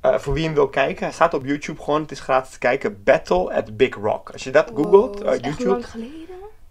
Eh, 0.00 0.18
voor 0.18 0.32
wie 0.34 0.44
hem 0.44 0.54
wil 0.54 0.68
kijken, 0.68 1.04
hij 1.04 1.12
staat 1.12 1.34
op 1.34 1.44
YouTube 1.46 1.82
gewoon, 1.82 2.00
het 2.02 2.10
is 2.10 2.20
gratis 2.20 2.50
te 2.52 2.58
kijken, 2.58 3.02
Battle 3.02 3.54
at 3.54 3.76
Big 3.76 3.94
Rock. 3.94 4.30
Als 4.30 4.44
je 4.44 4.50
dat 4.50 4.70
googelt, 4.74 5.18
eh, 5.20 5.24
dat 5.24 5.34
is 5.34 5.40
echt 5.40 5.46
YouTube, 5.48 5.70
lang 5.70 5.90
geleden. 5.90 6.18
Het 6.20 6.28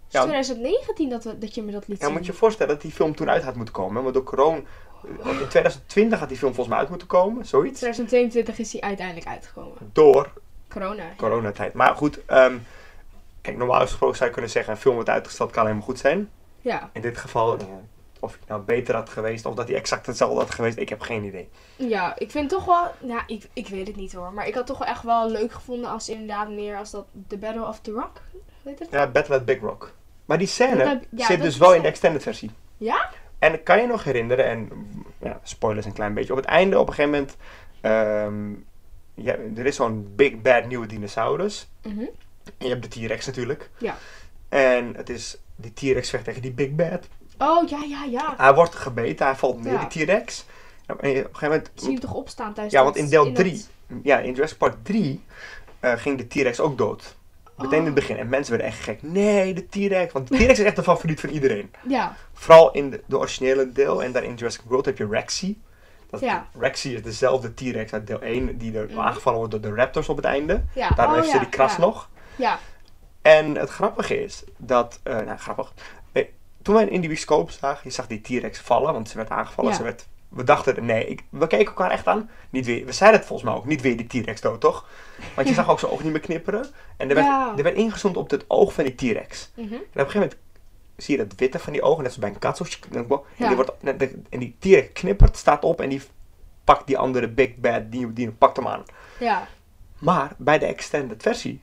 Ja. 0.08 0.18
is 0.20 0.26
2019 0.26 1.08
dat, 1.08 1.24
we, 1.24 1.38
dat 1.38 1.54
je 1.54 1.62
me 1.62 1.72
dat 1.72 1.88
liet 1.88 1.98
ja, 2.00 2.04
zien. 2.06 2.14
moet 2.14 2.26
je 2.26 2.32
je 2.32 2.38
voorstellen 2.38 2.72
dat 2.72 2.82
die 2.82 2.92
film 2.92 3.14
toen 3.14 3.30
uit 3.30 3.42
had 3.44 3.54
moeten 3.54 3.74
komen. 3.74 4.02
Want 4.02 4.14
door 4.14 4.24
corona, 4.24 4.60
in 5.02 5.48
2020 5.48 6.18
had 6.18 6.28
die 6.28 6.38
film 6.38 6.54
volgens 6.54 6.68
mij 6.68 6.78
uit 6.78 6.88
moeten 6.88 7.08
komen, 7.08 7.46
zoiets. 7.46 7.78
2022 7.78 8.58
is 8.58 8.72
hij 8.72 8.80
uiteindelijk 8.80 9.26
uitgekomen. 9.26 9.90
Door 9.92 10.32
Corona. 10.68 11.04
coronatijd. 11.16 11.72
Maar 11.72 11.94
goed, 11.96 12.24
ehm, 12.24 12.56
kijk, 13.40 13.56
normaal 13.56 13.80
gesproken 13.80 14.16
zou 14.16 14.26
je 14.28 14.32
kunnen 14.34 14.50
zeggen, 14.52 14.72
een 14.72 14.78
film 14.80 14.94
wordt 14.94 15.08
uitgesteld 15.08 15.50
kan 15.50 15.62
helemaal 15.62 15.84
goed 15.86 15.98
zijn. 15.98 16.30
Ja. 16.60 16.90
In 16.92 17.00
dit 17.00 17.18
geval, 17.18 17.58
eh, 17.58 17.64
of 18.20 18.32
het 18.32 18.48
nou 18.48 18.60
beter 18.62 18.94
had 18.94 19.08
geweest, 19.08 19.46
of 19.46 19.54
dat 19.54 19.68
hij 19.68 19.76
exact 19.76 20.06
hetzelfde 20.06 20.38
had 20.38 20.54
geweest, 20.54 20.78
ik 20.78 20.88
heb 20.88 21.00
geen 21.00 21.24
idee. 21.24 21.48
Ja, 21.76 22.18
ik 22.18 22.30
vind 22.30 22.48
toch 22.50 22.64
wel... 22.64 22.90
Nou, 22.98 23.22
ik, 23.26 23.48
ik 23.52 23.68
weet 23.68 23.86
het 23.86 23.96
niet 23.96 24.12
hoor. 24.12 24.32
Maar 24.32 24.46
ik 24.46 24.54
had 24.54 24.66
toch 24.66 24.78
wel 24.78 24.88
echt 24.88 25.02
wel 25.02 25.30
leuk 25.30 25.52
gevonden 25.52 25.90
als 25.90 26.08
inderdaad 26.08 26.48
meer 26.48 26.76
als 26.76 26.90
dat 26.90 27.06
The 27.28 27.38
Battle 27.38 27.66
of 27.66 27.80
the 27.80 27.90
Rock. 27.92 28.20
Weet 28.62 28.78
het? 28.78 28.88
Ja, 28.90 29.06
Battle 29.06 29.34
at 29.34 29.44
Big 29.44 29.60
Rock. 29.60 29.92
Maar 30.24 30.38
die 30.38 30.46
scène 30.46 30.76
Dat 30.76 30.86
heb- 30.86 31.04
ja, 31.10 31.26
zit 31.26 31.42
dus 31.42 31.56
wel 31.56 31.74
in 31.74 31.82
de 31.82 31.88
extended 31.88 32.22
versie. 32.22 32.50
Ja? 32.76 33.10
En 33.40 33.62
kan 33.62 33.80
je 33.80 33.86
nog 33.86 34.04
herinneren, 34.04 34.44
en 34.44 34.70
ja, 35.18 35.40
spoilers 35.42 35.86
een 35.86 35.92
klein 35.92 36.14
beetje, 36.14 36.32
op 36.32 36.38
het 36.38 36.48
einde 36.48 36.78
op 36.78 36.88
een 36.88 36.94
gegeven 36.94 37.10
moment, 37.18 37.36
ehm, 37.80 38.50
ja, 39.24 39.36
er 39.56 39.66
is 39.66 39.76
zo'n 39.76 40.12
big 40.16 40.40
bad 40.42 40.66
nieuwe 40.66 40.86
dinosaurus. 40.86 41.68
Mhm. 41.82 42.00
En 42.58 42.66
je 42.66 42.68
hebt 42.68 42.82
de 42.92 43.00
T-Rex 43.00 43.26
natuurlijk. 43.26 43.70
Ja. 43.78 43.96
En 44.48 44.94
het 44.96 45.08
is, 45.08 45.36
die 45.56 45.72
T-Rex 45.72 46.10
vecht 46.10 46.24
tegen 46.24 46.42
die 46.42 46.52
big 46.52 46.70
bad. 46.74 47.08
Oh, 47.38 47.68
ja, 47.68 47.82
ja, 47.88 48.04
ja. 48.04 48.34
Hij 48.36 48.54
wordt 48.54 48.74
gebeten, 48.74 49.26
hij 49.26 49.34
valt 49.36 49.62
neer, 49.62 49.72
Ja. 49.72 49.84
die 49.88 50.04
T-Rex. 50.04 50.46
En 50.86 50.94
op 50.94 51.02
een 51.02 51.10
gegeven 51.14 51.32
moment... 51.42 51.70
Zie 51.74 51.86
je 51.86 51.92
hem 51.92 52.00
toch 52.00 52.14
opstaan 52.14 52.52
tijdens 52.52 52.74
Ja, 52.74 52.82
want 52.82 52.96
in 52.96 53.08
deel 53.08 53.24
dat- 53.24 53.34
3, 53.34 53.64
ja, 54.02 54.18
in 54.18 54.32
Jurassic 54.34 54.58
Park 54.58 54.74
3, 54.82 55.24
eh, 55.80 55.92
ging 55.92 56.18
de 56.18 56.26
T-Rex 56.26 56.60
ook 56.60 56.78
dood. 56.78 57.16
Meteen 57.62 57.78
in 57.78 57.84
het 57.84 57.94
begin. 57.94 58.16
En 58.16 58.28
mensen 58.28 58.50
werden 58.56 58.70
echt 58.72 58.80
gek. 58.82 59.02
Nee, 59.02 59.54
de 59.54 59.66
T-Rex. 59.68 60.12
Want 60.12 60.28
de 60.28 60.36
T-Rex 60.36 60.58
is 60.58 60.64
echt 60.64 60.76
de 60.76 60.82
favoriet 60.82 61.20
van 61.20 61.28
iedereen. 61.28 61.70
Ja. 61.88 62.16
Vooral 62.32 62.70
in 62.72 62.90
de, 62.90 63.02
de 63.06 63.18
originele 63.18 63.72
deel. 63.72 64.02
En 64.02 64.12
dan 64.12 64.22
in 64.22 64.34
Jurassic 64.34 64.60
World 64.64 64.84
heb 64.84 64.98
je 64.98 65.06
Rexy. 65.10 65.56
Dat, 66.10 66.20
Ja. 66.20 66.46
Rexy 66.58 66.88
is 66.88 67.02
dezelfde 67.02 67.54
T-Rex 67.54 67.92
uit 67.92 68.06
deel 68.06 68.20
1. 68.22 68.58
Die 68.58 68.78
er 68.78 68.86
Mhm. 68.90 69.00
aangevallen 69.00 69.38
wordt 69.38 69.52
door 69.54 69.60
de 69.62 69.74
raptors 69.74 70.08
op 70.08 70.16
het 70.16 70.24
einde. 70.24 70.62
Ja. 70.74 70.88
Daar 70.88 71.06
oh, 71.08 71.14
heeft 71.14 71.26
ja, 71.26 71.32
ze 71.32 71.38
die 71.38 71.48
kras 71.48 71.78
nog. 71.78 72.08
Ja. 72.36 72.58
En 73.22 73.54
het 73.56 73.68
grappige 73.70 74.22
is 74.24 74.44
dat... 74.56 75.00
eh, 75.02 75.16
nou, 75.18 75.38
grappig. 75.38 75.72
Eh, 76.12 76.24
toen 76.62 76.74
wij 76.74 76.84
in 76.84 77.00
die 77.00 77.08
bioscoop 77.10 77.50
zagen, 77.50 77.80
je 77.84 77.90
zag 77.90 78.06
die 78.06 78.20
T-Rex 78.20 78.58
vallen. 78.58 78.92
Want 78.92 79.08
ze 79.08 79.16
werd 79.16 79.30
aangevallen. 79.30 79.70
Ja. 79.70 79.76
Ze 79.76 79.82
werd, 79.82 80.06
we 80.30 80.44
dachten, 80.44 80.84
nee, 80.84 81.06
ik, 81.06 81.22
we 81.28 81.46
keken 81.46 81.66
elkaar 81.66 81.90
echt 81.90 82.06
aan. 82.06 82.30
Niet 82.50 82.66
weer, 82.66 82.84
we 82.86 82.92
zeiden 82.92 83.18
het 83.18 83.28
volgens 83.28 83.48
mij 83.50 83.58
ook, 83.58 83.66
niet 83.66 83.80
weer 83.80 83.96
die 83.96 84.22
T-Rex 84.22 84.40
dood, 84.40 84.60
toch? 84.60 84.88
Want 85.34 85.48
je 85.48 85.54
zag 85.60 85.68
ook 85.70 85.78
zijn 85.78 85.92
ogen 85.92 86.04
niet 86.04 86.12
meer 86.12 86.22
knipperen. 86.22 86.66
En 86.96 87.08
er 87.08 87.14
werd, 87.14 87.26
Ja. 87.26 87.54
er 87.56 87.62
werd 87.62 87.76
ingezoomd 87.76 88.16
op 88.16 88.30
het 88.30 88.44
oog 88.48 88.72
van 88.72 88.84
die 88.84 88.94
T-Rex. 88.94 89.50
Mhm. 89.54 89.62
En 89.72 89.78
op 89.78 89.80
een 89.80 89.90
gegeven 89.92 90.20
moment 90.20 90.36
zie 90.96 91.16
je 91.18 91.26
dat 91.26 91.38
witte 91.38 91.58
van 91.58 91.72
die 91.72 91.82
ogen, 91.82 92.02
net 92.02 92.12
zoals 92.12 92.26
bij 92.26 92.34
een 92.34 92.38
kat. 92.38 92.56
zo 92.56 92.64
En 92.92 93.06
Ja. 93.36 93.46
die, 93.46 93.56
wordt, 93.56 93.72
en 94.30 94.38
die 94.38 94.56
T-Rex 94.58 94.92
knippert, 94.92 95.36
staat 95.36 95.64
op 95.64 95.80
en 95.80 95.88
die 95.88 96.02
pakt 96.64 96.86
die 96.86 96.98
andere 96.98 97.28
big 97.28 97.56
bad 97.56 97.92
die, 97.92 98.12
die 98.12 98.30
pakt 98.30 98.56
hem 98.56 98.66
aan. 98.66 98.82
Ja. 99.18 99.48
Maar 99.98 100.32
bij 100.36 100.58
de 100.58 100.66
extended 100.66 101.22
versie 101.22 101.60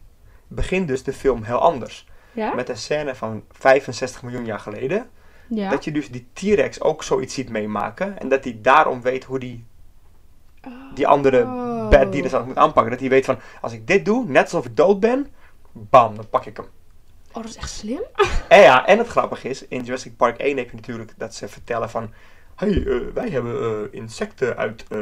begint 0.48 0.88
dus 0.88 1.04
de 1.04 1.14
film 1.14 1.44
heel 1.44 1.60
anders. 1.60 2.08
Ja? 2.32 2.54
Met 2.54 2.70
een 2.70 2.78
scène 2.78 3.16
van 3.16 3.44
65 3.52 4.24
miljoen 4.24 4.46
jaar 4.46 4.60
geleden. 4.60 5.10
Ja. 5.50 5.70
Dat 5.70 5.84
je 5.84 5.92
dus 5.92 6.10
die 6.10 6.28
T-Rex 6.34 6.82
ook 6.82 7.04
zoiets 7.04 7.34
ziet 7.34 7.50
meemaken. 7.50 8.20
En 8.20 8.30
dat 8.30 8.44
hij 8.44 8.60
daarom 8.62 9.02
weet 9.02 9.24
hoe 9.24 9.40
die, 9.40 9.66
die 10.94 11.08
andere 11.08 11.42
Oh. 11.44 11.90
bad 11.90 12.12
dinosaurus 12.12 12.48
moet 12.48 12.58
aanpakken. 12.58 12.92
Dat 12.92 13.00
hij 13.00 13.10
weet 13.10 13.26
van, 13.26 13.40
als 13.62 13.74
ik 13.74 13.88
dit 13.88 14.06
doe, 14.06 14.26
net 14.28 14.44
alsof 14.44 14.66
ik 14.66 14.76
dood 14.76 15.00
ben, 15.00 15.28
bam, 15.72 16.16
dan 16.16 16.30
pak 16.30 16.46
ik 16.46 16.58
hem. 16.58 16.66
Oh, 17.28 17.44
dat 17.44 17.46
is 17.46 17.56
echt 17.56 17.72
slim. 17.72 18.02
En 18.48 18.62
ja, 18.62 18.86
en 18.86 18.98
het 18.98 19.08
grappige 19.08 19.50
is, 19.50 19.68
in 19.68 19.84
Jurassic 19.84 20.16
Park 20.18 20.38
1 20.38 20.58
heb 20.58 20.70
je 20.70 20.76
natuurlijk 20.76 21.14
dat 21.18 21.36
ze 21.36 21.48
vertellen 21.48 21.90
van... 21.90 22.14
hey, 22.56 22.86
eh, 22.86 23.00
wij 23.14 23.30
hebben 23.30 23.62
eh, 23.62 24.00
insecten 24.00 24.58
uit, 24.58 24.86
eh 24.90 25.00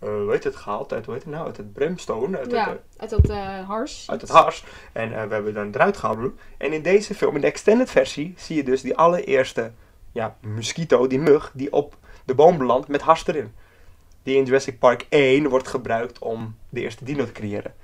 eh, 0.00 0.08
hoe 0.08 0.30
heet 0.30 0.44
het 0.44 0.56
gehaald? 0.56 0.92
Uit, 0.92 1.04
hoe 1.04 1.14
heet 1.14 1.22
het 1.24 1.32
nou? 1.32 1.46
Uit 1.46 1.56
het 1.56 1.72
brimstone, 1.72 2.38
uit, 2.38 2.50
Ja. 2.50 2.66
eh, 2.68 2.72
Uit 2.96 3.10
dat 3.10 3.28
eh 3.28 3.68
hars. 3.68 4.10
uit 4.10 4.20
het 4.20 4.30
hars. 4.30 4.64
En 4.92 5.12
eh, 5.20 5.24
we 5.26 5.34
hebben 5.34 5.54
dan 5.54 5.70
eruit 5.74 5.96
gehaald. 5.96 6.32
En 6.56 6.72
in 6.72 6.82
deze 6.82 7.14
film, 7.14 7.34
in 7.34 7.40
de 7.40 7.46
extended 7.46 7.90
versie, 7.90 8.34
zie 8.36 8.56
je 8.56 8.62
dus 8.64 8.82
die 8.82 8.96
allereerste 8.96 9.72
ja, 10.12 10.36
mosquito, 10.40 11.06
die 11.06 11.18
mug, 11.18 11.50
die 11.54 11.72
op 11.72 11.96
de 12.24 12.34
boom 12.34 12.58
belandt 12.58 12.88
met 12.88 13.00
hars 13.02 13.26
erin. 13.26 13.52
Die 14.22 14.36
in 14.36 14.44
Jurassic 14.44 14.78
Park 14.78 15.06
1 15.08 15.48
wordt 15.48 15.68
gebruikt 15.68 16.18
om 16.18 16.56
de 16.68 16.80
eerste 16.80 17.04
dino 17.04 17.24
te 17.24 17.32
creëren. 17.32 17.74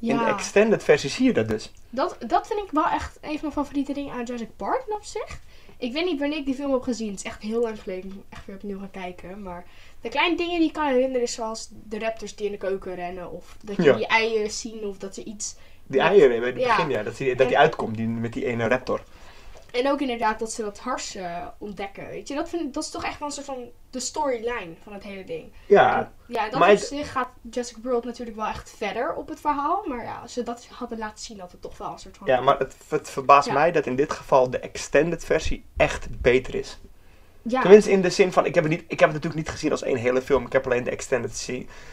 In 0.00 0.16
de 0.18 0.24
extended 0.24 0.84
versie 0.84 1.10
zie 1.10 1.26
je 1.26 1.32
dat 1.32 1.48
dus. 1.48 1.72
dat, 1.90 2.16
dat 2.26 2.46
vind 2.46 2.60
ik 2.60 2.70
wel 2.70 2.86
echt 2.86 3.18
een 3.20 3.28
van 3.38 3.38
mijn 3.40 3.52
favoriete 3.52 3.92
dingen 3.92 4.12
aan 4.12 4.24
Jurassic 4.24 4.56
Park 4.56 4.84
op 4.88 5.04
zich. 5.04 5.40
Ik 5.78 5.92
weet 5.92 6.04
niet 6.04 6.18
wanneer 6.20 6.38
ik 6.38 6.44
die 6.44 6.54
film 6.54 6.72
heb 6.72 6.82
gezien. 6.82 7.10
Het 7.10 7.18
is 7.18 7.24
echt 7.24 7.42
heel 7.42 7.60
lang 7.60 7.80
geleden. 7.82 8.08
Ik 8.08 8.14
moet 8.14 8.24
echt 8.28 8.46
weer 8.46 8.56
opnieuw 8.56 8.78
gaan 8.78 8.90
kijken. 8.90 9.42
Maar 9.42 9.64
de 10.00 10.08
kleine 10.08 10.36
dingen 10.36 10.58
die 10.58 10.68
ik 10.68 10.72
kan 10.72 10.86
herinneren 10.86 11.22
is 11.22 11.32
zoals 11.32 11.68
de 11.88 11.98
raptors 11.98 12.34
die 12.36 12.46
in 12.46 12.52
de 12.52 12.58
keuken 12.58 12.94
rennen. 12.94 13.30
Of 13.32 13.56
dat 13.62 13.76
je 13.76 13.82
Ja. 13.82 13.92
die 13.96 14.06
eieren 14.06 14.50
zien. 14.50 14.84
Of 14.84 14.98
dat 14.98 15.16
er 15.16 15.24
iets... 15.24 15.56
Die 15.86 16.00
eieren 16.00 16.38
bij 16.38 16.48
het 16.48 16.54
begin, 16.56 16.90
ja, 16.90 17.02
dat, 17.02 17.16
die, 17.16 17.34
dat 17.36 17.48
die 17.48 17.58
uitkomt 17.58 17.96
die, 17.96 18.06
met 18.08 18.32
die 18.32 18.44
ene 18.44 18.68
raptor. 18.68 19.02
En 19.72 19.90
ook 19.90 20.00
inderdaad 20.00 20.38
dat 20.38 20.52
ze 20.52 20.62
dat 20.62 20.78
hars 20.78 21.14
eh, 21.14 21.46
ontdekken. 21.58 22.06
Weet 22.08 22.28
je, 22.28 22.34
dat, 22.34 22.48
vind, 22.48 22.74
dat 22.74 22.82
is 22.82 22.90
toch 22.90 23.04
echt 23.04 23.18
wel 23.18 23.28
een 23.28 23.34
soort 23.34 23.46
van 23.46 23.70
de 23.90 24.00
storyline 24.00 24.74
van 24.82 24.92
het 24.92 25.02
hele 25.02 25.24
ding. 25.24 25.52
Ja, 25.66 25.98
En 25.98 26.12
ja, 26.26 26.48
dat 26.50 26.58
maar 26.60 26.70
op 26.70 26.76
het- 26.78 26.86
zich 26.86 27.12
gaat 27.12 27.28
Jurassic 27.50 27.76
World 27.82 28.04
natuurlijk 28.04 28.36
wel 28.36 28.46
echt 28.46 28.74
verder 28.76 29.14
op 29.14 29.28
het 29.28 29.40
verhaal. 29.40 29.84
Maar 29.86 30.04
ja, 30.04 30.18
als 30.22 30.32
ze 30.32 30.42
dat 30.42 30.66
hadden 30.70 30.98
laten 30.98 31.24
zien, 31.24 31.40
had 31.40 31.52
het 31.52 31.62
toch 31.62 31.78
wel 31.78 31.92
een 31.92 31.98
soort 31.98 32.16
van... 32.16 32.26
ja 32.26 32.40
maar 32.40 32.58
het, 32.58 32.74
het 32.88 33.10
verbaast 33.10 33.46
Ja. 33.46 33.52
mij 33.52 33.72
dat 33.72 33.86
in 33.86 33.96
dit 33.96 34.12
geval 34.12 34.50
de 34.50 34.58
extended 34.58 35.24
versie 35.24 35.64
echt 35.76 36.20
beter 36.20 36.54
is. 36.54 36.78
Ja, 37.42 37.60
Tenminste 37.60 37.90
in 37.90 38.02
de 38.02 38.10
zin 38.10 38.32
van, 38.32 38.46
ik 38.46 38.54
heb, 38.54 38.64
het 38.64 38.72
niet, 38.72 38.82
ik 38.88 39.00
heb 39.00 39.12
het 39.12 39.22
natuurlijk 39.22 39.34
niet 39.34 39.48
gezien 39.48 39.70
als 39.70 39.82
één 39.82 39.96
hele 39.96 40.22
film. 40.22 40.46
Ik 40.46 40.52
heb 40.52 40.64
alleen 40.64 40.84
de 40.84 40.90
extended 40.90 41.48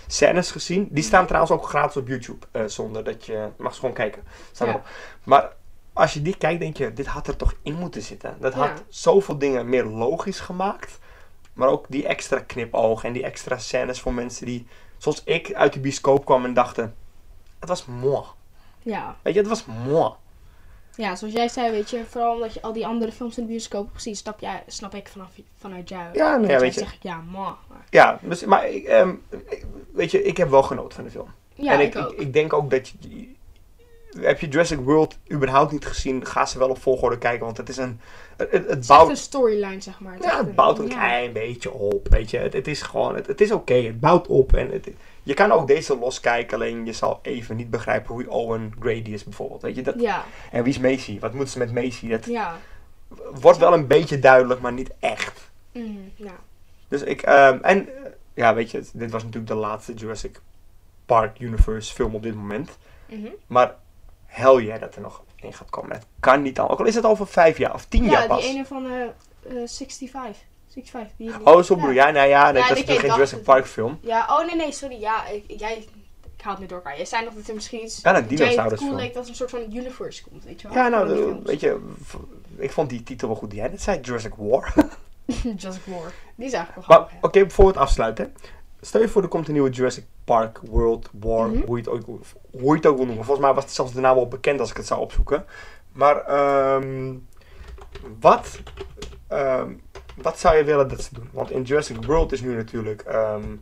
scènes 0.08 0.52
gezien. 0.52 0.88
Die 0.92 1.04
staan 1.04 1.26
trouwens 1.26 1.52
ook 1.54 1.68
gratis 1.68 1.98
op 1.98 2.08
YouTube. 2.08 2.46
eh, 2.52 2.64
zonder 2.66 3.04
dat 3.04 3.26
je, 3.26 3.48
mag 3.58 3.74
ze 3.74 3.80
gewoon 3.80 3.96
kijken. 3.96 4.24
Staan 4.52 4.68
Ja. 4.68 4.74
erop. 4.74 4.88
Maar 5.24 5.52
als 5.96 6.14
je 6.14 6.22
die 6.22 6.38
kijkt, 6.38 6.60
denk 6.60 6.78
je, 6.78 6.94
dit 6.94 7.06
had 7.06 7.28
er 7.28 7.36
toch 7.36 7.56
in 7.62 7.74
moeten 7.76 8.02
zitten. 8.02 8.38
Dat 8.40 8.54
had 8.54 8.84
zoveel 8.90 9.38
dingen 9.38 9.70
meer 9.70 9.86
logisch 9.86 10.40
gemaakt. 10.40 11.00
Maar 11.54 11.68
ook 11.68 11.86
die 11.90 12.08
extra 12.08 12.40
knipoog 12.40 13.04
en 13.04 13.14
die 13.14 13.24
extra 13.24 13.58
scènes 13.58 14.00
voor 14.02 14.14
mensen 14.14 14.46
die, 14.46 14.68
zoals 14.98 15.22
ik, 15.24 15.54
uit 15.54 15.74
de 15.74 15.80
bioscoop 15.80 16.26
kwam 16.26 16.46
en 16.46 16.54
dachten, 16.54 16.96
het 17.60 17.70
was 17.70 17.86
mooi. 17.86 18.24
ja. 18.82 19.16
Weet 19.22 19.34
je, 19.34 19.40
het 19.40 19.50
was 19.50 19.66
mooi. 19.88 20.12
ja, 20.96 21.16
zoals 21.16 21.34
jij 21.34 21.48
zei, 21.48 21.72
weet 21.72 21.90
je, 21.90 22.04
vooral 22.10 22.34
omdat 22.34 22.54
je 22.54 22.62
al 22.62 22.74
die 22.74 22.86
andere 22.88 23.12
films 23.12 23.38
in 23.38 23.44
de 23.44 23.50
bioscoop 23.50 23.84
hebt 23.84 23.96
gezien, 23.96 24.16
snap, 24.16 24.40
jij, 24.40 24.64
snap 24.68 24.96
ik 24.96 25.08
vanaf, 25.08 25.30
vanuit 25.58 25.90
jou. 25.90 26.04
Ja, 26.14 26.36
nou 26.38 26.52
ja, 26.52 26.60
weet 26.60 26.74
je. 26.74 26.80
zeg 26.80 26.94
ik 26.94 27.04
ja, 27.04 27.16
ma. 27.32 27.58
Maar- 27.68 27.86
Ja, 27.90 28.20
dus, 28.22 28.46
maar 28.46 28.70
ik, 28.70 28.84
ehm, 28.86 29.14
ik- 29.50 29.66
weet 29.94 30.12
je, 30.12 30.24
ik 30.24 30.38
heb 30.38 30.50
wel 30.50 30.64
genoten 30.64 30.94
van 30.96 31.04
de 31.04 31.10
film. 31.12 31.28
Ja, 31.54 31.72
en 31.72 31.80
ik, 31.80 31.96
ik, 31.96 32.02
ook. 32.06 32.12
ik, 32.12 32.20
ik 32.20 32.34
denk 32.34 32.54
ook 32.54 32.70
dat 32.72 32.88
je. 33.00 33.34
Heb 34.20 34.40
je 34.40 34.48
Jurassic 34.48 34.80
World 34.80 35.18
überhaupt 35.32 35.72
niet 35.72 35.86
gezien? 35.86 36.26
Ga 36.26 36.46
ze 36.46 36.58
wel 36.58 36.70
op 36.70 36.82
volgorde 36.82 37.18
kijken, 37.18 37.46
want 37.46 37.58
het 37.58 37.70
is 37.70 37.78
een. 37.78 38.00
Het, 38.38 38.52
het, 38.52 38.62
het 38.62 38.70
het 38.70 38.88
bouwt, 38.88 39.10
een 39.10 39.18
storyline, 39.18 39.82
zeg 39.82 40.00
maar. 40.00 40.16
is 40.20 40.26
ja, 40.26 40.38
het 40.38 40.56
bouwt 40.56 40.80
een 40.80 40.88
ja. 40.88 40.98
klein 40.98 41.34
beetje 41.34 41.72
op. 41.72 42.08
Weet 42.08 42.30
je, 42.30 42.38
het, 42.38 42.54
het 42.54 42.68
is 42.68 42.82
gewoon. 42.82 43.16
Het, 43.16 43.28
het 43.28 43.42
is 43.42 43.52
oké, 43.52 43.74
het 43.74 44.00
bouwt 44.00 44.28
op. 44.28 44.54
En 44.54 44.72
het, 44.72 44.90
je 45.24 45.34
kan 45.34 45.52
ook 45.52 45.68
deze 45.68 45.98
loskijken, 45.98 46.56
alleen 46.56 46.86
je 46.86 46.94
zal 46.94 47.20
even 47.22 47.56
niet 47.56 47.70
begrijpen 47.70 48.14
hoe 48.14 48.30
Owen 48.30 48.74
Grady 48.80 49.12
is, 49.12 49.24
bijvoorbeeld. 49.24 49.62
Weet 49.62 49.76
je, 49.76 49.82
dat, 49.82 49.96
Ja, 50.00 50.26
en 50.52 50.64
wie 50.64 50.74
is 50.74 50.80
Macy? 50.80 51.20
Wat 51.20 51.34
moeten 51.34 51.52
ze 51.52 51.58
met 51.58 51.74
Macy? 51.74 52.10
Dat 52.10 52.26
ja. 52.26 52.58
wordt 53.34 53.58
wel 53.58 53.74
een 53.74 53.88
beetje 53.88 54.20
duidelijk, 54.20 54.62
maar 54.62 54.74
niet 54.74 54.92
echt. 55.00 55.50
Mm, 55.72 56.12
ja. 56.16 56.36
Dus 56.88 57.02
ik, 57.02 57.22
ehm, 57.22 57.58
en 57.62 57.88
eh, 57.88 58.12
ja, 58.34 58.54
weet 58.54 58.72
je, 58.72 58.84
dit 58.94 59.12
was 59.12 59.24
natuurlijk 59.24 59.52
de 59.52 59.60
laatste 59.60 59.94
Jurassic 59.94 60.40
Park 61.06 61.40
Universe 61.40 61.94
film 61.94 62.16
op 62.16 62.24
dit 62.24 62.36
moment. 62.36 62.78
Mhm. 63.10 63.28
Maar 63.48 63.76
hel 64.36 64.62
jij 64.62 64.80
dat 64.80 64.96
er 64.96 65.02
nog 65.02 65.24
in 65.36 65.54
gaat 65.54 65.70
komen. 65.70 65.92
Het 65.96 66.06
kan 66.20 66.42
niet 66.42 66.60
al. 66.60 66.70
Ook 66.70 66.80
al 66.80 66.86
is 66.86 66.96
het 66.96 67.06
over 67.06 67.28
vijf 67.28 67.58
jaar 67.58 67.74
of 67.74 67.86
tien 67.86 68.04
jaar 68.04 68.22
Ja, 68.22 68.28
pas. 68.28 68.42
die 68.42 68.50
ene 68.50 68.66
van 68.66 68.86
eh 68.86 68.92
65. 69.66 70.10
65. 70.10 71.18
Die, 71.18 71.32
die- 71.38 71.46
Oh, 71.46 71.62
zo 71.62 71.74
ja. 71.76 71.80
bedoel 71.80 71.96
jij? 71.96 72.12
Nou 72.12 72.28
ja, 72.28 72.52
nee, 72.52 72.62
Ja, 72.62 72.68
dat 72.68 72.78
is 72.78 72.84
natuurlijk 72.84 73.00
geen 73.00 73.10
Jurassic. 73.12 73.44
Park 73.44 73.66
film. 73.66 74.00
Ja, 74.02 74.26
oh 74.30 74.46
nee, 74.46 74.56
nee, 74.56 74.72
sorry. 74.72 75.00
Ja, 75.00 75.28
ik, 75.28 75.44
jij, 75.48 75.78
ik 76.36 76.42
haal 76.42 76.52
het 76.52 76.62
nu 76.62 76.68
door 76.68 76.78
elkaar. 76.78 76.96
Jij 76.96 77.06
zei 77.06 77.26
nog 77.26 77.34
dat 77.34 77.48
er 77.48 77.54
misschien 77.54 77.84
iets... 77.84 78.00
Ja, 78.02 78.16
een 78.16 78.22
dat 78.22 78.30
dinosaurusfilm. 78.30 78.90
cool 78.92 79.02
leek 79.02 79.14
dat 79.14 79.28
een 79.28 79.36
soort 79.36 79.50
van 79.50 79.60
universe 79.74 80.24
komt, 80.24 80.44
weet 80.44 80.62
je 80.62 80.68
wel? 80.68 80.78
Ja, 80.78 80.88
nou, 80.88 81.30
eh, 81.32 81.36
weet 81.46 81.60
je, 81.60 81.94
ik 82.58 82.72
vond 82.72 82.90
die 82.90 83.04
titel 83.04 83.28
wel 83.28 83.38
goed 83.38 83.50
die 83.50 83.60
jij 83.60 83.70
net 83.70 83.82
zei, 83.82 84.00
Jurassic 84.02 84.34
War. 84.38 84.74
Jurassic 85.58 85.86
War. 85.86 86.12
Die 86.36 86.46
is 86.46 86.54
eigenlijk 86.54 86.88
wel 86.88 87.08
oké, 87.22 87.50
voor 87.50 87.68
het 87.68 87.78
afsluiten. 87.78 88.34
Stel 88.86 89.02
je 89.02 89.08
voor, 89.10 89.22
er 89.22 89.28
komt 89.28 89.48
een 89.48 89.54
nieuwe 89.54 89.70
Jurassic 89.70 90.06
Park 90.24 90.60
World 90.70 91.10
War, 91.20 91.48
Mhm. 91.50 91.66
hoe, 91.66 91.78
je 91.78 91.84
het 91.84 91.92
ook, 91.92 92.06
hoe 92.52 92.70
je 92.70 92.76
het 92.76 92.86
ook 92.86 92.96
wil 92.98 93.06
noemen. 93.06 93.26
Volgens 93.26 93.46
mij 93.46 93.56
was 93.56 93.64
het 93.64 93.74
zelfs 93.74 93.94
de 93.94 94.00
naam 94.00 94.16
wel 94.16 94.28
bekend 94.28 94.60
als 94.60 94.70
ik 94.70 94.78
het 94.78 94.88
zou 94.88 95.00
opzoeken. 95.02 95.46
Maar 95.92 96.22
ehm, 96.26 97.14
wat, 98.20 98.60
ehm, 99.28 99.74
wat 100.22 100.40
zou 100.40 100.56
je 100.58 100.64
willen 100.64 100.88
dat 100.88 101.02
ze 101.04 101.14
doen? 101.14 101.30
Want 101.32 101.52
in 101.52 101.62
Jurassic 101.64 102.04
World 102.06 102.32
is 102.32 102.42
nu 102.42 102.56
natuurlijk 102.56 103.02
ehm? 103.02 103.56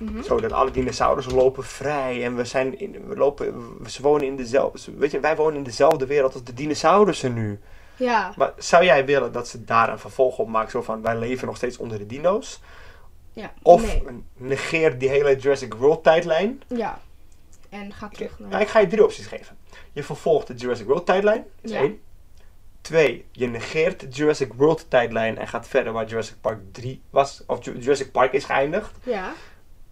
Mhm. 0.00 0.22
zo 0.22 0.40
dat 0.40 0.52
alle 0.52 0.70
dinosaurussen 0.70 1.34
lopen 1.34 1.64
vrij 1.64 2.24
en 2.24 2.36
we 2.36 2.44
zijn 2.44 2.78
in, 2.78 3.06
we 3.08 3.16
lopen, 3.16 3.54
ze 3.86 4.02
wonen 4.02 4.26
in 4.26 4.36
dezelfde, 4.36 4.92
weet 4.96 5.10
je, 5.10 5.20
wij 5.20 5.36
wonen 5.36 5.56
in 5.56 5.62
dezelfde 5.62 6.06
wereld 6.06 6.32
als 6.32 6.44
de 6.44 6.54
dinosaurussen 6.54 7.34
nu. 7.34 7.60
Ja, 7.96 8.32
Maar 8.36 8.52
zou 8.56 8.84
jij 8.84 9.04
willen 9.06 9.32
dat 9.32 9.48
ze 9.48 9.64
daar 9.64 9.88
een 9.88 9.98
vervolg 9.98 10.38
op 10.38 10.48
maken, 10.48 10.70
zo 10.70 10.82
van 10.82 11.02
wij 11.02 11.16
leven 11.18 11.46
nog 11.46 11.56
steeds 11.56 11.76
onder 11.78 11.98
de 11.98 12.06
dino's? 12.06 12.60
Ja. 13.34 13.52
Of 13.62 13.82
Nee. 14.04 14.22
negeer 14.36 14.98
die 14.98 15.08
hele 15.08 15.36
Jurassic 15.36 15.74
World 15.74 16.02
tijdlijn. 16.02 16.62
Ja. 16.68 17.00
En 17.68 17.92
ga 17.92 18.08
terug 18.08 18.38
naar... 18.38 18.48
nou, 18.48 18.62
ik 18.62 18.68
ga 18.68 18.78
je 18.78 18.86
drie 18.86 19.04
opties 19.04 19.26
geven. 19.26 19.56
Je 19.92 20.02
vervolgt 20.02 20.46
de 20.46 20.54
Jurassic 20.54 20.86
World 20.86 21.06
tijdlijn, 21.06 21.44
dat 21.60 21.70
is 21.70 21.70
Ja. 21.70 21.78
één. 21.78 22.00
Twee, 22.80 23.24
je 23.32 23.46
negeert 23.46 24.00
de 24.00 24.08
Jurassic 24.08 24.52
World 24.52 24.86
tijdlijn 24.90 25.38
en 25.38 25.48
gaat 25.48 25.68
verder 25.68 25.92
waar 25.92 26.06
Jurassic 26.06 26.36
Park 26.40 26.58
3 26.72 27.02
was, 27.10 27.42
of 27.46 27.64
Ju- 27.64 27.78
Jurassic 27.78 28.12
Park 28.12 28.32
is 28.32 28.44
geëindigd. 28.44 28.90
Ja. 29.02 29.32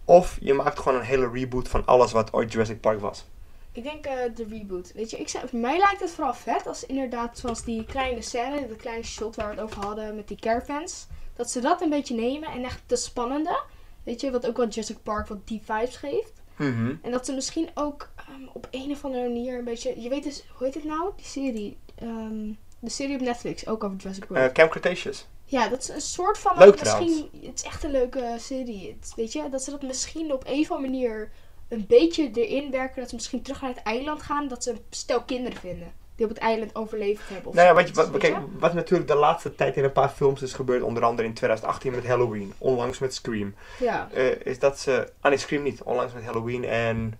Of 0.05 0.37
je 0.41 0.53
maakt 0.53 0.79
gewoon 0.79 0.99
een 0.99 1.05
hele 1.05 1.29
reboot 1.33 1.67
van 1.67 1.85
alles 1.85 2.11
wat 2.11 2.33
ooit 2.33 2.51
Jurassic 2.51 2.79
Park 2.81 2.99
was. 2.99 3.25
Ik 3.71 3.83
denk 3.83 4.05
eh, 4.05 4.15
de 4.35 4.45
reboot. 4.49 4.91
Weet 4.95 5.09
je, 5.09 5.17
ik 5.17 5.29
zei, 5.29 5.43
mij 5.51 5.77
lijkt 5.77 5.99
het 5.99 6.11
vooral 6.11 6.33
vet 6.33 6.67
als 6.67 6.85
inderdaad 6.85 7.37
zoals 7.37 7.63
die 7.63 7.85
kleine 7.85 8.21
scène, 8.21 8.67
dat 8.67 8.77
kleine 8.77 9.03
shot 9.03 9.35
waar 9.35 9.47
we 9.49 9.53
het 9.53 9.63
over 9.63 9.85
hadden 9.85 10.15
met 10.15 10.27
die 10.27 10.37
caravans. 10.39 11.07
Dat 11.35 11.51
ze 11.51 11.59
dat 11.61 11.81
een 11.81 11.89
beetje 11.89 12.15
nemen 12.15 12.49
en 12.49 12.63
echt 12.63 12.81
de 12.87 12.95
spannende. 12.95 13.61
Weet 14.03 14.21
je, 14.21 14.31
wat 14.31 14.47
ook 14.47 14.57
wel 14.57 14.67
Jurassic 14.67 14.97
Park 15.03 15.27
wat 15.27 15.47
die 15.47 15.61
vibes 15.63 15.95
geeft. 15.95 16.33
Mhm. 16.57 16.95
En 17.01 17.11
dat 17.11 17.25
ze 17.25 17.33
misschien 17.33 17.69
ook 17.73 18.09
ehm, 18.15 18.47
op 18.53 18.67
een 18.71 18.91
of 18.91 19.05
andere 19.05 19.23
manier 19.23 19.57
een 19.57 19.63
beetje... 19.63 20.01
Je 20.01 20.09
weet 20.09 20.23
dus, 20.23 20.43
hoe 20.55 20.65
heet 20.65 20.75
het 20.75 20.83
nou? 20.83 21.11
Die 21.15 21.25
serie. 21.25 21.77
ehm, 21.95 22.51
de 22.79 22.89
serie 22.89 23.15
op 23.15 23.21
Netflix, 23.21 23.67
ook 23.67 23.83
over 23.83 23.97
Jurassic 23.97 24.25
World. 24.25 24.47
Eh, 24.47 24.53
Camp 24.53 24.71
Cretaceous. 24.71 25.25
ja, 25.45 25.67
dat 25.67 25.81
is 25.81 25.89
een 25.89 26.01
soort 26.01 26.37
van... 26.37 26.57
Leuk 26.57 26.79
misschien, 26.79 27.29
Het 27.45 27.55
is 27.59 27.63
echt 27.63 27.83
een 27.83 27.91
leuke 27.91 28.35
serie. 28.39 28.87
Het- 28.99 29.13
weet 29.15 29.33
je, 29.33 29.49
dat 29.49 29.63
ze 29.63 29.71
dat 29.71 29.81
misschien 29.81 30.33
op 30.33 30.43
een 30.47 30.59
of 30.59 30.71
andere 30.71 30.89
manier 30.91 31.31
een 31.67 31.85
beetje 31.87 32.31
erin 32.31 32.71
werken. 32.71 32.99
Dat 33.01 33.09
ze 33.09 33.15
misschien 33.15 33.41
terug 33.41 33.61
naar 33.61 33.69
het 33.73 33.83
eiland 33.83 34.21
gaan. 34.21 34.47
Dat 34.47 34.63
ze 34.63 34.71
een 34.71 34.85
stel 34.89 35.23
kinderen 35.23 35.57
vinden. 35.59 35.93
Die 36.15 36.25
op 36.25 36.31
het 36.31 36.41
eiland 36.41 36.75
overleefd 36.75 37.29
hebben. 37.29 37.47
Of 37.49 37.55
Nou 37.55 37.67
ja, 37.67 37.73
wat, 37.73 37.87
je, 37.87 37.93
wat, 37.93 38.17
kijk, 38.17 38.37
wat 38.59 38.73
natuurlijk 38.73 39.09
de 39.09 39.15
laatste 39.15 39.55
tijd 39.55 39.75
in 39.77 39.83
een 39.83 39.91
paar 39.91 40.09
films 40.09 40.41
is 40.41 40.53
gebeurd, 40.53 40.81
onder 40.83 41.03
andere 41.03 41.27
in 41.27 41.33
2018 41.33 41.91
met 41.91 42.07
Halloween, 42.07 42.53
onlangs 42.57 42.99
met 42.99 43.13
Scream, 43.13 43.55
Ja. 43.79 44.09
eh, 44.13 44.45
is 44.45 44.59
dat 44.59 44.79
ze... 44.79 45.11
Ah 45.19 45.29
nee, 45.29 45.39
Scream 45.39 45.63
niet. 45.63 45.83
Onlangs 45.83 46.13
met 46.13 46.23
Halloween 46.23 46.65
en... 46.65 47.19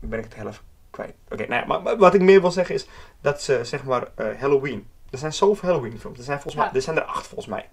Ben 0.00 0.18
ik 0.18 0.24
het 0.24 0.34
heel 0.34 0.46
even 0.46 0.62
kwijt. 0.90 1.14
Oké, 1.30 1.46
nou 1.46 1.60
ja, 1.60 1.66
maar, 1.66 1.82
maar 1.82 1.96
wat 1.96 2.14
ik 2.14 2.20
meer 2.20 2.40
wil 2.40 2.50
zeggen 2.50 2.74
is 2.74 2.86
dat 3.20 3.42
ze, 3.42 3.60
zeg 3.64 3.84
maar, 3.84 4.08
eh, 4.14 4.26
Halloween... 4.40 4.86
Er 5.10 5.18
zijn 5.18 5.32
zoveel 5.32 5.68
Halloween 5.68 5.98
films. 6.00 6.18
Er 6.18 6.24
zijn, 6.24 6.40
volgens 6.40 6.62
Ja. 6.62 6.68
mij, 6.68 6.76
er 6.78 6.82
zijn 6.82 6.96
er 6.96 7.02
acht 7.04 7.26
volgens 7.26 7.48
mij. 7.48 7.68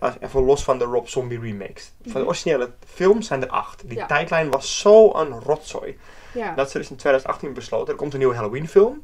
Als- 0.00 0.14
even 0.20 0.42
los 0.44 0.64
van 0.64 0.78
de 0.78 0.84
Rob 0.84 1.06
Zombie 1.06 1.40
remakes. 1.40 1.92
Van 2.02 2.12
de 2.12 2.18
Mhm. 2.18 2.26
originele 2.28 2.70
films 2.86 3.26
zijn 3.26 3.42
er 3.42 3.48
acht. 3.48 3.88
Die 3.88 3.98
Ja. 3.98 4.06
tijdlijn 4.06 4.50
was 4.50 4.78
zo 4.80 5.14
een 5.14 5.40
rotzooi. 5.40 5.98
Ja. 6.34 6.54
Dat 6.54 6.70
ze 6.70 6.78
dus 6.78 6.90
in 6.90 6.96
2018 6.96 7.52
besloten, 7.52 7.92
er 7.92 7.98
komt 7.98 8.12
een 8.12 8.18
nieuwe 8.18 8.34
Halloween 8.34 8.68
film. 8.68 9.02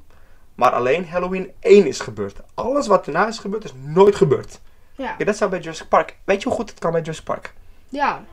Maar 0.55 0.71
alleen 0.71 1.09
Halloween 1.09 1.53
1 1.61 1.87
is 1.87 2.01
gebeurd. 2.01 2.41
Alles 2.55 2.87
wat 2.87 3.05
daarna 3.05 3.27
is 3.29 3.39
gebeurd, 3.39 3.65
is 3.65 3.73
nooit 3.83 4.15
gebeurd. 4.17 4.61
Ja. 4.95 5.15
Ja, 5.19 5.25
dat 5.25 5.37
zou 5.37 5.51
bij 5.51 5.59
Jurassic 5.61 5.89
Park. 5.89 6.17
Weet 6.25 6.43
je 6.43 6.49
hoe 6.49 6.57
goed 6.57 6.71
het 6.71 6.79
kan 6.79 6.91
bij 6.93 7.01
Jurassic 7.01 7.25
Park? 7.25 7.55
Ja. 7.89 8.25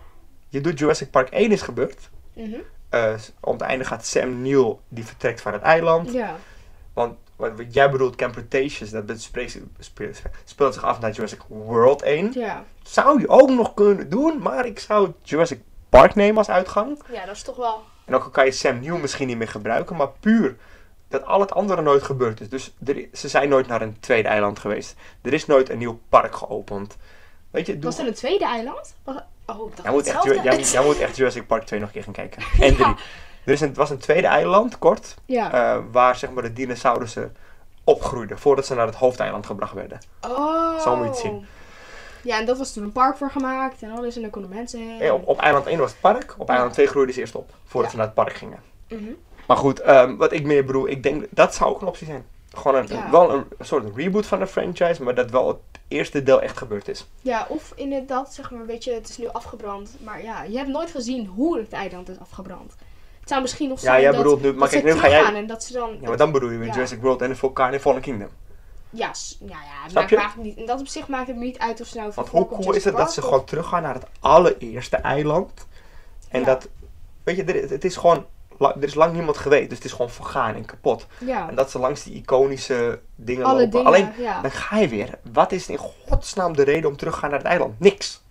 Je 0.50 0.62
doet 0.62 0.80
Jurassic 0.80 1.12
Park 1.12 1.30
1 1.32 1.52
is 1.52 1.62
gebeurd. 1.62 2.10
Eh, 2.90 3.14
om 3.40 3.54
het 3.54 3.62
einde 3.62 3.86
gaat 3.86 4.06
Sam 4.06 4.42
Neill, 4.42 4.76
die 4.88 5.06
vertrekt 5.06 5.42
van 5.42 5.54
het 5.54 5.62
eiland. 5.62 6.12
Ja. 6.12 6.36
Want 6.94 7.18
wat, 7.36 7.52
jij 7.70 7.90
bedoelt, 7.90 8.16
Camp 8.16 8.34
Cretaceous, 8.34 8.90
dat 8.92 9.22
speelt, 9.80 10.22
speelt 10.46 10.74
zich 10.74 10.84
af 10.84 11.00
naar 11.00 11.12
Jurassic 11.12 11.42
World 11.48 12.02
1. 12.02 12.32
Ja. 12.34 12.64
Zou 12.84 13.20
je 13.20 13.30
ook 13.30 13.50
nog 13.50 13.74
kunnen 13.74 14.10
doen, 14.10 14.40
maar 14.42 14.66
ik 14.66 14.80
zou 14.80 15.12
Jurassic 15.22 15.60
Park 15.90 16.16
nemen 16.16 16.38
als 16.38 16.50
uitgang. 16.50 17.00
Ja, 17.12 17.26
dat 17.26 17.36
is 17.36 17.42
toch 17.42 17.56
wel... 17.56 17.84
En 18.06 18.16
ook 18.16 18.24
al 18.24 18.30
kan 18.30 18.46
je 18.46 18.52
Sam 18.52 18.80
Neill 18.80 19.00
misschien 19.00 19.28
niet 19.28 19.38
meer 19.38 19.48
gebruiken, 19.48 19.96
maar 19.96 20.10
puur 20.20 20.56
dat 21.08 21.26
al 21.26 21.40
het 21.40 21.54
andere 21.54 21.82
nooit 21.82 22.04
gebeurd 22.04 22.42
is. 22.42 22.50
Dus 22.50 22.74
er 22.86 23.08
ze 23.14 23.28
zijn 23.28 23.50
nooit 23.50 23.68
naar 23.68 23.82
een 23.82 24.00
tweede 24.00 24.28
eiland 24.28 24.60
geweest. 24.60 24.96
Er 25.22 25.34
is 25.34 25.46
nooit 25.46 25.70
een 25.70 25.78
nieuw 25.78 26.00
park 26.10 26.36
geopend. 26.36 26.98
Weet 27.52 27.66
je, 27.66 27.80
Was 27.80 28.00
er 28.00 28.08
een 28.08 28.14
tweede 28.14 28.46
eiland? 28.46 28.96
Oh, 29.04 29.16
dat 29.46 29.84
jij, 29.84 29.92
moet 29.92 30.08
echt, 30.08 30.24
jij, 30.24 30.56
moet- 30.58 30.72
jij 30.72 30.84
moet 30.84 31.00
echt 31.00 31.16
Jurassic 31.16 31.48
Park 31.48 31.64
2 31.66 31.80
nog 31.80 31.88
een 31.90 31.94
keer 31.94 32.04
gaan 32.04 32.14
kijken. 32.14 32.42
En 32.68 32.76
3. 32.76 32.78
Ja. 32.88 32.96
Er 33.46 33.54
is 33.54 33.62
een, 33.62 33.68
het 33.68 33.78
was 33.78 33.90
een 33.90 33.98
tweede 33.98 34.28
eiland, 34.28 34.80
kort, 34.80 35.16
Ja. 35.26 35.52
eh, 35.76 35.82
waar 35.92 36.16
zeg 36.16 36.32
maar 36.32 36.44
de 36.44 36.54
dinosaurussen 36.54 37.36
opgroeiden. 37.84 38.40
Voordat 38.40 38.66
ze 38.66 38.76
naar 38.76 38.86
het 38.86 38.96
hoofdeiland 38.96 39.46
gebracht 39.46 39.74
werden. 39.74 40.00
Oh. 40.22 40.80
Zo 40.80 40.96
moet 40.96 41.04
je 41.06 41.10
het 41.12 41.20
zien. 41.20 41.46
Ja, 42.22 42.40
en 42.40 42.46
dat 42.46 42.58
was 42.58 42.74
toen 42.74 42.84
een 42.84 42.92
park 42.92 43.18
voor 43.18 43.32
gemaakt 43.32 43.82
en 43.82 43.92
alles. 43.92 44.16
En 44.16 44.22
daar 44.22 44.30
konden 44.32 44.52
mensen 44.52 44.80
heen. 44.98 45.12
Op, 45.12 45.28
op 45.28 45.40
eiland 45.40 45.66
1 45.66 45.80
was 45.80 45.92
het 45.92 46.00
park. 46.02 46.36
Op 46.38 46.50
eiland 46.50 46.74
2 46.74 46.88
groeiden 46.88 47.14
ze 47.16 47.22
eerst 47.22 47.36
op. 47.36 47.50
Voordat 47.66 47.84
Ja. 47.84 47.90
ze 47.90 47.96
naar 47.98 48.06
het 48.06 48.16
park 48.26 48.34
gingen. 48.34 48.60
Mhm. 48.90 49.04
Maar 49.48 49.58
goed, 49.58 49.80
ehm, 49.80 50.16
wat 50.16 50.32
ik 50.32 50.44
meer 50.44 50.66
bedoel, 50.66 50.88
ik 50.88 51.04
denk 51.04 51.26
dat 51.30 51.56
zou 51.56 51.70
ook 51.70 51.82
een 51.82 51.88
optie 51.88 52.08
zijn. 52.08 52.26
Gewoon 52.54 52.76
een, 52.76 52.88
Ja. 52.88 53.10
wel 53.12 53.32
een, 53.34 53.46
soort 53.60 53.96
reboot 53.96 54.26
van 54.26 54.40
de 54.40 54.48
franchise, 54.48 55.04
maar 55.04 55.16
dat 55.16 55.32
wel 55.32 55.48
het 55.48 55.58
eerste 55.88 56.24
deel 56.24 56.42
echt 56.42 56.58
gebeurd 56.58 56.88
is. 56.88 57.08
Ja, 57.22 57.46
of 57.50 57.72
inderdaad, 57.76 58.34
zeg 58.34 58.52
maar, 58.52 58.66
weet 58.66 58.84
je, 58.84 58.92
het 58.94 59.10
is 59.10 59.18
nu 59.18 59.28
afgebrand. 59.28 59.96
Maar 60.04 60.24
ja, 60.24 60.44
je 60.44 60.58
hebt 60.58 60.70
nooit 60.70 60.92
gezien 60.92 61.26
hoe 61.26 61.58
het 61.58 61.72
eiland 61.74 62.10
is 62.10 62.20
afgebrand. 62.20 62.76
Het 63.24 63.32
zou 63.32 63.42
misschien 63.42 63.70
nog 63.70 63.78
Ja, 63.80 63.84
zijn 63.86 64.02
jij 64.02 64.12
dat, 64.12 64.22
bedoelt 64.22 64.42
nu, 64.42 64.52
maar 64.52 64.60
dat 64.60 64.70
kijk, 64.70 64.84
nu 64.84 65.00
ga 65.02 65.10
jij. 65.10 65.34
en 65.36 65.48
dat 65.48 65.64
ze 65.64 65.74
dan... 65.74 65.98
Ja, 66.02 66.08
maar 66.08 66.18
dan 66.18 66.32
bedoel 66.32 66.50
je 66.50 66.58
weer 66.58 66.68
Ja. 66.68 66.74
Jurassic 66.74 67.02
World 67.02 67.22
en 67.22 67.30
de 67.30 67.36
Vulkaan 67.36 67.74
in 67.74 67.80
Fallen 67.80 68.02
Kingdom. 68.02 68.30
Ja, 68.90 69.14
s- 69.14 69.38
ja, 69.42 69.48
ja 69.48 69.56
Snap 69.90 69.94
maakt 69.94 70.10
je? 70.10 70.16
eigenlijk 70.18 70.50
niet. 70.50 70.58
In 70.58 70.66
dat 70.66 70.80
opzicht 70.80 71.08
maakt 71.08 71.28
het 71.28 71.36
niet 71.36 71.58
uit 71.58 71.82
of 71.82 71.88
ze 71.88 71.98
nou 71.98 72.12
Want 72.16 72.30
hoe 72.30 72.48
cool 72.48 72.74
is 72.74 72.84
het 72.84 72.98
dat 72.98 73.14
ze 73.14 73.22
gewoon 73.22 73.44
teruggaan 73.46 73.82
naar 73.82 73.94
het 73.94 74.06
allereerste 74.20 74.96
eiland? 74.98 75.68
En 76.30 76.40
Ja. 76.40 76.46
dat, 76.46 76.68
weet 77.24 77.36
je, 77.36 77.44
er, 77.44 77.70
het 77.70 77.84
is 77.86 77.96
gewoon, 77.96 78.26
er 78.60 78.84
is 78.84 78.94
lang 78.94 79.14
niemand 79.14 79.38
geweest, 79.38 79.70
dus 79.70 79.78
het 79.78 79.88
is 79.88 79.92
gewoon 79.92 80.10
vergaan 80.12 80.56
en 80.56 80.66
kapot. 80.66 81.08
Ja, 81.20 81.50
En 81.50 81.56
dat 81.56 81.72
ze 81.72 81.80
langs 81.80 82.04
die 82.04 82.14
iconische 82.14 83.00
dingen 83.16 83.46
alle 83.46 83.54
lopen. 83.54 83.72
dingen, 83.72 83.86
Alleen, 83.88 84.12
ja. 84.18 84.42
dan 84.42 84.52
ga 84.52 84.78
je 84.78 84.88
weer. 84.88 85.10
Wat 85.34 85.52
is 85.52 85.68
in 85.70 85.78
godsnaam 85.78 86.56
de 86.56 86.64
reden 86.64 86.90
om 86.90 86.98
terug 86.98 87.14
te 87.14 87.20
gaan 87.20 87.30
naar 87.30 87.40
het 87.40 87.48
eiland? 87.48 87.80
Niks. 87.80 88.23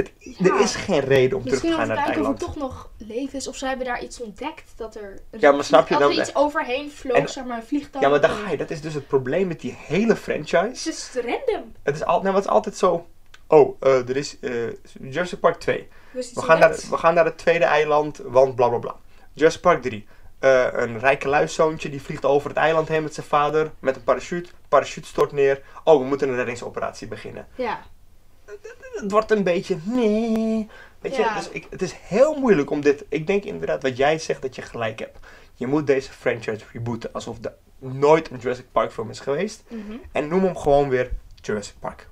Het, 0.00 0.38
Ja. 0.38 0.54
Er 0.54 0.60
is 0.60 0.74
geen 0.74 1.00
reden 1.00 1.36
om 1.38 1.44
terug 1.44 1.44
Misschien 1.44 1.70
te 1.70 1.76
gaan 1.76 1.86
naar 1.88 1.96
het 1.96 2.04
kijken 2.06 2.22
of 2.22 2.28
er 2.32 2.38
eiland. 2.38 2.38
toch 2.38 2.56
nog 2.70 2.90
leven 3.08 3.38
is. 3.38 3.48
Of 3.48 3.56
ze 3.56 3.66
hebben 3.66 3.86
daar 3.86 4.02
iets 4.02 4.20
ontdekt. 4.20 4.72
Dat 4.76 4.94
er, 4.94 5.18
Ja, 5.38 5.52
maar 5.52 5.64
snap 5.64 5.88
je 5.88 5.96
dat 5.98 6.10
er 6.10 6.20
iets 6.20 6.34
overheen 6.34 6.90
vloog, 6.90 7.16
En- 7.16 7.28
zeg 7.28 7.44
maar, 7.44 7.56
een 7.56 7.66
vliegtuig. 7.66 8.04
Ja, 8.04 8.10
maar 8.10 8.20
daar 8.20 8.30
ga 8.30 8.50
je. 8.50 8.56
Dat 8.56 8.70
is 8.70 8.80
dus 8.80 8.94
het 8.94 9.06
probleem 9.06 9.46
met 9.48 9.60
die 9.60 9.74
hele 9.78 10.16
franchise. 10.16 10.56
Het 10.66 10.86
is 10.86 11.10
random. 11.14 11.72
Het 11.82 11.94
is, 11.94 12.04
al, 12.04 12.22
het 12.24 12.44
is 12.44 12.50
altijd 12.50 12.76
zo. 12.76 13.06
Oh, 13.46 13.76
eh, 13.80 14.08
er 14.08 14.16
is 14.16 14.38
eh 14.40 14.52
Jurassic 15.00 15.40
Park 15.40 15.60
2. 15.60 15.88
Dus 16.12 16.26
iets 16.26 16.34
We 16.34 16.42
gaan, 16.42 16.58
naar, 16.58 16.70
we 16.90 16.96
gaan 16.96 17.14
naar 17.14 17.24
het 17.24 17.38
tweede 17.38 17.64
eiland, 17.64 18.20
want 18.24 18.54
bla 18.54 18.68
bla 18.68 18.78
bla. 18.78 18.94
Jurassic 19.32 19.60
Park 19.60 19.82
3. 19.82 20.06
Eh, 20.38 20.66
een 20.72 20.98
rijke 20.98 21.28
luiszoontje 21.28 21.90
die 21.90 22.02
vliegt 22.02 22.24
over 22.24 22.48
het 22.48 22.58
eiland 22.58 22.88
heen 22.88 23.02
met 23.02 23.14
zijn 23.14 23.26
vader. 23.26 23.70
Met 23.78 23.96
een 23.96 24.04
parachute. 24.04 24.50
Parachute 24.68 25.06
stort 25.08 25.32
neer. 25.32 25.62
Oh, 25.84 25.98
we 26.00 26.04
moeten 26.06 26.28
een 26.28 26.34
reddingsoperatie 26.36 27.08
beginnen. 27.08 27.46
Ja. 27.54 27.80
Het 28.92 29.10
wordt 29.10 29.30
een 29.30 29.42
beetje. 29.42 29.76
Nee. 29.82 30.68
Weet 30.98 31.16
je, 31.16 31.22
Ja. 31.22 31.34
dus 31.36 31.48
ik, 31.48 31.66
het 31.70 31.82
is 31.82 31.92
heel 31.92 32.34
moeilijk 32.38 32.70
om 32.70 32.80
dit. 32.80 33.04
Ik 33.08 33.26
denk 33.26 33.44
inderdaad 33.44 33.82
wat 33.82 33.96
jij 33.96 34.18
zegt 34.18 34.42
dat 34.42 34.54
je 34.54 34.62
gelijk 34.62 34.98
hebt. 34.98 35.18
Je 35.54 35.66
moet 35.66 35.86
deze 35.86 36.12
franchise 36.12 36.64
rebooten 36.72 37.12
alsof 37.12 37.44
er 37.44 37.54
nooit 37.78 38.30
een 38.30 38.38
Jurassic 38.38 38.66
Park 38.72 38.92
film 38.92 39.10
is 39.10 39.20
geweest. 39.20 39.62
Mhm. 39.68 39.96
En 40.12 40.28
noem 40.28 40.44
hem 40.44 40.56
gewoon 40.56 40.88
weer 40.88 41.10
Jurassic 41.34 41.74
Park. 41.78 42.08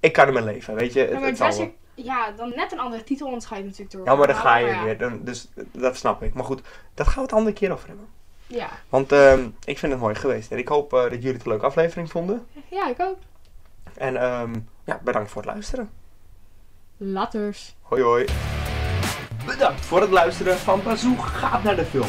Ik 0.00 0.12
kan 0.12 0.26
ermee 0.26 0.42
leven, 0.42 0.74
weet 0.74 0.92
je. 0.92 1.00
Het, 1.00 1.10
Ja, 1.10 1.18
maar 1.18 1.28
het. 1.28 1.38
Jurassic, 1.38 1.70
ja, 1.94 2.30
dan 2.30 2.52
net 2.56 2.72
een 2.72 2.78
andere 2.78 3.04
titel, 3.04 3.26
anders 3.26 3.44
ga 3.46 3.54
je 3.56 3.60
het 3.62 3.70
natuurlijk 3.70 3.96
door. 3.96 4.06
Ja, 4.06 4.14
maar 4.14 4.26
dan 4.26 4.36
ga 4.36 4.56
je 4.56 4.66
ja. 4.66 4.84
weer. 4.84 4.98
Dan, 4.98 5.20
dus 5.24 5.48
dat 5.72 5.96
snap 5.96 6.22
ik. 6.22 6.34
Maar 6.34 6.44
goed, 6.44 6.60
dat 6.94 7.06
gaan 7.06 7.16
we 7.16 7.22
het 7.22 7.32
andere 7.32 7.52
keer 7.56 7.72
over 7.72 7.88
hebben. 7.88 8.06
Ja. 8.46 8.68
Want 8.88 9.12
ehm, 9.12 9.48
ik 9.64 9.78
vind 9.78 9.92
het 9.92 10.00
mooi 10.00 10.14
geweest. 10.14 10.50
En 10.52 10.58
ik 10.58 10.68
hoop 10.68 10.92
eh, 10.92 11.02
dat 11.02 11.12
jullie 11.12 11.32
het 11.32 11.42
een 11.42 11.48
leuke 11.50 11.66
aflevering 11.66 12.10
vonden. 12.10 12.46
ja, 12.68 12.88
ik 12.88 13.00
ook. 13.00 13.16
En 13.94 14.16
ehm, 14.16 14.54
ja, 14.84 15.00
bedankt 15.04 15.30
voor 15.30 15.42
het 15.42 15.50
luisteren. 15.50 15.90
Laters. 16.96 17.76
Hoi 17.82 18.02
hoi. 18.02 18.26
Bedankt 19.46 19.80
voor 19.80 20.00
het 20.00 20.10
luisteren 20.10 20.56
van 20.56 20.82
Bazoo 20.82 21.16
gaat 21.16 21.62
naar 21.62 21.76
de 21.76 21.84
film. 21.84 22.08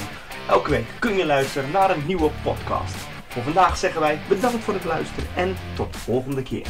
Elke 0.49 0.69
week 0.69 0.87
kun 0.99 1.13
je 1.13 1.25
luisteren 1.25 1.71
naar 1.71 1.89
een 1.89 2.05
nieuwe 2.05 2.31
podcast. 2.43 2.95
Voor 3.27 3.43
vandaag 3.43 3.77
zeggen 3.77 4.01
wij 4.01 4.19
bedankt 4.29 4.63
voor 4.63 4.73
het 4.73 4.85
luisteren 4.85 5.29
en 5.35 5.55
tot 5.75 5.93
de 5.93 5.99
volgende 5.99 6.43
keer. 6.43 6.67